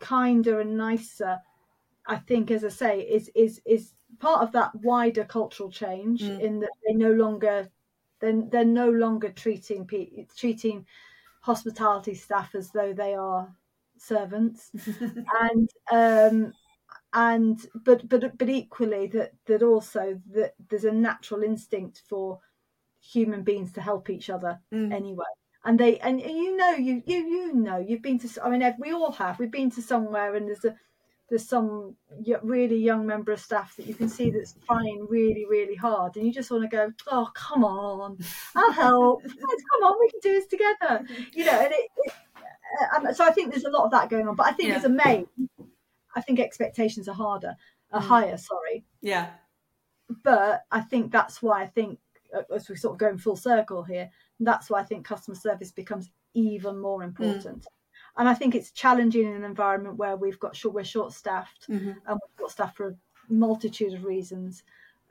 kinder 0.00 0.60
and 0.60 0.76
nicer, 0.76 1.38
I 2.06 2.16
think, 2.16 2.50
as 2.50 2.64
I 2.64 2.68
say, 2.68 3.00
is 3.00 3.30
is 3.34 3.60
is 3.64 3.92
part 4.18 4.42
of 4.42 4.52
that 4.52 4.74
wider 4.76 5.24
cultural 5.24 5.70
change 5.70 6.22
mm. 6.22 6.40
in 6.40 6.60
that 6.60 6.70
they 6.86 6.94
no 6.94 7.12
longer 7.12 7.68
then 8.22 8.48
they're, 8.50 8.64
they're 8.64 8.64
no 8.64 8.88
longer 8.88 9.30
treating 9.30 9.88
treating 10.36 10.86
hospitality 11.42 12.14
staff 12.14 12.54
as 12.54 12.70
though 12.70 12.94
they 12.94 13.14
are 13.14 13.54
servants. 13.98 14.70
And 15.40 15.70
um 15.92 16.52
and 17.12 17.60
but 17.74 18.08
but 18.08 18.38
but 18.38 18.48
equally 18.48 19.06
that 19.08 19.32
that 19.46 19.62
also 19.62 20.20
that 20.34 20.54
there's 20.70 20.84
a 20.84 20.92
natural 20.92 21.42
instinct 21.42 22.02
for 22.08 22.38
human 23.00 23.42
beings 23.42 23.72
to 23.72 23.80
help 23.80 24.08
each 24.08 24.30
other 24.30 24.58
mm. 24.72 24.92
anyway. 24.92 25.24
And 25.64 25.78
they 25.78 25.98
and 25.98 26.20
you 26.20 26.56
know 26.56 26.72
you 26.72 27.02
you 27.06 27.18
you 27.18 27.52
know 27.54 27.78
you've 27.78 28.02
been 28.02 28.18
to 28.20 28.44
i 28.44 28.50
mean 28.50 28.74
we 28.78 28.92
all 28.92 29.12
have. 29.12 29.38
We've 29.38 29.50
been 29.50 29.70
to 29.72 29.82
somewhere 29.82 30.34
and 30.34 30.48
there's 30.48 30.64
a 30.64 30.76
there's 31.32 31.48
some 31.48 31.96
really 32.42 32.76
young 32.76 33.06
member 33.06 33.32
of 33.32 33.40
staff 33.40 33.74
that 33.76 33.86
you 33.86 33.94
can 33.94 34.06
see 34.06 34.28
that's 34.30 34.54
trying 34.66 35.06
really 35.08 35.46
really 35.48 35.74
hard 35.74 36.14
and 36.16 36.26
you 36.26 36.32
just 36.32 36.50
want 36.50 36.62
to 36.62 36.68
go 36.68 36.92
oh 37.10 37.30
come 37.32 37.64
on 37.64 38.18
i'll 38.54 38.72
help 38.72 39.22
Let's 39.24 39.64
come 39.72 39.82
on 39.82 39.96
we 39.98 40.10
can 40.10 40.20
do 40.22 40.32
this 40.32 40.46
together 40.46 41.04
you 41.32 41.46
know 41.46 41.58
and 41.58 41.72
it, 41.72 41.88
it 42.04 42.12
uh, 42.94 43.12
so 43.14 43.24
i 43.24 43.30
think 43.30 43.50
there's 43.50 43.64
a 43.64 43.70
lot 43.70 43.84
of 43.84 43.90
that 43.92 44.10
going 44.10 44.28
on 44.28 44.36
but 44.36 44.46
i 44.46 44.52
think 44.52 44.68
yeah. 44.68 44.76
as 44.76 44.84
a 44.84 44.90
mate 44.90 45.26
I 46.14 46.20
think 46.20 46.40
expectations 46.40 47.08
are 47.08 47.14
harder, 47.14 47.56
are 47.92 48.00
mm. 48.00 48.04
higher. 48.04 48.36
Sorry. 48.36 48.84
Yeah. 49.00 49.30
But 50.22 50.62
I 50.70 50.80
think 50.80 51.12
that's 51.12 51.42
why 51.42 51.62
I 51.62 51.66
think 51.66 51.98
uh, 52.36 52.42
as 52.54 52.68
we 52.68 52.76
sort 52.76 52.94
of 52.94 52.98
going 52.98 53.18
full 53.18 53.36
circle 53.36 53.82
here, 53.82 54.10
that's 54.40 54.68
why 54.68 54.80
I 54.80 54.84
think 54.84 55.06
customer 55.06 55.36
service 55.36 55.72
becomes 55.72 56.10
even 56.34 56.78
more 56.78 57.00
mm. 57.00 57.06
important. 57.06 57.62
Mm. 57.62 57.66
And 58.16 58.28
I 58.28 58.34
think 58.34 58.54
it's 58.54 58.70
challenging 58.70 59.26
in 59.26 59.34
an 59.34 59.44
environment 59.44 59.96
where 59.96 60.16
we've 60.16 60.38
got 60.38 60.54
short, 60.54 60.74
we're 60.74 60.84
short 60.84 61.12
staffed 61.12 61.66
mm-hmm. 61.68 61.90
and 61.90 61.98
we've 62.08 62.38
got 62.38 62.50
staff 62.50 62.76
for 62.76 62.88
a 62.88 62.94
multitude 63.32 63.94
of 63.94 64.04
reasons. 64.04 64.62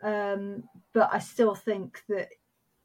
Um, 0.03 0.63
but 0.93 1.09
I 1.11 1.19
still 1.19 1.55
think 1.55 2.03
that 2.09 2.29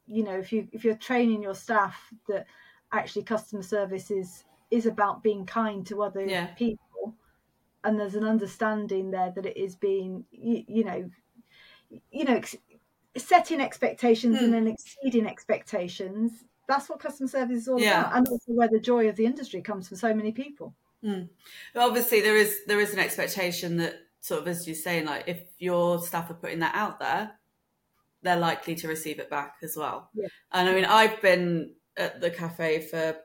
you 0.07 0.23
know 0.23 0.37
if 0.37 0.51
you 0.51 0.67
if 0.71 0.83
you're 0.83 0.95
training 0.95 1.43
your 1.43 1.53
staff 1.53 2.01
that 2.27 2.45
actually 2.91 3.23
customer 3.23 3.61
service 3.61 4.09
is 4.09 4.43
is 4.71 4.85
about 4.85 5.21
being 5.21 5.45
kind 5.45 5.85
to 5.87 6.01
other 6.01 6.25
yeah. 6.25 6.47
people 6.47 7.13
and 7.83 7.99
there's 7.99 8.15
an 8.15 8.23
understanding 8.23 9.11
there 9.11 9.31
that 9.35 9.45
it 9.45 9.57
is 9.57 9.75
being 9.75 10.25
you, 10.31 10.63
you 10.67 10.83
know 10.83 11.09
you 12.11 12.23
know 12.23 12.35
ex- 12.35 12.55
setting 13.17 13.61
expectations 13.61 14.37
mm. 14.37 14.39
and 14.39 14.47
hmm. 14.47 14.53
then 14.53 14.67
exceeding 14.67 15.27
expectations 15.27 16.31
that's 16.67 16.89
what 16.89 16.99
customer 16.99 17.27
service 17.27 17.57
is 17.57 17.67
all 17.67 17.79
yeah. 17.79 18.01
about 18.01 18.17
and 18.17 18.27
also 18.27 18.51
where 18.51 18.67
the 18.67 18.79
joy 18.79 19.07
of 19.07 19.15
the 19.15 19.25
industry 19.25 19.61
comes 19.61 19.87
for 19.87 19.95
so 19.95 20.13
many 20.13 20.31
people 20.31 20.73
mm. 21.03 21.27
obviously 21.75 22.21
there 22.21 22.35
is 22.35 22.59
there 22.67 22.79
is 22.79 22.93
an 22.93 22.99
expectation 22.99 23.77
that 23.77 23.95
sort 24.19 24.41
of 24.41 24.47
as 24.47 24.67
you're 24.67 24.75
saying 24.75 25.05
like 25.05 25.23
if 25.27 25.41
your 25.57 25.99
staff 26.01 26.29
are 26.29 26.35
putting 26.35 26.59
that 26.59 26.75
out 26.75 26.99
there 26.99 27.31
they're 28.23 28.37
likely 28.37 28.75
to 28.75 28.87
receive 28.87 29.19
it 29.19 29.29
back 29.29 29.55
as 29.63 29.75
well 29.77 30.09
yeah. 30.13 30.27
and 30.51 30.67
i 30.67 30.73
mean 30.73 30.85
i've 30.85 31.21
been 31.21 31.73
at 31.95 32.19
the 32.21 32.29
cafe 32.29 32.81
for 32.81 33.15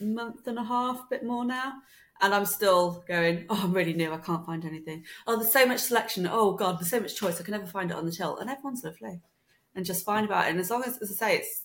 a 0.00 0.04
month 0.04 0.46
and 0.46 0.58
a 0.58 0.64
half 0.64 1.08
bit 1.10 1.24
more 1.24 1.44
now 1.44 1.74
and 2.22 2.32
I'm 2.32 2.46
still 2.46 3.04
going, 3.08 3.46
oh, 3.50 3.60
I'm 3.64 3.72
really 3.72 3.94
new. 3.94 4.12
I 4.12 4.18
can't 4.18 4.46
find 4.46 4.64
anything. 4.64 5.04
Oh, 5.26 5.36
there's 5.36 5.52
so 5.52 5.66
much 5.66 5.80
selection. 5.80 6.28
Oh, 6.30 6.52
God, 6.52 6.78
there's 6.78 6.88
so 6.88 7.00
much 7.00 7.16
choice. 7.16 7.40
I 7.40 7.42
can 7.42 7.50
never 7.50 7.66
find 7.66 7.90
it 7.90 7.96
on 7.96 8.06
the 8.06 8.12
till. 8.12 8.38
And 8.38 8.48
everyone's 8.48 8.84
lovely 8.84 9.20
and 9.74 9.84
just 9.84 10.04
fine 10.04 10.24
about 10.24 10.46
it. 10.46 10.50
And 10.50 10.60
as 10.60 10.70
long 10.70 10.84
as, 10.84 10.98
as 10.98 11.10
I 11.10 11.14
say, 11.14 11.36
it's 11.38 11.64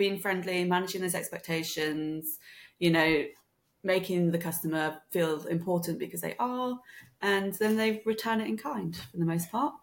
being 0.00 0.18
friendly, 0.18 0.64
managing 0.64 1.02
those 1.02 1.14
expectations, 1.14 2.38
you 2.78 2.90
know, 2.90 3.22
making 3.84 4.30
the 4.30 4.38
customer 4.38 4.96
feel 5.10 5.44
important 5.44 5.98
because 5.98 6.22
they 6.22 6.34
are, 6.38 6.80
and 7.20 7.52
then 7.54 7.76
they 7.76 8.02
return 8.06 8.40
it 8.40 8.48
in 8.48 8.56
kind 8.56 8.96
for 8.96 9.18
the 9.18 9.26
most 9.26 9.52
part. 9.52 9.74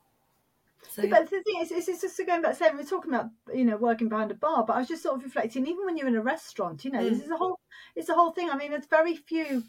So, 0.89 1.07
but 1.07 1.29
the 1.29 1.43
thing 1.43 1.61
is, 1.61 1.71
it's, 1.71 2.01
just 2.01 2.17
going 2.25 2.41
back 2.41 2.53
to 2.53 2.57
saying 2.57 2.75
we're 2.75 2.83
talking 2.83 3.13
about 3.13 3.29
you 3.53 3.63
know 3.63 3.77
working 3.77 4.09
behind 4.09 4.31
a 4.31 4.33
bar, 4.33 4.65
but 4.65 4.75
I 4.75 4.79
was 4.79 4.87
just 4.87 5.03
sort 5.03 5.17
of 5.17 5.23
reflecting. 5.23 5.67
Even 5.67 5.85
when 5.85 5.97
you're 5.97 6.07
in 6.07 6.15
a 6.15 6.21
restaurant, 6.21 6.83
you 6.83 6.89
know, 6.89 6.99
mm. 6.99 7.09
this 7.11 7.23
is 7.23 7.29
a 7.29 7.37
whole 7.37 7.59
it's 7.95 8.09
a 8.09 8.15
whole 8.15 8.31
thing. 8.31 8.49
I 8.49 8.57
mean, 8.57 8.71
there's 8.71 8.87
very 8.87 9.15
few 9.15 9.63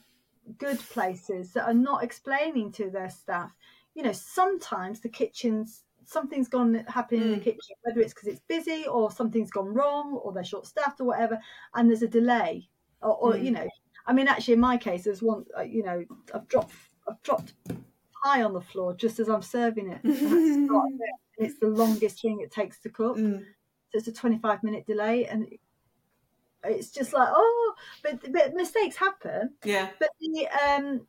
good 0.56 0.78
places 0.78 1.52
that 1.52 1.66
are 1.66 1.74
not 1.74 2.02
explaining 2.02 2.72
to 2.72 2.88
their 2.88 3.11
staff. 3.11 3.52
You 3.94 4.02
know, 4.02 4.12
sometimes 4.12 5.00
the 5.00 5.11
kitchens 5.11 5.82
something's 6.09 6.49
gone 6.49 6.85
happening 6.88 7.21
mm. 7.21 7.25
in 7.25 7.31
the 7.33 7.37
mm. 7.37 7.44
kitchen, 7.44 7.77
whether 7.83 8.01
it's 8.01 8.14
because 8.14 8.29
it's 8.29 8.40
busy 8.49 8.87
or 8.87 9.11
something's 9.11 9.51
gone 9.51 9.73
wrong 9.73 10.14
or 10.14 10.33
they're 10.33 10.42
short 10.42 10.66
staffed 10.66 11.01
or 11.01 11.05
whatever, 11.05 11.38
and 11.75 11.88
there's 11.88 12.03
a 12.03 12.09
delay. 12.09 12.68
Or, 13.03 13.16
or 13.16 13.33
mm. 13.35 13.44
you 13.44 13.51
know, 13.51 13.68
I 14.07 14.12
mean, 14.12 14.27
actually, 14.27 14.55
in 14.55 14.61
my 14.61 14.79
case, 14.79 15.05
there's 15.05 15.23
one. 15.23 15.44
Uh, 15.57 15.62
you 15.62 15.83
know, 15.83 16.05
I've 16.35 16.49
dropped 16.49 16.73
I've 17.07 17.23
dropped 17.23 17.53
pie 18.25 18.42
on 18.42 18.55
the 18.55 18.61
floor 18.61 18.94
just 18.94 19.21
as 19.21 19.29
I'm 19.29 19.42
serving 19.42 19.90
it. 19.90 20.01
it's 21.38 21.59
the 21.61 21.68
longest 21.68 22.23
thing 22.23 22.40
it 22.40 22.51
takes 22.51 22.81
to 22.81 22.88
cook. 22.88 23.18
Mm. 23.18 23.40
So 23.90 23.99
it's 23.99 24.09
a 24.09 24.12
25 24.12 24.62
minute 24.62 24.87
delay, 24.87 25.27
and 25.27 25.47
it's 26.64 26.90
just 26.90 27.12
like 27.12 27.29
oh 27.31 27.75
but 28.03 28.33
but 28.33 28.53
mistakes 28.55 28.97
happen 28.97 29.55
yeah 29.64 29.90
but 30.01 30.09
the 30.21 30.49
um 30.49 31.07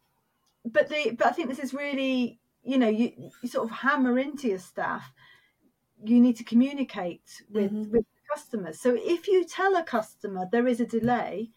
but 0.63 0.87
the 0.89 1.15
but 1.17 1.25
i 1.25 1.31
think 1.31 1.49
this 1.49 1.57
is 1.57 1.73
really 1.73 2.39
you 2.63 2.77
know 2.77 2.89
you, 2.89 3.11
you 3.41 3.49
sort 3.49 3.69
of 3.69 3.75
hammer 3.75 4.17
into 4.19 4.47
your 4.47 4.59
staff 4.59 5.11
you 6.03 6.19
need 6.19 6.35
to 6.37 6.43
communicate 6.43 7.41
with 7.51 7.71
mm-hmm. 7.71 7.91
with 7.91 8.05
customers 8.33 8.79
so 8.79 8.95
if 8.97 9.27
you 9.27 9.45
tell 9.45 9.75
a 9.75 9.83
customer 9.83 10.47
there 10.51 10.67
is 10.67 10.79
a 10.79 10.85
delay 10.85 11.49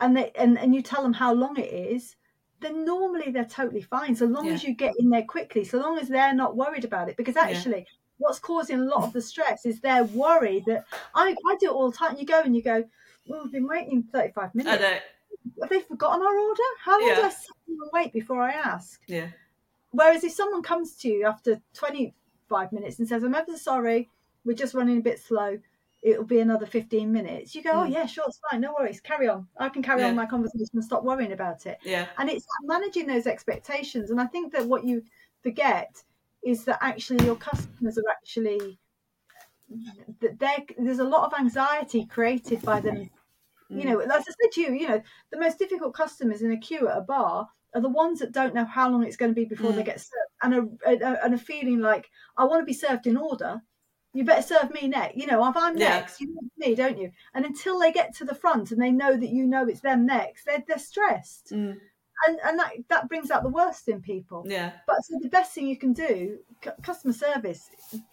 and 0.00 0.16
they 0.16 0.30
and, 0.36 0.58
and 0.58 0.74
you 0.74 0.82
tell 0.82 1.02
them 1.02 1.12
how 1.12 1.32
long 1.32 1.56
it 1.56 1.72
is 1.72 2.16
then 2.60 2.84
normally 2.84 3.30
they're 3.30 3.44
totally 3.44 3.82
fine 3.82 4.14
so 4.14 4.26
long 4.26 4.46
yeah. 4.46 4.52
as 4.52 4.64
you 4.64 4.74
get 4.74 4.94
in 4.98 5.10
there 5.10 5.24
quickly 5.24 5.64
so 5.64 5.78
long 5.78 5.98
as 5.98 6.08
they're 6.08 6.34
not 6.34 6.56
worried 6.56 6.84
about 6.84 7.08
it 7.08 7.16
because 7.16 7.36
actually 7.36 7.78
yeah. 7.78 7.84
what's 8.18 8.38
causing 8.38 8.80
a 8.80 8.84
lot 8.84 9.02
of 9.02 9.12
the 9.12 9.22
stress 9.32 9.66
is 9.66 9.80
their 9.80 10.04
worry 10.04 10.62
that 10.66 10.84
I, 11.14 11.34
I 11.48 11.56
do 11.58 11.66
it 11.66 11.72
all 11.72 11.90
the 11.90 11.96
time 11.96 12.16
you 12.16 12.26
go 12.26 12.42
and 12.42 12.54
you 12.54 12.62
go 12.62 12.84
well, 13.28 13.42
I've 13.44 13.52
been 13.52 13.66
waiting 13.66 14.02
35 14.02 14.54
minutes. 14.54 14.82
Have 15.60 15.70
they 15.70 15.80
forgotten 15.80 16.22
our 16.22 16.38
order? 16.38 16.62
How 16.82 16.98
long 16.98 17.08
yeah. 17.08 17.16
do 17.16 17.22
I 17.22 17.28
sit 17.30 17.50
and 17.68 17.90
wait 17.92 18.12
before 18.12 18.40
I 18.40 18.52
ask? 18.52 19.00
Yeah. 19.06 19.28
Whereas 19.90 20.24
if 20.24 20.32
someone 20.32 20.62
comes 20.62 20.96
to 20.96 21.08
you 21.08 21.26
after 21.26 21.60
25 21.74 22.72
minutes 22.72 22.98
and 22.98 23.08
says, 23.08 23.22
I'm 23.22 23.34
ever 23.34 23.56
sorry, 23.56 24.08
we're 24.44 24.56
just 24.56 24.74
running 24.74 24.98
a 24.98 25.02
bit 25.02 25.20
slow, 25.20 25.58
it'll 26.02 26.24
be 26.24 26.40
another 26.40 26.66
15 26.66 27.10
minutes. 27.10 27.54
You 27.54 27.62
go, 27.62 27.70
oh, 27.72 27.86
mm. 27.86 27.92
yeah, 27.92 28.06
sure, 28.06 28.24
it's 28.28 28.40
fine, 28.50 28.60
no 28.60 28.74
worries, 28.78 29.00
carry 29.00 29.28
on. 29.28 29.46
I 29.58 29.68
can 29.68 29.82
carry 29.82 30.02
yeah. 30.02 30.08
on 30.08 30.16
my 30.16 30.26
conversation 30.26 30.68
and 30.74 30.84
stop 30.84 31.04
worrying 31.04 31.32
about 31.32 31.66
it. 31.66 31.78
Yeah. 31.82 32.06
And 32.18 32.28
it's 32.28 32.46
managing 32.64 33.06
those 33.06 33.26
expectations. 33.26 34.10
And 34.10 34.20
I 34.20 34.26
think 34.26 34.52
that 34.52 34.66
what 34.66 34.84
you 34.84 35.02
forget 35.42 36.02
is 36.44 36.64
that 36.64 36.78
actually 36.80 37.24
your 37.24 37.36
customers 37.36 37.98
are 37.98 38.10
actually, 38.10 38.78
that 40.20 40.66
there's 40.78 40.98
a 41.00 41.04
lot 41.04 41.26
of 41.26 41.38
anxiety 41.38 42.06
created 42.06 42.62
by 42.62 42.80
them 42.80 43.10
You 43.70 43.84
know, 43.84 43.98
as 43.98 44.10
I 44.10 44.22
said 44.22 44.52
to 44.52 44.60
you, 44.62 44.72
you 44.72 44.88
know, 44.88 45.02
the 45.30 45.38
most 45.38 45.58
difficult 45.58 45.92
customers 45.92 46.40
in 46.40 46.52
a 46.52 46.56
queue 46.56 46.88
at 46.88 46.96
a 46.96 47.02
bar 47.02 47.48
are 47.74 47.80
the 47.80 47.88
ones 47.88 48.18
that 48.20 48.32
don't 48.32 48.54
know 48.54 48.64
how 48.64 48.88
long 48.90 49.04
it's 49.04 49.16
going 49.16 49.30
to 49.30 49.34
be 49.34 49.44
before 49.44 49.72
they 49.72 49.82
Mm. 49.82 49.86
get 49.86 50.00
served, 50.00 50.32
and 50.42 50.54
a, 50.54 50.90
a 51.04 51.24
and 51.24 51.34
a 51.34 51.38
feeling 51.38 51.80
like 51.80 52.08
I 52.36 52.44
want 52.44 52.60
to 52.62 52.66
be 52.66 52.72
served 52.72 53.06
in 53.06 53.16
order. 53.16 53.62
You 54.14 54.24
better 54.24 54.42
serve 54.42 54.72
me 54.72 54.88
next. 54.88 55.16
You 55.16 55.26
know, 55.26 55.46
if 55.48 55.56
I'm 55.56 55.76
Yeah. 55.76 55.90
next, 55.90 56.20
you 56.20 56.32
want 56.34 56.50
me, 56.56 56.74
don't 56.74 56.98
you? 56.98 57.12
And 57.34 57.44
until 57.44 57.78
they 57.78 57.92
get 57.92 58.14
to 58.16 58.24
the 58.24 58.34
front 58.34 58.70
and 58.72 58.80
they 58.80 58.90
know 58.90 59.16
that 59.16 59.28
you 59.28 59.46
know 59.46 59.66
it's 59.68 59.80
them 59.82 60.06
next, 60.06 60.44
they're 60.46 60.64
they're 60.66 60.78
stressed, 60.78 61.50
Mm. 61.52 61.78
and 62.26 62.38
and 62.42 62.58
that 62.58 62.72
that 62.88 63.08
brings 63.08 63.30
out 63.30 63.42
the 63.42 63.50
worst 63.50 63.86
in 63.88 64.00
people. 64.00 64.44
Yeah. 64.46 64.72
But 64.86 65.04
so 65.04 65.18
the 65.20 65.28
best 65.28 65.52
thing 65.52 65.68
you 65.68 65.76
can 65.76 65.92
do, 65.92 66.38
cu- 66.62 66.70
customer 66.82 67.12
service, 67.12 67.68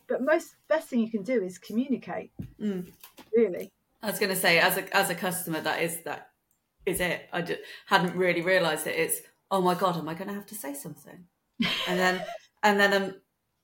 but 0.08 0.22
most 0.22 0.56
best 0.68 0.90
thing 0.90 1.00
you 1.00 1.10
can 1.10 1.24
do 1.24 1.42
is 1.42 1.58
communicate. 1.58 2.32
Mm. 2.60 2.92
Really, 3.34 3.72
I 4.04 4.08
was 4.12 4.20
going 4.20 4.34
to 4.36 4.36
say, 4.36 4.60
as 4.60 4.76
a 4.78 4.96
as 4.96 5.10
a 5.10 5.16
customer, 5.16 5.62
that 5.62 5.82
is 5.82 6.04
that 6.04 6.30
is 6.86 7.00
it. 7.00 7.30
I 7.32 7.42
just 7.42 7.62
hadn't 7.88 8.16
really 8.18 8.42
realised 8.42 8.86
that 8.86 9.02
it's. 9.02 9.22
Oh 9.52 9.62
my 9.62 9.76
god, 9.76 9.98
am 9.98 10.10
I 10.10 10.14
going 10.14 10.28
to 10.28 10.34
have 10.34 10.48
to 10.48 10.56
say 10.56 10.74
something? 10.74 11.26
And 11.88 12.00
then 12.00 12.22
and 12.64 12.80
then 12.80 12.94
um 12.94 13.14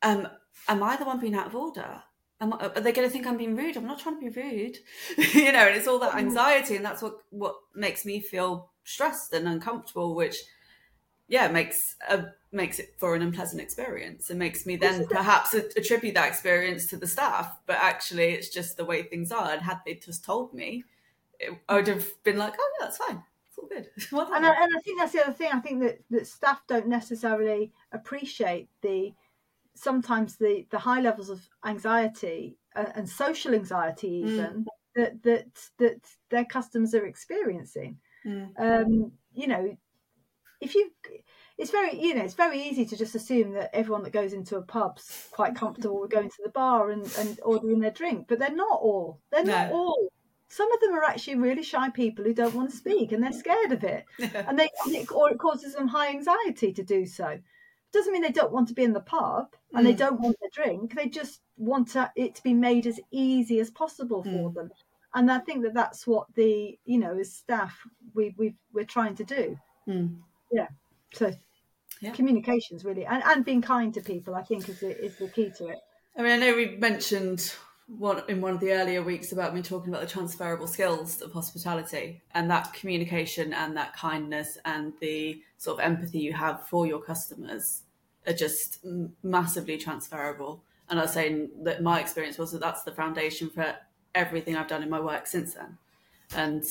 um 0.04 0.28
am 0.68 0.84
I 0.84 0.96
the 0.96 1.06
one 1.06 1.20
being 1.20 1.36
out 1.36 1.48
of 1.48 1.56
order? 1.56 2.04
Am 2.40 2.54
I, 2.54 2.58
are 2.58 2.82
they 2.82 2.92
going 2.92 3.08
to 3.08 3.12
think 3.12 3.28
I'm 3.28 3.38
being 3.38 3.56
rude? 3.56 3.78
I'm 3.78 3.86
not 3.86 4.00
trying 4.00 4.20
to 4.20 4.32
be 4.32 4.42
rude, 4.42 4.78
you 5.34 5.52
know. 5.52 5.68
And 5.68 5.76
it's 5.76 5.88
all 5.88 6.00
that 6.00 6.16
anxiety, 6.16 6.76
and 6.76 6.86
that's 6.86 7.02
what 7.02 7.18
what 7.30 7.56
makes 7.76 8.06
me 8.06 8.20
feel 8.20 8.72
stressed 8.84 9.34
and 9.34 9.48
uncomfortable, 9.48 10.16
which 10.16 10.38
yeah 11.32 11.48
makes 11.48 11.96
a 12.10 12.26
makes 12.52 12.78
it 12.78 12.94
for 12.98 13.16
an 13.16 13.22
unpleasant 13.22 13.62
experience 13.62 14.30
and 14.30 14.38
makes 14.38 14.66
me 14.66 14.76
then 14.76 15.08
perhaps 15.08 15.54
attribute 15.54 16.14
that 16.14 16.28
experience 16.28 16.86
to 16.88 16.98
the 16.98 17.08
staff 17.08 17.58
but 17.66 17.78
actually 17.78 18.34
it's 18.34 18.50
just 18.50 18.76
the 18.76 18.86
way 18.86 19.02
things 19.02 19.32
are 19.32 19.52
and 19.52 19.62
had 19.62 19.80
they 19.86 19.96
just 19.96 20.26
told 20.26 20.54
me 20.54 20.84
it, 21.40 21.58
i 21.70 21.76
would 21.76 21.88
have 21.88 22.06
been 22.24 22.38
like 22.38 22.54
oh 22.60 22.72
yeah 22.80 22.86
that's 22.86 22.98
fine 22.98 23.24
good 23.72 23.90
Well 24.12 24.32
and 24.34 24.46
I, 24.46 24.64
and 24.64 24.72
I 24.76 24.80
think 24.82 25.00
that's 25.00 25.14
the 25.14 25.24
other 25.24 25.34
thing. 25.34 25.50
I 25.54 25.60
think 25.60 25.82
that 25.82 26.00
that 26.10 26.28
staff 26.28 26.62
don't 26.68 26.88
necessarily 26.88 27.72
appreciate 27.92 28.70
the 28.82 29.14
sometimes 29.76 30.36
the 30.36 30.66
the 30.70 30.80
high 30.80 31.02
levels 31.02 31.30
of 31.30 31.42
anxiety 31.66 32.58
and, 32.76 32.92
and 32.96 33.10
social 33.10 33.54
anxiety 33.54 34.24
Mm. 34.24 34.28
even 34.28 34.66
that 34.96 35.24
that 35.24 35.70
that 35.78 36.00
their 36.30 36.46
customers 36.46 36.94
are 36.94 37.06
experiencing. 37.06 37.98
Mm. 38.26 38.52
um, 38.60 39.12
you 39.34 39.48
know, 39.48 39.76
if 40.62 40.76
you, 40.76 40.92
it's 41.58 41.72
very, 41.72 42.00
you 42.00 42.14
know, 42.14 42.24
it's 42.24 42.36
very 42.36 42.62
easy 42.62 42.86
to 42.86 42.96
just 42.96 43.16
assume 43.16 43.54
that 43.54 43.76
everyone 43.76 44.04
that 44.04 44.14
goes 44.14 44.34
into 44.34 44.58
a 44.58 44.62
pub's 44.62 45.28
quite 45.32 45.56
comfortable 45.56 46.02
with 46.02 46.12
going 46.12 46.30
to 46.30 46.44
the 46.44 46.50
bar 46.52 46.92
and, 46.92 47.12
and 47.18 47.40
ordering 47.44 47.80
their 47.80 47.92
drink, 47.92 48.28
but 48.28 48.38
they're 48.38 48.56
not 48.56 48.80
all. 48.80 49.20
They're 49.32 49.44
not 49.44 49.72
all. 49.72 50.12
Some 50.52 50.72
of 50.72 50.80
them 50.82 50.94
are 50.94 51.04
actually 51.04 51.36
really 51.36 51.64
shy 51.64 51.90
people 51.90 52.26
who 52.26 52.34
don't 52.34 52.54
want 52.56 52.70
to 52.72 52.76
speak 52.78 53.12
and 53.12 53.24
they're 53.24 53.32
scared 53.32 53.72
of 53.72 53.84
it, 53.84 54.06
and 54.20 54.60
they, 54.60 54.70
or 55.16 55.32
it 55.32 55.40
causes 55.40 55.74
them 55.76 55.88
high 55.88 56.10
anxiety 56.10 56.74
to 56.74 56.84
do 56.84 57.06
so. 57.06 57.40
Doesn't 57.92 58.14
mean 58.14 58.22
they 58.22 58.32
don't 58.32 58.52
want 58.54 58.68
to 58.70 58.74
be 58.74 58.84
in 58.84 58.94
the 58.94 59.02
pub 59.02 59.56
and 59.74 59.86
they 59.86 59.94
Mm. 59.94 59.98
don't 59.98 60.20
want 60.22 60.38
to 60.44 60.50
drink. 60.54 60.94
They 60.96 61.08
just 61.10 61.42
want 61.58 61.90
to, 61.90 62.12
it 62.16 62.36
to 62.36 62.44
be 62.44 62.54
made 62.54 62.86
as 62.88 63.00
easy 63.12 63.60
as 63.60 63.72
possible 63.72 64.24
for 64.24 64.50
Mm. 64.52 64.54
them 64.54 64.72
and 65.14 65.32
I 65.32 65.40
think 65.40 65.64
that 65.64 65.74
that's 65.74 66.08
what 66.08 66.34
the 66.36 66.80
you 66.86 66.98
know 66.98 67.18
as 67.18 67.34
staff 67.34 67.86
we 68.14 68.34
we 68.38 68.56
we're 68.74 68.86
trying 68.86 69.16
to 69.16 69.26
do. 69.26 69.58
Mm. 69.88 70.22
So 71.14 71.34
Yeah. 72.02 72.14
communications 72.14 72.84
really 72.84 73.06
and, 73.06 73.22
and 73.24 73.46
being 73.46 73.62
kind 73.62 73.94
to 73.94 74.02
people 74.02 74.34
I 74.36 74.44
think 74.44 74.70
is 74.70 74.80
the, 74.80 74.92
is 75.06 75.18
the 75.18 75.30
key 75.30 75.52
to 75.58 75.68
it. 75.68 75.80
I 76.18 76.22
mean, 76.24 76.32
I 76.32 76.38
know 76.38 76.56
we 76.56 76.78
mentioned 76.78 77.54
one 77.98 78.24
in 78.30 78.42
one 78.42 78.54
of 78.54 78.60
the 78.60 78.72
earlier 78.72 79.04
weeks 79.04 79.32
about 79.32 79.54
me 79.54 79.62
talking 79.62 79.90
about 79.90 80.02
the 80.02 80.08
transferable 80.08 80.68
skills 80.68 81.22
of 81.22 81.32
hospitality 81.34 82.22
and 82.34 82.50
that 82.50 82.74
communication 82.74 83.54
and 83.54 83.76
that 83.76 83.94
kindness 83.96 84.58
and 84.66 84.94
the 85.02 85.42
sort 85.58 85.80
of 85.80 85.86
empathy 85.86 86.20
you 86.20 86.34
have 86.34 86.66
for 86.68 86.88
your 86.88 87.02
customers 87.02 87.82
are 88.26 88.34
just 88.34 88.86
massively 89.24 89.78
transferable. 89.78 90.64
And 90.90 91.00
I 91.00 91.04
was 91.04 91.14
saying 91.14 91.50
that 91.64 91.82
my 91.82 92.00
experience 92.00 92.38
was 92.38 92.52
that 92.52 92.62
that's 92.62 92.84
the 92.84 92.92
foundation 92.92 93.50
for 93.50 93.76
everything 94.16 94.56
I've 94.56 94.68
done 94.68 94.84
in 94.84 94.90
my 94.90 95.00
work 95.00 95.28
since 95.28 95.54
then, 95.54 95.78
and 96.36 96.64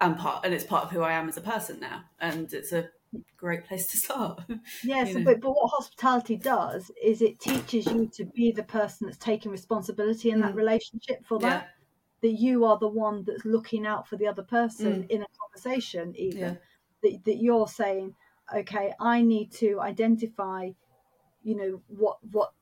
and 0.00 0.16
part 0.16 0.44
and 0.44 0.54
it's 0.54 0.64
part 0.64 0.84
of 0.84 0.90
who 0.90 1.02
I 1.02 1.12
am 1.12 1.28
as 1.28 1.36
a 1.36 1.42
person 1.42 1.80
now, 1.80 2.04
and 2.20 2.52
it's 2.52 2.72
a 2.72 2.88
great 3.36 3.64
place 3.64 3.86
to 3.88 3.96
start. 3.96 4.40
Yes, 4.82 5.08
You 5.08 5.20
know. 5.20 5.24
but 5.24 5.40
but 5.40 5.50
what 5.50 5.70
hospitality 5.70 6.36
does 6.36 6.90
is 7.02 7.22
it 7.22 7.40
teaches 7.40 7.86
you 7.86 8.08
to 8.14 8.24
be 8.24 8.52
the 8.52 8.62
person 8.62 9.06
that's 9.06 9.18
taking 9.18 9.50
responsibility 9.50 10.30
in 10.30 10.40
that 10.40 10.52
Mm. 10.52 10.56
relationship 10.56 11.24
for 11.26 11.40
yeah, 11.40 11.48
that. 11.50 11.68
That 12.22 12.32
you 12.32 12.64
are 12.64 12.78
the 12.78 12.88
one 12.88 13.24
that's 13.24 13.44
looking 13.44 13.86
out 13.86 14.06
for 14.08 14.16
the 14.16 14.26
other 14.26 14.42
person 14.42 15.04
in 15.08 15.22
a 15.22 15.26
conversation, 15.40 16.14
even 16.16 16.40
Mm. 16.40 16.58
yeah, 17.02 17.10
that, 17.10 17.24
that 17.24 17.36
you're 17.36 17.68
saying, 17.68 18.14
okay, 18.54 18.94
I 19.00 19.22
need 19.22 19.52
to 19.52 19.80
identify, 19.80 20.70
you 21.42 21.56
know, 21.56 21.82
what 21.88 22.18
what 22.30 22.52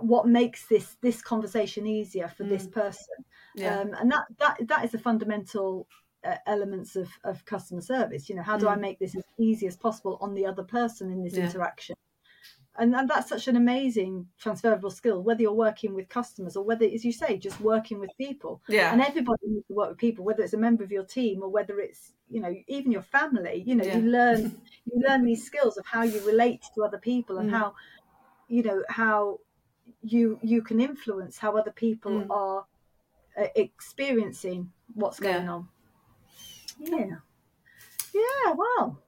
what 0.00 0.26
makes 0.26 0.66
this 0.66 0.96
this 1.00 1.22
conversation 1.22 1.86
easier 1.86 2.28
for 2.28 2.44
this 2.44 2.66
person, 2.66 3.16
yeah, 3.54 3.80
um, 3.80 3.94
and 3.94 4.10
that 4.10 4.24
that 4.38 4.56
that 4.68 4.84
is 4.84 4.94
a 4.94 4.98
fundamental 4.98 5.86
uh, 6.24 6.36
elements 6.46 6.96
of 6.96 7.08
of 7.24 7.44
customer 7.44 7.80
service. 7.80 8.28
You 8.28 8.36
know, 8.36 8.42
how 8.42 8.56
do 8.58 8.68
I 8.68 8.76
Mm. 8.76 8.80
make 8.80 8.98
this 8.98 9.16
as 9.16 9.24
easy 9.38 9.66
as 9.66 9.76
possible 9.76 10.18
on 10.20 10.34
the 10.34 10.46
other 10.46 10.64
person 10.64 11.10
in 11.12 11.22
this 11.24 11.34
Yeah. 11.34 11.44
interaction? 11.46 11.96
And, 12.76 12.92
and 12.96 13.08
that's 13.08 13.28
such 13.28 13.46
an 13.46 13.56
amazing 13.56 14.28
transferable 14.36 14.90
skill, 14.90 15.22
whether 15.22 15.42
you're 15.42 15.52
working 15.52 15.94
with 15.94 16.08
customers 16.08 16.56
or 16.56 16.64
whether, 16.64 16.84
as 16.84 17.04
you 17.04 17.12
say, 17.12 17.36
just 17.38 17.60
working 17.60 18.00
with 18.00 18.10
people 18.18 18.62
yeah, 18.68 18.92
and 18.92 19.00
everybody 19.00 19.38
needs 19.46 19.66
to 19.68 19.74
work 19.74 19.90
with 19.90 19.98
people 19.98 20.24
whether 20.24 20.42
it's 20.42 20.54
a 20.54 20.58
member 20.58 20.82
of 20.82 20.90
your 20.90 21.04
team 21.04 21.40
or 21.42 21.48
whether 21.48 21.78
it's 21.78 22.14
you 22.28 22.40
know 22.40 22.52
even 22.66 22.90
your 22.90 23.02
family 23.02 23.62
you 23.66 23.76
know 23.76 23.84
Yeah. 23.84 23.96
you 23.98 24.02
learn 24.02 24.40
you 24.86 25.02
learn 25.06 25.24
these 25.24 25.44
skills 25.46 25.76
of 25.76 25.86
how 25.86 26.02
you 26.02 26.18
relate 26.26 26.64
to 26.74 26.82
other 26.82 26.98
people 26.98 27.38
and 27.38 27.48
Mm. 27.48 27.52
how 27.58 27.74
you 28.48 28.62
know 28.64 28.82
how 28.88 29.38
you 30.02 30.38
you 30.42 30.60
can 30.62 30.80
influence 30.80 31.38
how 31.38 31.56
other 31.56 31.72
people 31.72 32.12
Mm. 32.12 32.30
are 32.30 32.66
uh, 33.40 33.48
experiencing 33.54 34.72
what's 34.94 35.20
Yeah. 35.20 35.34
going 35.34 35.48
on 35.48 35.68
yeah 36.78 37.16
yeah 38.14 38.52
well 38.56 38.98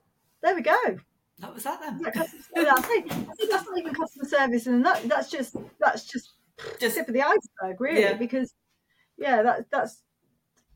there 0.43 0.55
we 0.55 0.63
go 0.63 0.99
that 1.39 1.53
was 1.53 1.65
that 1.65 1.79
then. 1.81 1.99
That 2.01 2.17
I 2.17 2.81
think, 2.81 3.13
I 3.13 3.25
think 3.35 3.51
that's 3.51 3.67
not 3.69 3.79
even 3.79 3.95
customer 3.95 4.25
service 4.25 4.67
and 4.67 4.85
that, 4.87 5.07
that's 5.07 5.31
just 5.31 5.55
that's 5.79 6.05
just 6.05 6.33
Just 6.81 6.97
tip 6.97 7.09
of 7.09 7.13
the 7.15 7.21
iceberg 7.23 7.79
really 7.81 8.01
Yeah. 8.01 8.15
because 8.15 8.55
yeah 9.19 9.43
that 9.43 9.67
that's 9.71 10.03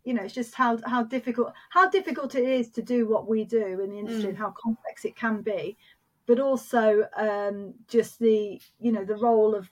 you 0.04 0.12
know 0.12 0.22
it's 0.22 0.34
just 0.34 0.54
how 0.54 0.78
how 0.84 1.02
difficult 1.02 1.54
how 1.70 1.88
difficult 1.88 2.34
it 2.34 2.44
is 2.44 2.68
to 2.72 2.82
do 2.82 3.08
what 3.08 3.26
we 3.26 3.44
do 3.44 3.80
in 3.80 3.90
the 3.90 3.98
industry 3.98 4.24
Mm. 4.24 4.28
and 4.30 4.38
how 4.38 4.52
complex 4.62 5.04
it 5.06 5.16
can 5.16 5.40
be 5.40 5.78
but 6.26 6.38
also 6.40 7.08
um 7.16 7.72
just 7.88 8.18
the 8.18 8.60
you 8.78 8.92
know 8.92 9.04
the 9.04 9.16
role 9.16 9.54
of 9.54 9.70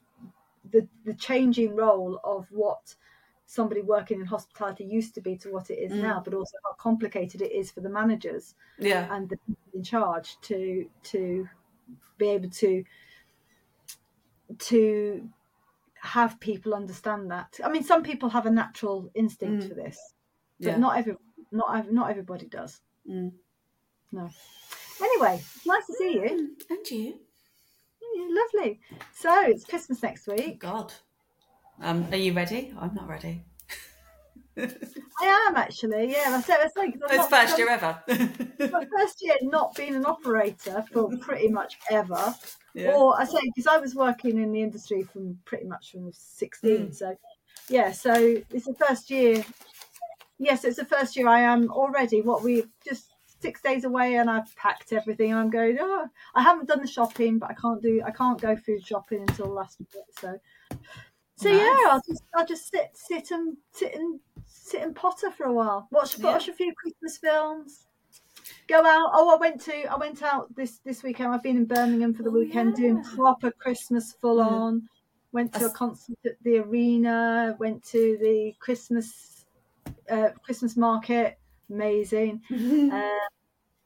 the 0.71 0.89
the 1.05 1.15
changing 1.15 1.77
role 1.77 2.19
of 2.25 2.47
what 2.51 2.95
somebody 3.51 3.81
working 3.81 4.21
in 4.21 4.27
hospitality 4.27 4.85
used 4.85 5.15
to 5.15 5.23
be 5.23 5.35
to 5.35 5.51
what 5.51 5.71
it 5.71 5.79
is 5.79 5.91
Mm. 5.93 6.03
now 6.03 6.21
but 6.23 6.35
also 6.35 6.57
how 6.65 6.75
complicated 6.75 7.41
it 7.41 7.51
is 7.51 7.71
for 7.71 7.81
the 7.81 7.89
managers 7.89 8.55
yeah, 8.79 9.09
and 9.15 9.27
the 9.29 9.39
people 9.39 9.71
in 9.73 9.83
charge 9.83 10.37
to 10.43 10.87
to 11.03 11.49
be 12.19 12.29
able 12.29 12.51
to 12.51 12.85
to 14.59 15.29
have 16.01 16.39
people 16.41 16.75
understand 16.75 17.31
that. 17.31 17.59
I 17.65 17.69
mean, 17.69 17.83
some 17.83 18.03
people 18.03 18.29
have 18.31 18.47
a 18.47 18.51
natural 18.51 19.11
instinct 19.15 19.65
Mm. 19.65 19.69
for 19.69 19.75
this, 19.75 19.99
but 20.61 20.69
yeah. 20.71 20.77
not 20.77 20.97
every 20.99 21.17
not 21.51 21.91
not 21.93 22.11
everybody 22.11 22.47
does. 22.47 22.81
Mm. 23.09 23.33
No. 24.13 24.29
Anyway, 25.01 25.41
nice 25.67 25.87
to 25.87 25.95
see 25.95 26.13
you. 26.15 26.57
And 26.71 26.91
you? 26.91 27.19
Yeah, 28.15 28.27
lovely. 28.41 28.81
So 29.13 29.31
it's 29.43 29.65
Christmas 29.65 30.03
next 30.03 30.29
Oh, 30.29 30.35
week. 30.35 30.61
God. 30.61 30.93
Um, 31.81 32.07
are 32.11 32.17
you 32.17 32.33
ready? 32.33 32.73
I'm 32.79 32.95
not 32.95 33.09
ready. 33.09 33.43
I 34.59 35.47
am 35.49 35.57
actually. 35.57 36.11
Yeah, 36.11 36.25
I 36.37 36.41
said 36.41 36.59
it's 36.63 36.77
like 36.77 36.95
It's 36.95 37.17
not- 37.17 37.31
first 37.31 37.59
year 37.59 37.69
ever. 37.71 38.03
It's 38.09 38.73
my 38.73 38.85
first 38.97 39.23
year 39.23 39.37
not 39.43 39.75
being 39.77 39.95
an 39.95 40.05
operator 40.05 40.85
for 40.93 41.17
pretty 41.19 41.49
much 41.49 41.79
ever. 41.91 42.35
yeah. 42.75 42.93
Or 42.93 43.21
I 43.21 43.25
say 43.25 43.39
because 43.45 43.69
I 43.69 43.79
was 43.79 43.95
working 43.95 44.43
in 44.43 44.51
the 44.53 44.61
industry 44.63 45.05
from 45.05 45.39
pretty 45.45 45.67
much 45.67 45.93
from 45.93 46.11
sixteen. 46.13 46.89
Mm. 46.89 46.95
So 46.95 47.17
yeah, 47.69 47.93
so 47.93 48.13
it's 48.51 48.67
the 48.67 48.75
first 48.75 49.11
year. 49.11 49.45
Yes, 50.41 50.65
it's 50.65 50.77
the 50.79 50.85
first 50.85 51.17
year 51.17 51.29
I 51.29 51.41
am 51.41 51.71
already. 51.71 52.23
What 52.23 52.43
we 52.43 52.65
just 52.89 53.13
six 53.41 53.61
days 53.63 53.85
away, 53.85 54.17
and 54.17 54.29
I've 54.29 54.55
packed 54.57 54.93
everything. 54.93 55.31
And 55.31 55.39
I'm 55.39 55.51
going. 55.51 55.79
Oh, 55.81 56.09
I 56.35 56.43
haven't 56.43 56.67
done 56.67 56.81
the 56.81 56.89
shopping, 56.89 57.39
but 57.39 57.51
I 57.51 57.55
can't 57.55 57.81
do. 57.81 58.03
I 58.05 58.11
can't 58.11 58.41
go 58.41 58.57
food 58.57 58.85
shopping 58.85 59.21
until 59.21 59.47
last 59.47 59.79
minute. 59.81 60.09
So. 60.21 60.41
So 61.39 61.49
Nice. 61.49 61.59
yeah, 61.61 61.91
I'll 61.93 62.03
just 62.09 62.23
I'll 62.35 62.47
just 62.47 62.69
sit 62.71 62.91
sit 62.95 63.31
and 63.31 63.57
sit 63.73 63.95
and 63.95 64.21
sit 64.47 64.83
and 64.83 64.95
potter 64.95 65.31
for 65.31 65.45
a 65.47 65.53
while. 65.53 65.87
Watch 65.93 66.19
Yeah. 66.19 66.33
watch 66.33 66.49
a 66.49 66.53
few 66.53 66.75
Christmas 66.75 67.19
films. 67.19 67.87
Go 68.67 68.79
out. 68.85 69.11
Oh, 69.13 69.35
I 69.35 69.37
went 69.39 69.61
to 69.63 69.85
I 69.87 69.97
went 69.97 70.23
out 70.23 70.53
this 70.57 70.81
this 70.81 71.03
weekend. 71.05 71.33
I've 71.33 71.43
been 71.45 71.57
in 71.57 71.65
Birmingham 71.67 72.13
for 72.13 72.25
the 72.25 72.31
Oh, 72.31 72.33
weekend 72.33 72.75
doing 72.75 73.03
proper 73.15 73.53
Christmas 73.53 74.13
full 74.21 74.39
Mm. 74.39 74.47
on. 74.47 74.89
Went 75.33 75.53
to 75.55 75.67
a 75.67 75.71
concert 75.71 76.19
at 76.25 76.43
the 76.43 76.59
arena. 76.59 77.57
Went 77.61 77.85
to 77.85 78.19
the 78.21 78.55
Christmas 78.59 79.47
uh, 80.11 80.31
Christmas 80.43 80.77
market. 80.77 81.39
amazing. 81.71 82.43
uh, 82.51 83.19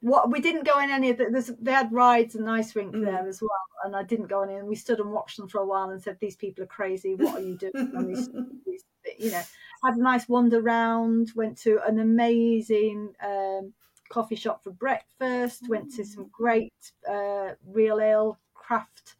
what 0.02 0.30
we 0.30 0.40
didn't 0.40 0.64
go 0.66 0.78
in 0.80 0.90
any 0.90 1.10
of 1.10 1.16
the 1.16 1.28
there's, 1.30 1.46
they 1.60 1.72
had 1.72 1.92
rides 1.92 2.34
and 2.34 2.50
ice 2.50 2.74
rink 2.76 2.92
Mm. 2.94 3.04
there 3.04 3.26
as 3.26 3.40
well 3.40 3.66
and 3.84 3.94
i 3.96 4.02
didn't 4.02 4.26
go 4.26 4.42
in 4.42 4.50
and 4.50 4.66
we 4.68 4.74
stood 4.74 4.98
and 5.00 5.10
watched 5.12 5.36
them 5.38 5.48
for 5.48 5.58
a 5.60 5.66
while 5.66 5.90
and 5.90 6.02
said 6.02 6.16
these 6.20 6.36
people 6.36 6.62
are 6.64 6.66
crazy 6.78 7.14
what 7.14 7.36
are 7.40 7.44
you 7.46 7.56
doing 7.56 7.92
on 7.96 8.06
these, 8.08 8.28
these 8.66 8.84
you 9.18 9.30
know 9.30 9.42
had 9.84 9.94
a 9.94 10.02
nice 10.02 10.28
wander 10.28 10.60
round 10.60 11.30
went 11.36 11.56
to 11.58 11.78
an 11.86 11.98
amazing 12.00 13.12
um, 13.24 13.72
coffee 14.10 14.36
shop 14.36 14.62
for 14.64 14.72
breakfast 14.72 15.68
went 15.68 15.92
to 15.94 16.04
some 16.04 16.26
great 16.32 16.72
uh, 17.08 17.50
real 17.66 18.00
ale 18.00 18.38
craft 18.54 19.14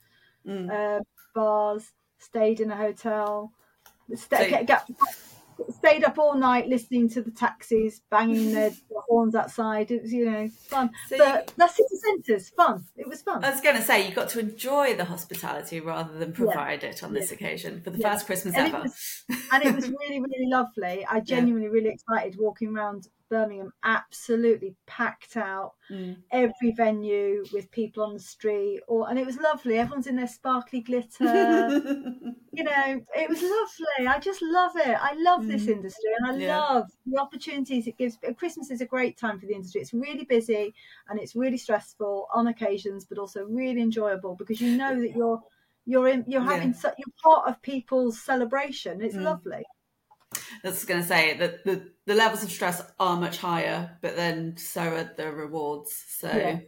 Mm. 0.47 0.69
uh, 0.71 1.01
bars 1.37 1.93
stayed 2.19 2.59
in 2.61 2.73
a 2.73 2.77
hotel 2.77 3.53
sta- 4.17 4.39
So- 4.39 4.51
get- 4.51 4.67
get- 4.67 4.91
stayed 5.77 6.05
up 6.05 6.19
all 6.19 6.35
night 6.35 6.69
listening 6.69 7.09
to 7.11 7.23
the 7.23 7.31
taxis 7.31 8.01
banging 8.11 8.53
their 8.53 8.71
horns 9.09 9.35
outside. 9.35 9.91
It 9.91 10.03
was 10.03 10.13
you 10.13 10.31
know 10.31 10.49
fun. 10.69 10.91
So 11.09 11.19
but 11.19 11.53
the 11.57 11.69
city 11.69 11.97
centres. 12.05 12.51
Fun. 12.51 12.85
It 12.97 13.09
was 13.09 13.23
fun. 13.23 13.45
I 13.45 13.51
was 13.51 13.61
going 13.61 13.77
to 13.77 13.83
say 13.83 14.09
you 14.09 14.15
got 14.15 14.29
to 14.31 14.41
enjoy 14.41 14.95
the 14.95 15.05
hospitality 15.05 15.81
rather 15.81 16.17
than 16.19 16.33
provide 16.33 16.85
it 16.85 17.03
on 17.03 17.13
this 17.15 17.31
occasion 17.33 17.81
for 17.83 17.91
the 17.91 17.99
Yeah. 17.99 18.13
first 18.13 18.27
Christmas 18.27 18.55
And 18.57 18.67
it 18.69 18.75
ever. 18.75 18.83
was- 18.85 19.25
and 19.53 19.65
it 19.65 19.75
was 19.75 19.89
really 20.01 20.21
really 20.21 20.47
lovely. 20.49 21.07
I 21.09 21.21
genuinely 21.21 21.69
really 21.69 21.91
excited 21.91 22.37
walking 22.39 22.69
around 22.77 23.09
birmingham 23.33 23.73
absolutely 23.85 24.77
packed 24.87 25.37
out 25.37 25.75
Mm. 25.91 26.23
every 26.33 26.73
venue 26.73 27.49
with 27.53 27.71
people 27.71 28.03
on 28.05 28.15
the 28.15 28.21
street 28.21 28.81
or 28.89 29.09
and 29.11 29.19
it 29.19 29.27
was 29.27 29.39
lovely 29.39 29.77
everyone's 29.79 30.07
in 30.09 30.17
their 30.17 30.29
sparkly 30.29 30.81
glitter 30.81 31.73
you 32.55 32.63
know 32.65 33.01
it 33.17 33.29
was 33.31 33.41
lovely 33.43 34.07
i 34.07 34.19
just 34.19 34.43
love 34.43 34.73
it 34.77 34.97
i 35.01 35.15
love 35.15 35.47
this 35.47 35.67
Mm. 35.67 35.69
industry 35.69 36.11
and 36.19 36.27
i 36.29 36.33
Yeah. 36.33 36.63
love 36.71 36.87
the 37.07 37.19
opportunities 37.19 37.87
it 37.87 37.97
gives 37.97 38.19
christmas 38.37 38.71
is 38.71 38.81
a 38.83 38.87
great 38.87 39.17
time 39.17 39.39
for 39.39 39.47
the 39.47 39.55
industry 39.55 39.81
it's 39.81 39.95
really 39.95 40.25
busy 40.25 40.75
and 41.09 41.19
it's 41.19 41.35
really 41.35 41.57
stressful 41.57 42.29
on 42.35 42.47
occasions 42.49 43.07
but 43.07 43.19
also 43.19 43.45
really 43.45 43.81
enjoyable 43.81 44.35
because 44.37 44.61
you 44.61 44.71
know 44.71 45.01
that 45.01 45.15
you're 45.15 45.41
you're 45.87 46.09
in 46.09 46.25
you're 46.29 46.43
having 46.43 46.73
Yeah. 46.73 46.75
such 46.75 46.95
you're 46.99 47.15
part 47.25 47.49
of 47.49 47.61
people's 47.63 48.21
celebration 48.23 49.01
it's 49.03 49.17
Mm. 49.17 49.19
lovely 49.19 49.65
I 50.65 50.69
was 50.69 50.85
going 50.85 51.01
to 51.03 51.07
say 51.07 51.37
that 51.39 51.65
the, 51.65 51.91
the 52.07 52.15
levels 52.15 52.43
of 52.43 52.51
stress 52.51 52.83
are 52.99 53.17
much 53.17 53.39
higher, 53.39 53.99
but 54.01 54.17
then 54.17 54.57
so 54.57 54.83
are 54.83 55.11
the 55.17 55.33
rewards. 55.33 55.93
So, 56.09 56.29
Yeah. 56.29 56.59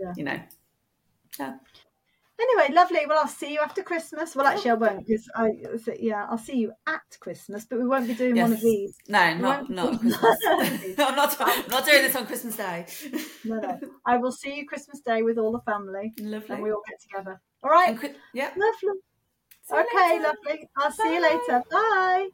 Yeah. 0.00 0.12
you 0.16 0.24
know, 0.24 0.40
yeah. 1.38 1.54
anyway 2.40 2.74
lovely 2.74 3.06
well 3.06 3.18
i'll 3.20 3.28
see 3.28 3.52
you 3.52 3.60
after 3.60 3.82
christmas 3.82 4.34
well 4.34 4.46
actually 4.46 4.70
i 4.70 4.74
won't 4.74 5.06
because 5.06 5.28
i 5.36 5.48
yeah 5.98 6.26
i'll 6.28 6.38
see 6.38 6.56
you 6.56 6.72
at 6.86 7.00
christmas 7.20 7.64
but 7.66 7.78
we 7.78 7.86
won't 7.86 8.06
be 8.06 8.14
doing 8.14 8.36
one 8.36 8.52
of 8.52 8.60
these 8.60 8.96
no, 9.08 9.34
not 9.34 9.70
not 9.70 10.00
Christmas. 10.00 10.38
I'm 10.98 11.14
not 11.16 11.36
I'm 11.40 11.68
not 11.68 11.84
doing 11.86 12.02
this 12.02 12.16
on 12.16 12.26
Christmas 12.26 12.56
Day. 12.56 12.86
no 13.44 13.56
no 13.60 13.78
i 14.06 14.16
will 14.16 14.32
see 14.32 14.56
you 14.56 14.66
christmas 14.66 15.00
day 15.00 15.22
with 15.22 15.38
all 15.38 15.52
the 15.52 15.60
family 15.70 16.12
Lovely. 16.18 16.54
and 16.54 16.62
we 16.62 16.72
all 16.72 16.82
get 16.88 17.00
together 17.00 17.40
all 17.62 17.70
right 17.70 17.90
And 18.02 18.16
yeah. 18.34 18.50
lovely 18.56 19.00
okay 19.70 20.18
later. 20.18 20.24
lovely 20.24 20.68
i'll 20.78 20.90
see 20.92 21.14
you 21.14 21.22
later 21.22 21.62
bye 21.70 22.28